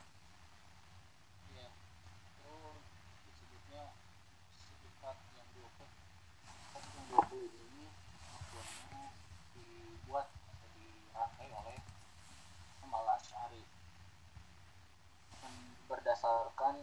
berdasarkan 16.12 16.76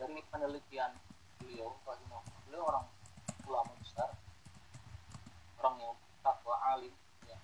dari 0.00 0.23
penelitian 0.34 0.90
beliau 1.38 1.70
beliau 2.50 2.66
orang 2.66 2.84
ulama 3.46 3.70
besar 3.78 4.10
orang 5.62 5.78
yang 5.78 5.94
takwa 6.26 6.58
alim 6.74 6.90
ya. 7.30 7.38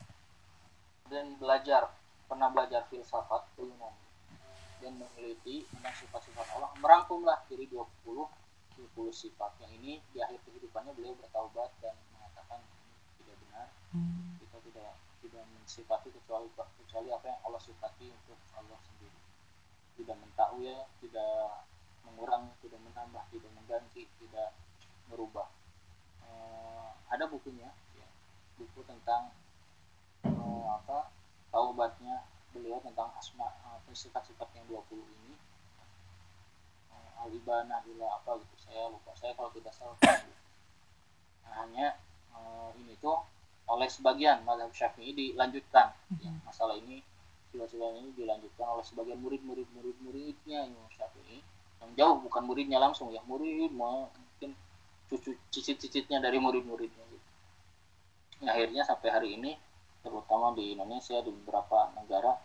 dan 1.06 1.38
belajar 1.38 1.94
pernah 2.26 2.50
belajar 2.50 2.82
filsafat 2.90 3.46
Yunani 3.54 4.10
dan 4.82 4.96
meneliti 4.98 5.62
tentang 5.70 5.94
sifat-sifat 6.02 6.46
Allah 6.58 6.74
merangkumlah 6.82 7.46
dari 7.46 7.70
20 7.70 7.86
20 8.10 9.12
sifat 9.14 9.54
yang 9.62 9.70
ini 9.76 10.02
di 10.10 10.18
akhir 10.18 10.40
kehidupannya 10.48 10.90
beliau 10.96 11.14
bertaubat 11.20 11.70
dan 11.84 11.94
mengatakan 12.16 12.58
ini 12.58 12.90
tidak 13.22 13.36
benar 13.46 13.66
hmm. 13.94 14.40
kita 14.42 14.58
tidak 14.66 14.92
tidak 15.20 15.44
mensifati 15.52 16.08
kecuali 16.10 16.48
kecuali 16.56 17.08
apa 17.12 17.26
yang 17.28 17.40
Allah 17.46 17.60
sifati 17.62 18.08
untuk 18.08 18.38
Allah 18.56 18.78
sendiri 18.82 19.20
tidak 20.00 20.16
mentakwil 20.16 20.88
tidak 21.04 21.70
mengurangi 22.06 22.52
tidak 22.64 22.80
menambah 22.84 23.24
tidak 23.32 23.50
mengganti 23.56 24.06
tidak 24.20 24.50
merubah. 25.10 25.48
E, 26.22 26.28
ada 27.10 27.24
bukunya 27.26 27.70
ya, 27.96 28.08
buku 28.60 28.80
tentang 28.86 29.34
e, 30.24 30.32
apa 30.70 31.10
taubatnya 31.50 32.24
beliau 32.50 32.82
tentang 32.82 33.10
asma 33.18 33.50
apa 33.62 33.90
sifat-sifat 33.92 34.48
yang 34.56 34.66
20 34.68 35.00
ini. 35.00 35.34
E, 36.90 36.96
alibana 37.26 37.82
ila 37.84 38.06
apa 38.20 38.40
gitu 38.40 38.56
saya 38.60 38.88
lupa. 38.88 39.12
Saya 39.18 39.32
kalau 39.34 39.50
tidak 39.52 39.74
salah 39.76 39.96
nah, 40.00 41.52
hanya 41.64 41.98
e, 42.32 42.38
ini 42.80 42.94
tuh 43.02 43.20
oleh 43.70 43.86
sebagian 43.86 44.42
mazhab 44.42 44.70
syafi'i 44.74 45.14
dilanjutkan. 45.14 45.94
Ya, 46.18 46.30
masalah 46.42 46.74
ini 46.74 47.06
sila-sila 47.50 47.90
ini 47.98 48.14
dilanjutkan 48.14 48.66
oleh 48.66 48.86
sebagian 48.86 49.18
murid-murid 49.18 49.66
murid-muridnya 49.74 50.70
Imam 50.70 50.86
Syafi'i 50.94 51.42
yang 51.80 51.92
jauh 51.96 52.16
bukan 52.24 52.42
muridnya 52.44 52.78
langsung 52.78 53.08
ya 53.10 53.20
murid 53.24 53.72
mungkin 53.72 54.52
cucu 55.10 55.34
cicit-cicitnya 55.50 56.22
dari 56.22 56.38
murid-muridnya 56.38 57.04
gitu. 57.10 57.28
Ya, 58.40 58.56
akhirnya 58.56 58.82
sampai 58.86 59.08
hari 59.10 59.28
ini 59.36 59.58
terutama 60.00 60.56
di 60.56 60.72
Indonesia 60.72 61.20
di 61.20 61.28
beberapa 61.28 61.92
negara 61.92 62.40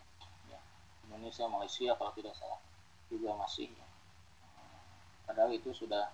ya, 0.51 0.59
Indonesia 1.07 1.47
Malaysia 1.47 1.95
kalau 1.95 2.11
tidak 2.11 2.35
salah 2.35 2.59
juga 3.07 3.31
masih 3.37 3.71
ya. 3.71 3.87
padahal 5.29 5.55
itu 5.55 5.71
sudah 5.71 6.11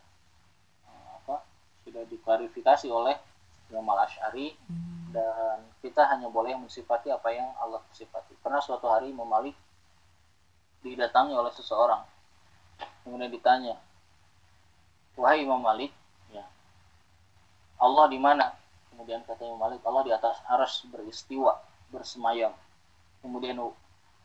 eh, 0.86 1.10
apa 1.18 1.42
sudah 1.88 2.04
diklarifikasi 2.06 2.88
oleh 2.92 3.18
Imam 3.74 3.88
Al 3.96 4.06
Ashari 4.06 4.54
hmm 4.54 5.02
dan 5.12 5.60
kita 5.84 6.08
hanya 6.08 6.32
boleh 6.32 6.56
mensifati 6.56 7.12
apa 7.12 7.30
yang 7.36 7.52
Allah 7.60 7.84
sifati. 7.92 8.34
Pernah 8.40 8.64
suatu 8.64 8.88
hari 8.88 9.12
Imam 9.12 9.28
Malik 9.28 9.54
didatangi 10.82 11.36
oleh 11.36 11.52
seseorang, 11.52 12.02
kemudian 13.04 13.32
ditanya, 13.32 13.76
wahai 15.18 15.44
Imam 15.44 15.60
Malik, 15.60 15.92
ya, 16.32 16.46
Allah 17.82 18.06
di 18.08 18.20
mana? 18.22 18.54
Kemudian 18.94 19.26
kata 19.26 19.44
Imam 19.46 19.62
Malik, 19.62 19.82
Allah 19.86 20.04
di 20.06 20.12
atas 20.14 20.38
aras 20.46 20.86
beristiwa, 20.88 21.58
bersemayam. 21.90 22.54
Kemudian 23.22 23.58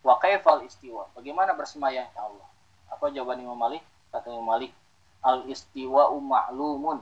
wa 0.05 0.15
kaifal 0.23 0.65
istiwa? 0.65 1.09
Bagaimana 1.13 1.53
bersemayam 1.53 2.07
ya 2.11 2.21
Allah? 2.23 2.47
Apa 2.93 3.13
jawaban 3.13 3.43
Imam 3.43 3.59
Malik? 3.59 3.83
Kata 4.13 4.33
Imam 4.33 4.47
Malik, 4.47 4.73
al 5.21 5.45
istiwa 5.49 6.13
ma'lumun. 6.13 7.01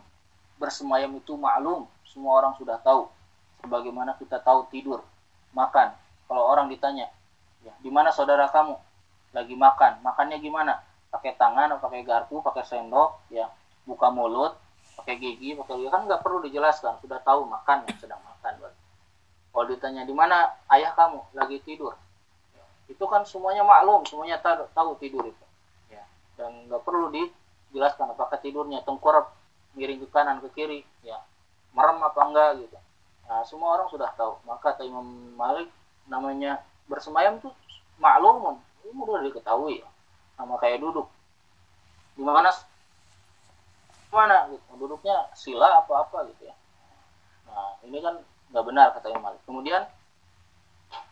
Bersemayam 0.55 1.11
itu 1.18 1.34
maklum, 1.34 1.90
semua 2.07 2.38
orang 2.38 2.55
sudah 2.55 2.78
tahu 2.78 3.11
sebagaimana 3.64 4.12
kita 4.20 4.36
tahu 4.44 4.68
tidur, 4.68 5.00
makan. 5.57 5.96
Kalau 6.28 6.44
orang 6.44 6.68
ditanya, 6.68 7.09
ya, 7.64 7.72
di 7.80 7.88
mana 7.88 8.12
saudara 8.12 8.44
kamu? 8.52 8.76
Lagi 9.32 9.57
makan. 9.57 10.05
Makannya 10.05 10.36
gimana? 10.38 10.84
Pakai 11.14 11.38
tangan, 11.38 11.78
pakai 11.78 12.02
garpu, 12.02 12.42
pakai 12.42 12.66
sendok, 12.66 13.22
ya, 13.30 13.46
buka 13.86 14.10
mulut, 14.10 14.58
pakai 14.98 15.14
gigi, 15.22 15.54
pakai 15.54 15.78
gigi 15.78 15.90
kan 15.94 16.10
nggak 16.10 16.26
perlu 16.26 16.42
dijelaskan, 16.42 16.98
sudah 16.98 17.22
tahu 17.22 17.46
makan 17.46 17.86
yang 17.86 17.98
sedang 18.02 18.18
makan. 18.26 18.58
Kalau 19.54 19.66
ditanya 19.70 20.02
di 20.02 20.10
mana 20.10 20.50
ayah 20.74 20.90
kamu 20.98 21.22
lagi 21.38 21.62
tidur, 21.62 21.94
itu 22.90 23.04
kan 23.06 23.22
semuanya 23.22 23.62
maklum, 23.62 24.02
semuanya 24.02 24.42
tahu, 24.42 24.98
tidur 24.98 25.22
itu. 25.30 25.44
Ya, 25.86 26.02
dan 26.34 26.66
nggak 26.66 26.82
perlu 26.82 27.14
dijelaskan 27.14 28.10
apakah 28.10 28.42
tidurnya 28.42 28.82
tengkurap 28.82 29.30
miring 29.78 30.02
ke 30.02 30.08
kanan 30.10 30.42
ke 30.42 30.50
kiri, 30.50 30.82
ya, 31.06 31.22
merem 31.70 32.02
apa 32.02 32.20
enggak 32.26 32.50
gitu 32.66 32.78
Nah, 33.24 33.40
semua 33.48 33.80
orang 33.80 33.88
sudah 33.88 34.12
tahu. 34.20 34.36
Maka 34.44 34.76
Imam 34.84 35.32
Malik 35.36 35.72
namanya 36.04 36.60
bersemayam 36.84 37.40
tuh 37.40 37.52
maklum, 37.96 38.60
ini 38.84 38.92
mudah 38.92 39.24
diketahui 39.24 39.80
ya. 39.80 39.88
Nama 40.39 40.55
kayak 40.59 40.82
duduk. 40.82 41.07
Di 42.14 42.22
mana 42.22 42.51
gitu. 44.51 44.70
Duduknya 44.78 45.26
sila 45.35 45.82
apa-apa 45.82 46.30
gitu 46.30 46.47
ya. 46.47 46.55
Nah, 47.51 47.74
ini 47.82 47.99
kan 47.99 48.14
nggak 48.55 48.64
benar 48.66 48.87
kata 48.95 49.11
Imam 49.11 49.26
Malik. 49.26 49.43
Kemudian 49.47 49.82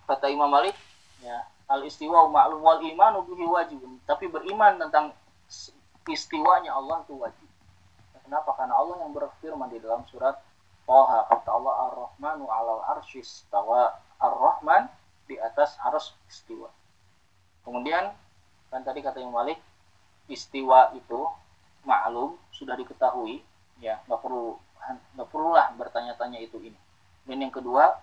kata 0.07 0.27
Imam 0.31 0.51
Malik 0.51 0.75
ya 1.23 1.47
al 1.70 1.83
istiwa 1.87 2.31
maklum 2.31 2.62
wal 2.62 2.79
iman 2.83 3.23
wajib. 3.27 3.83
Tapi 4.07 4.31
beriman 4.31 4.79
tentang 4.79 5.11
istiwanya 6.07 6.75
Allah 6.75 7.03
itu 7.03 7.14
wajib. 7.18 7.49
Kenapa? 8.23 8.55
Karena 8.55 8.79
Allah 8.79 8.97
yang 9.03 9.12
berfirman 9.12 9.68
di 9.68 9.83
dalam 9.83 10.07
surat 10.07 10.39
Toha 10.87 11.27
kata 11.31 11.51
Allah 11.51 11.75
Ar-Rahmanu 11.91 12.47
alal 12.51 12.83
arshis 12.99 13.47
tawa 13.51 13.99
Ar-Rahman 14.18 14.91
di 15.27 15.39
atas 15.39 15.79
arus 15.91 16.14
istiwa. 16.27 16.70
Kemudian 17.62 18.11
kan 18.73 18.81
tadi 18.81 19.05
kata 19.05 19.20
Imam 19.20 19.37
Malik 19.37 19.61
istiwa 20.33 20.97
itu 20.97 21.29
maklum 21.85 22.41
sudah 22.57 22.73
diketahui 22.73 23.45
ya 23.85 24.01
nggak 24.09 24.20
perlu 24.25 24.57
nggak 25.12 25.29
perlulah 25.29 25.68
bertanya-tanya 25.77 26.41
itu 26.41 26.57
ini. 26.57 26.81
Dan 27.29 27.45
yang 27.45 27.53
kedua 27.53 28.01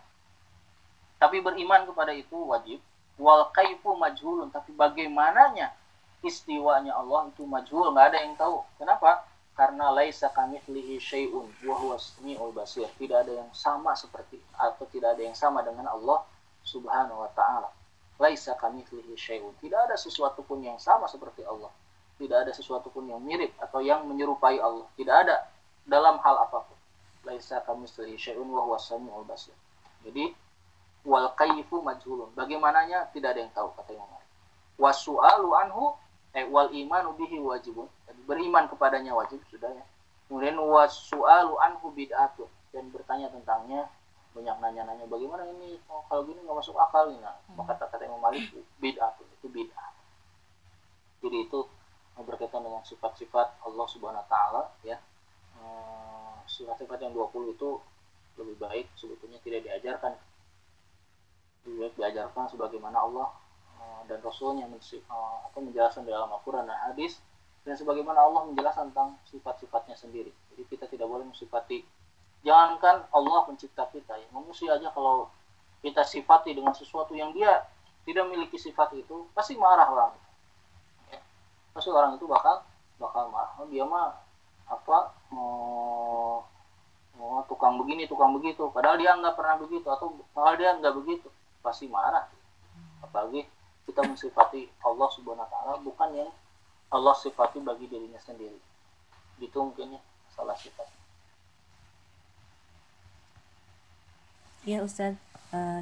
tapi 1.17 1.41
beriman 1.41 1.89
kepada 1.89 2.13
itu 2.13 2.37
wajib. 2.37 2.77
Wal 3.19 3.51
kaifu 3.51 3.97
majhulun 3.97 4.47
tapi 4.53 4.71
bagaimananya 4.77 5.75
istiwanya 6.23 6.95
Allah 6.95 7.27
itu 7.33 7.43
majhul 7.43 7.89
nggak 7.91 8.05
ada 8.13 8.17
yang 8.21 8.37
tahu. 8.37 8.61
Kenapa? 8.77 9.25
Karena 9.57 9.91
laisa 9.91 10.31
kamitslihi 10.31 11.01
syai'un 11.03 11.51
wa 11.67 11.75
huwa 11.75 11.99
samiul 11.99 12.55
basir. 12.55 12.87
Tidak 12.95 13.17
ada 13.25 13.43
yang 13.43 13.51
sama 13.51 13.91
seperti 13.97 14.39
atau 14.55 14.87
tidak 14.87 15.17
ada 15.17 15.25
yang 15.25 15.35
sama 15.35 15.65
dengan 15.65 15.91
Allah 15.91 16.23
subhanahu 16.63 17.25
wa 17.25 17.31
taala 17.35 17.78
laisa 18.19 18.53
kamitslihi 18.59 19.15
syai'un. 19.15 19.55
Tidak 19.63 19.79
ada 19.89 19.95
sesuatu 19.95 20.43
pun 20.43 20.59
yang 20.59 20.75
sama 20.77 21.07
seperti 21.07 21.41
Allah. 21.47 21.71
Tidak 22.19 22.35
ada 22.35 22.51
sesuatu 22.51 22.91
pun 22.91 23.07
yang 23.07 23.23
mirip 23.23 23.55
atau 23.63 23.79
yang 23.79 24.03
menyerupai 24.03 24.59
Allah. 24.59 24.85
Tidak 24.99 25.15
ada 25.15 25.47
dalam 25.87 26.19
hal 26.19 26.35
apa 26.43 26.67
pun. 26.67 26.77
Laisa 27.23 27.63
kamitslihi 27.63 28.19
syai'un 28.19 28.45
wa 28.45 28.67
huwa 28.67 28.75
samiul 28.75 29.23
basir. 29.23 29.55
Jadi 30.03 30.35
wal 31.07 31.31
kaifu 31.39 31.79
majhulun. 31.79 32.27
Bagaimananya 32.35 33.07
tidak 33.15 33.35
ada 33.35 33.39
yang 33.47 33.53
tahu 33.55 33.71
kata 33.79 33.95
Imam 33.95 34.07
Malik. 34.11 34.29
Wasu'alu 34.75 35.49
anhu 35.55 35.95
eh 36.35 36.43
wal 36.43 36.69
imanu 36.75 37.15
bihi 37.15 37.39
wajibun. 37.39 37.87
Jadi, 38.03 38.19
beriman 38.27 38.67
kepadanya 38.67 39.15
wajib 39.15 39.39
sudah 39.47 39.71
ya. 39.71 39.85
Kemudian 40.27 40.59
wasu'alu 40.59 41.55
anhu 41.55 41.95
bid'atun. 41.95 42.51
Dan 42.75 42.91
bertanya 42.91 43.31
tentangnya 43.31 43.87
banyak 44.39 44.55
nanya-nanya 44.63 45.05
bagaimana 45.11 45.43
ini? 45.51 45.75
Oh, 45.91 46.01
kalau 46.07 46.23
gini 46.23 46.39
nggak 46.39 46.57
masuk 46.57 46.79
akal 46.79 47.11
nih 47.11 47.19
nah 47.19 47.35
hmm. 47.35 47.59
maka 47.59 47.75
kata 47.75 48.07
Imam 48.07 48.23
Malik 48.23 48.47
bid'atun 48.79 49.27
itu 49.27 49.47
bid'ah. 49.51 49.91
Jadi 51.19 51.37
itu 51.51 51.59
berkaitan 52.19 52.63
dengan 52.63 52.83
sifat-sifat 52.83 53.63
Allah 53.63 53.87
Subhanahu 53.91 54.23
wa 54.23 54.29
taala 54.31 54.61
ya. 54.87 54.97
Eh, 55.59 56.35
sifat-sifat 56.47 57.03
yang 57.03 57.11
20 57.11 57.55
itu 57.55 57.69
lebih 58.39 58.55
baik 58.55 58.87
sebetulnya 58.95 59.43
tidak 59.43 59.67
diajarkan. 59.67 60.15
Lebih 61.67 61.77
baik 61.83 61.93
diajarkan 61.99 62.47
sebagaimana 62.47 63.03
Allah 63.03 63.27
Eh, 63.79 64.01
dan 64.11 64.19
Rasulnya 64.19 64.67
uh, 64.67 65.37
atau 65.47 65.59
menjelaskan 65.63 66.03
dalam 66.03 66.27
Al-Quran 66.35 66.67
dan 66.67 66.91
hadis 66.91 67.23
dan 67.63 67.79
sebagaimana 67.79 68.19
Allah 68.19 68.51
menjelaskan 68.51 68.91
tentang 68.91 69.15
sifat-sifatnya 69.31 69.95
sendiri. 69.95 70.35
Jadi 70.51 70.63
kita 70.67 70.85
tidak 70.91 71.07
boleh 71.07 71.23
mensifati 71.23 71.83
jangankan 72.43 73.03
Allah 73.11 73.39
pencipta 73.47 73.87
kita 73.91 74.15
ya. 74.15 74.27
Manusia 74.31 74.75
aja 74.75 74.89
kalau 74.91 75.27
kita 75.83 76.03
sifati 76.03 76.55
dengan 76.55 76.75
sesuatu 76.75 77.15
yang 77.15 77.31
dia 77.35 77.63
tidak 78.03 78.27
memiliki 78.27 78.59
sifat 78.59 78.95
itu 78.95 79.27
pasti 79.31 79.55
marah 79.55 79.87
orang 79.87 80.11
ya. 81.07 81.19
pasti 81.71 81.89
orang 81.91 82.15
itu 82.15 82.25
bakal 82.27 82.63
bakal 82.99 83.31
marah. 83.31 83.53
Oh, 83.59 83.67
dia 83.67 83.83
mah 83.83 84.15
apa 84.69 84.97
mau 85.33 86.43
oh, 87.19 87.41
tukang 87.47 87.79
begini 87.79 88.07
tukang 88.07 88.35
begitu. 88.35 88.67
Padahal 88.71 88.99
dia 88.99 89.15
nggak 89.15 89.35
pernah 89.35 89.55
begitu 89.59 89.87
atau 89.87 90.15
padahal 90.31 90.55
dia 90.59 90.71
nggak 90.79 90.95
begitu 91.03 91.27
pasti 91.59 91.87
marah. 91.91 92.27
Apalagi 93.03 93.47
kita 93.87 94.03
mensifati 94.05 94.67
Allah 94.85 95.07
subhanahu 95.11 95.43
wa 95.43 95.49
ta'ala 95.49 95.73
bukan 95.81 96.09
yang 96.13 96.31
Allah 96.91 97.15
sifati 97.15 97.63
bagi 97.63 97.87
dirinya 97.87 98.19
sendiri. 98.19 98.59
Itu 99.39 99.63
mungkinnya 99.63 100.03
salah 100.35 100.55
sifat 100.59 100.98
ya 104.67 104.83
Ustaz. 104.83 105.15
Uh, 105.55 105.81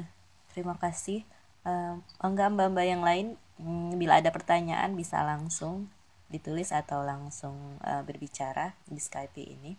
terima 0.54 0.74
kasih. 0.78 1.26
Uh, 1.66 1.98
enggak 2.22 2.48
mbak-mbak 2.54 2.86
yang 2.86 3.02
lain 3.04 3.26
hmm, 3.58 3.98
bila 3.98 4.22
ada 4.22 4.30
pertanyaan 4.30 4.94
bisa 4.94 5.20
langsung 5.26 5.90
ditulis 6.28 6.70
atau 6.70 7.02
langsung 7.02 7.56
uh, 7.82 8.02
berbicara 8.04 8.76
di 8.86 9.00
Skype 9.00 9.40
ini. 9.40 9.72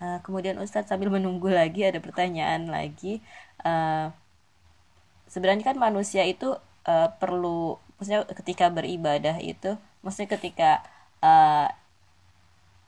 Uh, 0.00 0.16
kemudian 0.24 0.56
Ustadz 0.56 0.88
sambil 0.88 1.12
menunggu 1.12 1.52
lagi 1.52 1.84
ada 1.84 2.00
pertanyaan 2.00 2.72
lagi. 2.72 3.20
Uh, 3.60 4.08
sebenarnya 5.28 5.64
kan 5.72 5.76
manusia 5.76 6.24
itu 6.24 6.56
uh, 6.86 7.08
perlu, 7.16 7.76
maksudnya 7.96 8.24
ketika 8.32 8.68
beribadah 8.72 9.36
itu, 9.42 9.76
maksudnya 10.00 10.36
ketika 10.36 10.70
uh, 11.20 11.68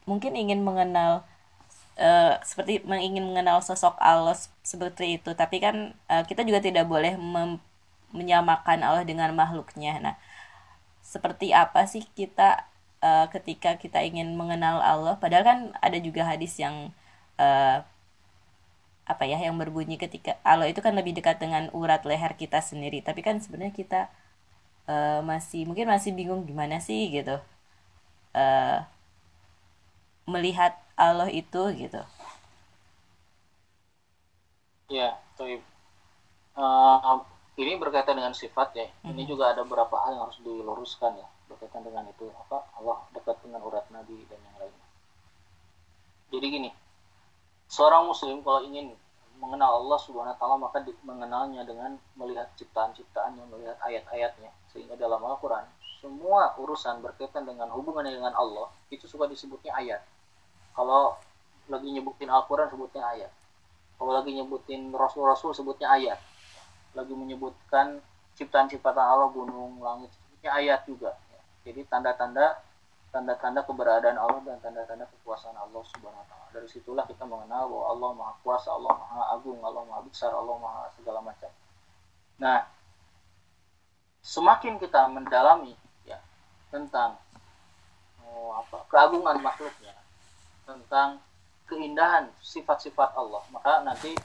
mungkin 0.08 0.34
ingin 0.34 0.64
mengenal 0.64 1.22
uh, 1.98 2.34
seperti 2.42 2.82
ingin 2.82 3.28
mengenal 3.28 3.60
sosok 3.60 3.96
Allah 4.00 4.36
seperti 4.62 5.20
itu, 5.20 5.30
tapi 5.36 5.60
kan 5.60 5.96
uh, 6.08 6.24
kita 6.24 6.42
juga 6.46 6.62
tidak 6.64 6.88
boleh 6.88 7.16
menyamakan 8.12 8.84
Allah 8.84 9.04
dengan 9.04 9.32
makhluknya. 9.36 10.00
Nah, 10.00 10.14
seperti 11.02 11.52
apa 11.52 11.84
sih 11.84 12.06
kita 12.16 12.66
uh, 13.04 13.26
ketika 13.28 13.76
kita 13.76 14.00
ingin 14.00 14.34
mengenal 14.34 14.80
Allah? 14.80 15.20
Padahal 15.20 15.44
kan 15.44 15.58
ada 15.84 15.98
juga 16.00 16.24
hadis 16.24 16.56
yang 16.56 16.90
uh, 17.36 17.84
apa 19.02 19.26
ya 19.26 19.38
yang 19.38 19.58
berbunyi 19.58 19.98
ketika 19.98 20.38
Allah 20.46 20.70
itu 20.70 20.78
kan 20.78 20.94
lebih 20.94 21.12
dekat 21.12 21.42
dengan 21.42 21.68
urat 21.74 22.06
leher 22.06 22.38
kita 22.38 22.62
sendiri. 22.62 23.02
Tapi 23.02 23.20
kan 23.20 23.42
sebenarnya 23.42 23.74
kita 23.74 24.00
uh, 24.86 25.20
masih 25.26 25.66
mungkin 25.66 25.90
masih 25.90 26.14
bingung 26.14 26.46
gimana 26.46 26.78
sih 26.78 27.10
gitu 27.10 27.38
uh, 28.36 28.78
melihat 30.26 30.78
Allah 30.94 31.28
itu 31.28 31.62
gitu. 31.76 32.02
Ya 34.92 35.16
tapi 35.34 35.58
uh, 36.56 37.18
ini 37.58 37.76
berkaitan 37.80 38.16
dengan 38.16 38.36
sifat 38.36 38.76
ya. 38.76 38.86
Mm 38.86 38.92
-hmm. 38.92 39.12
ini 39.16 39.22
juga 39.26 39.52
ada 39.52 39.66
beberapa 39.66 39.98
hal 40.04 40.16
yang 40.16 40.24
harus 40.28 40.40
diluruskan 40.44 41.18
ya 41.18 41.28
berkaitan 41.52 41.84
dengan 41.84 42.08
itu 42.08 42.32
apa 42.48 42.64
Allah 42.80 43.04
dekat 43.12 43.36
dengan 43.44 43.60
urat 43.60 43.84
Nabi 43.92 44.24
dan 44.30 44.40
yang 44.40 44.56
lainnya. 44.56 44.88
Jadi 46.32 46.46
gini 46.48 46.70
seorang 47.72 48.04
muslim 48.04 48.44
kalau 48.44 48.60
ingin 48.68 48.92
mengenal 49.40 49.80
Allah 49.80 49.98
Subhanahu 49.98 50.36
wa 50.36 50.38
taala 50.38 50.56
maka 50.60 50.84
mengenalnya 51.02 51.64
dengan 51.64 51.96
melihat 52.14 52.52
ciptaan-ciptaannya, 52.60 53.48
melihat 53.48 53.80
ayat-ayatnya. 53.80 54.52
Sehingga 54.70 54.94
dalam 55.00 55.24
Al-Qur'an 55.24 55.64
semua 55.98 56.52
urusan 56.60 57.00
berkaitan 57.00 57.48
dengan 57.48 57.72
hubungannya 57.72 58.12
dengan 58.12 58.36
Allah 58.36 58.68
itu 58.92 59.08
suka 59.08 59.24
disebutnya 59.26 59.72
ayat. 59.72 60.04
Kalau 60.76 61.16
lagi 61.72 61.88
nyebutin 61.88 62.28
Al-Qur'an 62.28 62.68
sebutnya 62.68 63.02
ayat. 63.08 63.32
Kalau 63.96 64.12
lagi 64.12 64.30
nyebutin 64.36 64.92
Rasul-Rasul 64.92 65.56
sebutnya 65.56 65.88
ayat. 65.90 66.20
Lagi 66.92 67.14
menyebutkan 67.16 68.04
ciptaan-ciptaan 68.36 69.00
Allah, 69.00 69.32
gunung, 69.32 69.80
langit 69.80 70.12
sebutnya 70.12 70.50
ayat 70.52 70.80
juga. 70.84 71.16
Jadi 71.62 71.86
tanda-tanda 71.88 72.58
tanda-tanda 73.12 73.60
keberadaan 73.68 74.16
Allah 74.16 74.40
dan 74.40 74.56
tanda-tanda 74.64 75.04
kekuasaan 75.04 75.52
Allah 75.60 75.84
Subhanahu 75.92 76.16
wa 76.16 76.26
taala. 76.26 76.48
Dari 76.56 76.68
situlah 76.72 77.04
kita 77.04 77.28
mengenal 77.28 77.68
bahwa 77.68 77.84
Allah 77.92 78.10
Maha 78.16 78.32
Kuasa, 78.40 78.72
Allah 78.72 78.96
Maha 78.96 79.22
Agung, 79.36 79.60
Allah 79.60 79.84
Maha 79.84 80.00
Besar, 80.08 80.32
Allah 80.32 80.56
Maha 80.56 80.88
segala 80.96 81.20
macam. 81.20 81.52
Nah, 82.40 82.64
semakin 84.24 84.80
kita 84.80 85.12
mendalami 85.12 85.76
ya 86.08 86.16
tentang 86.72 87.20
oh, 88.24 88.56
apa 88.56 88.88
keagungan 88.88 89.44
makhluknya, 89.44 89.92
tentang 90.64 91.20
keindahan 91.68 92.32
sifat-sifat 92.40 93.12
Allah, 93.12 93.44
maka 93.52 93.84
nanti 93.84 94.16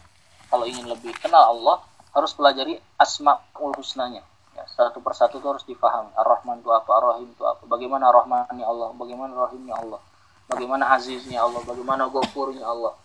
kalau 0.48 0.64
ingin 0.64 0.88
lebih 0.88 1.12
kenal 1.20 1.52
Allah 1.52 1.84
harus 2.16 2.32
pelajari 2.32 2.80
asmaul 2.96 3.76
husnanya 3.76 4.24
ya, 4.58 4.66
satu 4.66 4.98
persatu 5.06 5.38
itu 5.38 5.46
harus 5.46 5.62
difahami 5.70 6.10
ar-rahman 6.18 6.58
itu 6.66 6.74
apa 6.74 6.90
ar-rahim 6.98 7.30
itu 7.30 7.44
apa. 7.46 7.64
Bagaimana 7.70 8.10
rahmannya 8.10 8.66
Allah 8.66 8.90
bagaimana 8.98 9.34
rahimnya 9.38 9.78
Allah. 9.78 10.02
Bagaimana 10.50 10.84
aziznya 10.98 11.46
Allah 11.46 11.62
bagaimana 11.62 12.10
gofurnya 12.10 12.66
Allah. 12.66 12.98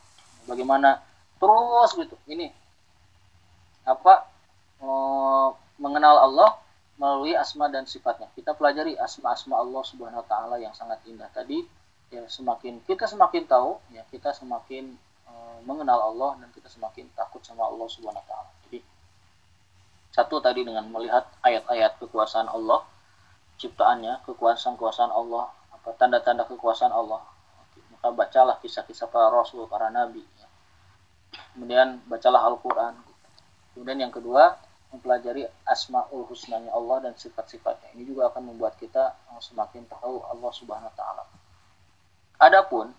Bagaimana 0.48 1.04
terus 1.36 1.90
gitu. 2.00 2.16
Ini 2.24 2.48
apa 3.84 4.24
oh, 4.80 5.52
mengenal 5.76 6.16
Allah 6.24 6.56
melalui 6.96 7.36
asma 7.36 7.68
dan 7.68 7.84
sifatnya. 7.84 8.32
Kita 8.32 8.56
pelajari 8.56 8.96
asma-asma 8.96 9.60
Allah 9.60 9.82
subhanahu 9.84 10.22
wa 10.24 10.28
taala 10.28 10.56
yang 10.56 10.72
sangat 10.72 11.04
indah 11.04 11.28
tadi. 11.36 11.60
Ya 12.12 12.24
semakin 12.28 12.80
kita 12.84 13.08
semakin 13.08 13.48
tahu 13.48 13.80
ya 13.92 14.04
kita 14.12 14.36
semakin 14.36 14.96
uh, 15.28 15.58
mengenal 15.64 16.12
Allah 16.12 16.44
dan 16.44 16.48
kita 16.52 16.68
semakin 16.68 17.08
takut 17.16 17.40
sama 17.40 17.64
Allah 17.64 17.88
subhanahu 17.88 18.20
wa 18.20 18.28
taala 18.28 18.61
satu 20.12 20.44
tadi 20.44 20.62
dengan 20.62 20.86
melihat 20.92 21.24
ayat-ayat 21.40 21.96
kekuasaan 21.98 22.46
Allah, 22.52 22.84
ciptaannya, 23.56 24.22
kekuasaan-kekuasaan 24.28 25.08
Allah, 25.08 25.48
apa 25.72 25.90
tanda-tanda 25.96 26.44
kekuasaan 26.46 26.92
Allah. 26.92 27.24
Maka 27.96 28.08
bacalah 28.12 28.60
kisah-kisah 28.60 29.08
para 29.08 29.32
rasul, 29.32 29.64
para 29.66 29.88
nabi. 29.88 30.20
Ya. 30.36 30.46
kemudian 31.52 32.00
bacalah 32.08 32.44
Al-Quran 32.48 32.96
kemudian 33.72 34.08
yang 34.08 34.12
kedua 34.12 34.56
mempelajari 34.92 35.48
asmaul 35.64 36.28
husnanya 36.28 36.72
Allah 36.72 37.08
dan 37.08 37.12
sifat-sifatnya 37.16 37.96
ini 37.96 38.04
juga 38.04 38.28
akan 38.28 38.52
membuat 38.52 38.76
kita 38.76 39.16
semakin 39.40 39.88
tahu 39.88 40.20
Allah 40.28 40.52
subhanahu 40.52 40.92
wa 40.92 40.96
ta'ala 40.96 41.24
adapun 42.36 42.92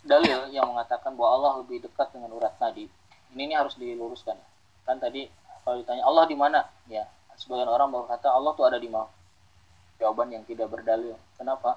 dalil 0.00 0.48
yang 0.48 0.64
mengatakan 0.72 1.12
bahwa 1.12 1.30
Allah 1.36 1.52
lebih 1.60 1.84
dekat 1.84 2.08
dengan 2.16 2.32
urat 2.32 2.56
nadi 2.56 2.88
ini, 3.36 3.42
ini 3.44 3.54
harus 3.56 3.76
diluruskan 3.76 4.40
kan 4.88 4.96
tadi 4.96 5.28
kalau 5.68 5.76
ditanya 5.84 6.02
Allah 6.08 6.24
di 6.24 6.36
mana 6.40 6.64
ya 6.88 7.04
sebagian 7.36 7.68
orang 7.68 7.92
berkata 7.92 8.32
Allah 8.32 8.56
tuh 8.56 8.64
ada 8.64 8.80
di 8.80 8.88
mana 8.88 9.12
jawaban 10.00 10.32
yang 10.32 10.48
tidak 10.48 10.72
berdalil 10.72 11.20
kenapa 11.36 11.76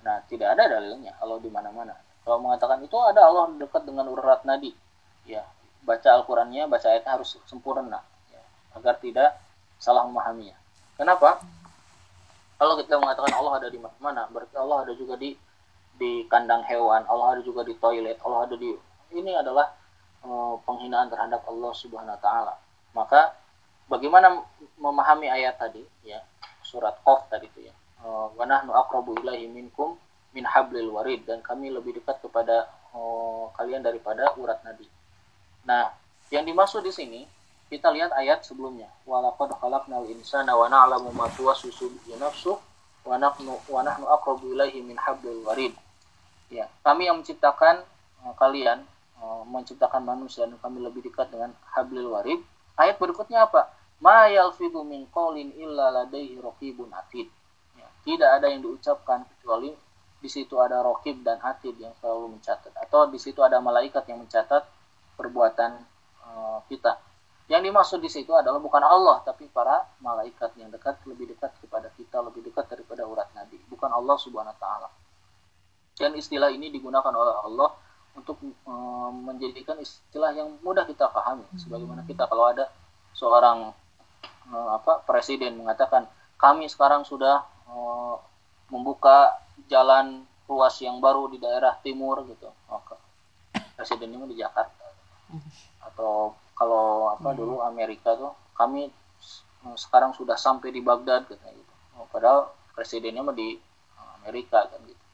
nah 0.00 0.24
tidak 0.24 0.56
ada 0.56 0.80
dalilnya 0.80 1.12
Allah 1.20 1.36
di 1.36 1.52
mana-mana 1.52 1.92
kalau 2.24 2.40
mengatakan 2.40 2.80
itu 2.80 2.96
ada 2.96 3.28
Allah 3.28 3.52
dekat 3.60 3.84
dengan 3.84 4.08
urat 4.08 4.48
nadi 4.48 4.72
ya 5.28 5.44
baca 5.84 6.08
Al-Qurannya 6.16 6.64
baca 6.72 6.88
ayatnya 6.88 7.20
harus 7.20 7.36
sempurna 7.44 8.00
agar 8.78 8.94
tidak 9.02 9.34
salah 9.82 10.06
memahaminya. 10.06 10.54
Kenapa? 10.94 11.42
Kalau 12.58 12.74
kita 12.74 12.98
mengatakan 12.98 13.34
Allah 13.38 13.62
ada 13.62 13.68
di 13.70 13.78
mana, 13.78 14.26
berarti 14.30 14.54
Allah 14.58 14.82
ada 14.82 14.92
juga 14.98 15.14
di 15.14 15.34
di 15.98 16.26
kandang 16.26 16.66
hewan, 16.66 17.06
Allah 17.06 17.38
ada 17.38 17.42
juga 17.42 17.62
di 17.62 17.74
toilet, 17.78 18.18
Allah 18.22 18.46
ada 18.50 18.56
di 18.58 18.70
ini 19.14 19.32
adalah 19.34 19.70
uh, 20.26 20.58
penghinaan 20.66 21.10
terhadap 21.10 21.46
Allah 21.46 21.72
Subhanahu 21.74 22.14
wa 22.18 22.22
taala. 22.22 22.54
Maka 22.98 23.30
bagaimana 23.86 24.42
memahami 24.74 25.30
ayat 25.30 25.54
tadi 25.54 25.86
ya, 26.02 26.18
surat 26.66 26.98
Qaf 27.06 27.30
tadi 27.30 27.46
itu 27.46 27.70
ya. 27.70 27.74
Uh, 28.02 28.26
wa 28.34 28.42
nahnu 28.42 28.74
aqrabu 28.74 29.14
ilaihi 29.22 29.46
minkum 29.46 29.94
min 30.34 30.42
hablil 30.42 30.90
warid 30.94 31.22
dan 31.26 31.38
kami 31.42 31.70
lebih 31.70 31.94
dekat 31.98 32.18
kepada 32.18 32.66
uh, 32.94 33.46
kalian 33.54 33.86
daripada 33.86 34.34
urat 34.34 34.58
nadi. 34.66 34.86
Nah, 35.62 35.94
yang 36.34 36.42
dimaksud 36.42 36.82
di 36.82 36.90
sini 36.90 37.20
kita 37.70 37.94
lihat 37.94 38.10
ayat 38.18 38.42
sebelumnya. 38.42 38.90
Walaqad 39.06 39.54
khalaqnal 39.62 40.10
insana 40.10 40.58
wa 40.58 40.66
na'lamu 40.66 41.14
ma 41.14 41.30
tuwaswisu 41.30 41.90
bihi 41.90 42.18
nafsuh 42.18 42.58
wa 43.06 43.14
nahnu 43.14 43.54
wa 43.70 43.80
nahnu 43.86 44.10
aqrabu 44.10 44.58
ilaihi 44.58 44.82
min 44.82 44.98
hablil 44.98 45.46
warid. 45.46 45.74
Ya, 46.50 46.66
kami 46.82 47.06
yang 47.06 47.22
menciptakan 47.22 47.86
uh, 48.26 48.34
kalian 48.34 48.82
menciptakan 49.50 50.06
manusia 50.06 50.46
dan 50.46 50.54
kami 50.62 50.78
lebih 50.78 51.02
dekat 51.02 51.26
dengan 51.34 51.50
hablil 51.74 52.14
warid. 52.14 52.38
Ayat 52.78 52.96
berikutnya 53.02 53.50
apa? 53.50 53.74
Ma 53.98 54.30
yalfidu 54.30 54.86
min 54.86 55.10
qawlin 55.10 55.50
illa 55.58 55.90
ladaihi 55.90 56.38
raqibun 56.38 56.94
atid. 56.94 57.26
Ya, 57.74 57.86
tidak 58.06 58.30
ada 58.38 58.46
yang 58.46 58.62
diucapkan 58.62 59.26
kecuali 59.26 59.74
di 60.18 60.30
situ 60.30 60.58
ada 60.58 60.82
rokib 60.82 61.22
dan 61.22 61.38
atid 61.42 61.78
yang 61.78 61.94
selalu 62.02 62.38
mencatat 62.38 62.74
atau 62.74 63.06
di 63.06 63.22
situ 63.22 63.38
ada 63.38 63.62
malaikat 63.62 64.02
yang 64.10 64.18
mencatat 64.18 64.66
perbuatan 65.14 65.78
uh, 66.26 66.58
kita 66.66 66.98
yang 67.48 67.64
dimaksud 67.64 68.04
di 68.04 68.12
situ 68.12 68.28
adalah 68.36 68.60
bukan 68.60 68.84
Allah, 68.84 69.24
tapi 69.24 69.48
para 69.48 69.80
malaikat 70.04 70.52
yang 70.60 70.68
dekat, 70.68 71.00
lebih 71.08 71.32
dekat 71.32 71.56
kepada 71.64 71.88
kita, 71.96 72.20
lebih 72.20 72.44
dekat 72.44 72.68
daripada 72.68 73.08
urat 73.08 73.24
nadi. 73.32 73.56
Bukan 73.72 73.88
Allah 73.88 74.20
subhanahu 74.20 74.52
wa 74.52 74.60
ta'ala. 74.60 74.88
Dan 75.96 76.12
istilah 76.12 76.52
ini 76.52 76.68
digunakan 76.68 77.08
oleh 77.08 77.34
Allah 77.40 77.72
untuk 78.18 78.38
e, 78.42 78.74
menjadikan 79.14 79.78
istilah 79.78 80.34
yang 80.34 80.58
mudah 80.60 80.82
kita 80.84 81.06
pahami. 81.08 81.46
Sebagaimana 81.54 82.02
kita 82.02 82.26
kalau 82.26 82.50
ada 82.50 82.66
seorang 83.14 83.70
e, 84.50 84.54
apa 84.54 85.06
presiden 85.06 85.62
mengatakan, 85.62 86.10
kami 86.34 86.66
sekarang 86.66 87.06
sudah 87.06 87.46
e, 87.70 87.76
membuka 88.74 89.38
jalan 89.70 90.26
ruas 90.50 90.74
yang 90.82 90.98
baru 90.98 91.30
di 91.30 91.38
daerah 91.38 91.78
timur 91.80 92.26
gitu. 92.26 92.50
Maka 92.66 92.98
presiden 93.78 94.12
ini 94.18 94.34
di 94.34 94.42
Jakarta. 94.42 94.86
Atau 95.86 96.34
kalau 96.58 97.14
apa 97.14 97.30
dulu 97.38 97.62
Amerika 97.62 98.18
tuh 98.18 98.34
kami 98.58 98.90
sekarang 99.78 100.10
sudah 100.14 100.34
sampai 100.34 100.74
di 100.74 100.82
Baghdad 100.82 101.30
gitu 101.30 101.38
padahal 102.10 102.50
presidennya 102.74 103.22
mah 103.22 103.36
di 103.36 103.58
Amerika 104.22 104.66
kan 104.66 104.80
gitu 104.82 105.04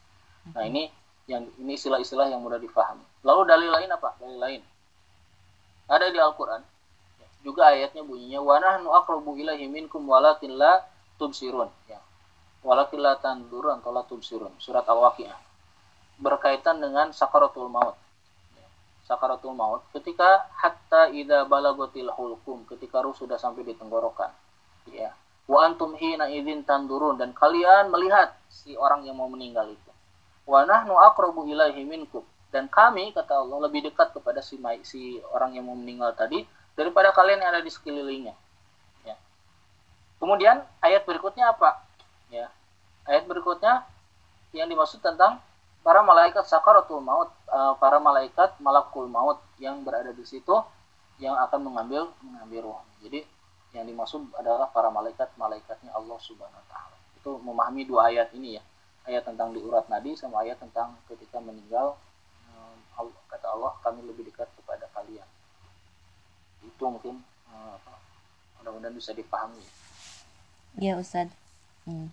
nah 0.56 0.64
ini 0.64 0.88
yang 1.24 1.48
ini 1.56 1.72
istilah-istilah 1.76 2.28
yang 2.28 2.44
mudah 2.44 2.60
difahami. 2.60 3.04
Lalu 3.24 3.42
dalil 3.48 3.70
lain 3.72 3.88
apa? 3.88 4.12
Dalil 4.20 4.38
lain. 4.40 4.60
Ada 5.88 6.12
di 6.12 6.20
Al-Quran. 6.20 6.60
Juga 7.44 7.72
ayatnya 7.72 8.04
bunyinya 8.04 8.40
wa 8.40 8.56
nahnu 8.60 8.88
aqrabu 8.92 9.36
ilaihi 9.36 9.68
minkum 9.68 10.04
walakin 10.04 10.56
la 10.56 10.84
tubsirun. 11.16 11.68
Ya. 11.88 12.00
Walakin 12.64 13.00
la 13.00 13.16
tandurun 13.20 13.80
atau 13.80 13.92
la 13.92 14.04
tubsirun. 14.04 14.52
Surat 14.60 14.84
Al-Waqiah. 14.84 15.36
Berkaitan 16.20 16.80
dengan 16.80 17.12
sakaratul 17.12 17.72
maut. 17.72 17.96
Sakaratul 19.04 19.52
maut 19.52 19.84
ketika 19.92 20.48
hatta 20.56 21.12
ida 21.12 21.44
balagotil 21.44 22.08
hulkum 22.08 22.64
ketika 22.64 23.04
ruh 23.04 23.12
sudah 23.12 23.36
sampai 23.36 23.60
di 23.64 23.76
tenggorokan 23.76 24.32
ya. 24.88 25.12
Wa 25.44 25.68
antum 25.68 25.92
hina 25.96 26.28
idzin 26.32 26.64
tandurun. 26.64 27.20
Dan 27.20 27.36
kalian 27.36 27.92
melihat 27.92 28.36
si 28.48 28.76
orang 28.76 29.04
yang 29.04 29.20
mau 29.20 29.28
meninggal 29.28 29.68
itu 29.68 29.93
wa 30.44 30.60
nahnu 30.68 30.94
aqrabu 30.96 31.48
ilaihi 31.48 31.84
minkum 31.84 32.24
dan 32.52 32.70
kami 32.70 33.10
kata 33.10 33.40
Allah 33.40 33.66
lebih 33.66 33.90
dekat 33.90 34.14
kepada 34.14 34.44
si 34.44 34.60
si 34.84 35.18
orang 35.32 35.56
yang 35.56 35.66
mau 35.66 35.76
meninggal 35.76 36.12
tadi 36.14 36.44
daripada 36.76 37.10
kalian 37.10 37.42
yang 37.42 37.50
ada 37.56 37.62
di 37.64 37.72
sekelilingnya 37.72 38.36
ya 39.08 39.16
kemudian 40.20 40.62
ayat 40.84 41.02
berikutnya 41.08 41.50
apa 41.52 41.82
ya 42.28 42.52
ayat 43.08 43.24
berikutnya 43.24 43.84
yang 44.54 44.70
dimaksud 44.70 45.02
tentang 45.02 45.42
para 45.84 46.00
malaikat 46.00 46.48
sakaratul 46.48 47.04
maut, 47.04 47.28
uh, 47.52 47.76
para 47.76 48.00
malaikat 48.00 48.56
malakul 48.56 49.04
maut 49.04 49.36
yang 49.60 49.84
berada 49.84 50.14
di 50.16 50.24
situ 50.24 50.56
yang 51.20 51.36
akan 51.36 51.60
mengambil 51.70 52.08
mengambil 52.24 52.72
roh. 52.72 52.80
Jadi 53.04 53.22
yang 53.76 53.84
dimaksud 53.84 54.32
adalah 54.38 54.70
para 54.72 54.88
malaikat 54.88 55.28
malaikatnya 55.36 55.92
Allah 55.92 56.16
Subhanahu 56.24 56.56
wa 56.56 56.66
taala. 56.72 56.96
Itu 57.20 57.36
memahami 57.42 57.82
dua 57.84 58.08
ayat 58.08 58.32
ini 58.32 58.56
ya. 58.58 58.62
Ayat 59.04 59.28
tentang 59.28 59.52
di 59.52 59.60
urat 59.60 59.84
nadi 59.92 60.16
sama 60.16 60.40
ayat 60.44 60.56
tentang 60.60 60.96
ketika 61.08 61.36
meninggal 61.40 62.00
kata 63.28 63.46
Allah 63.50 63.74
kami 63.82 64.06
lebih 64.06 64.30
dekat 64.30 64.46
kepada 64.54 64.86
kalian. 64.94 65.26
Itu 66.62 66.86
mungkin 66.86 67.20
uh, 67.50 67.76
mudah-mudahan 68.62 68.94
bisa 68.94 69.10
dipahami. 69.10 69.60
Ya 70.78 70.96
Ustaz. 70.96 71.28
Hmm. 71.84 72.08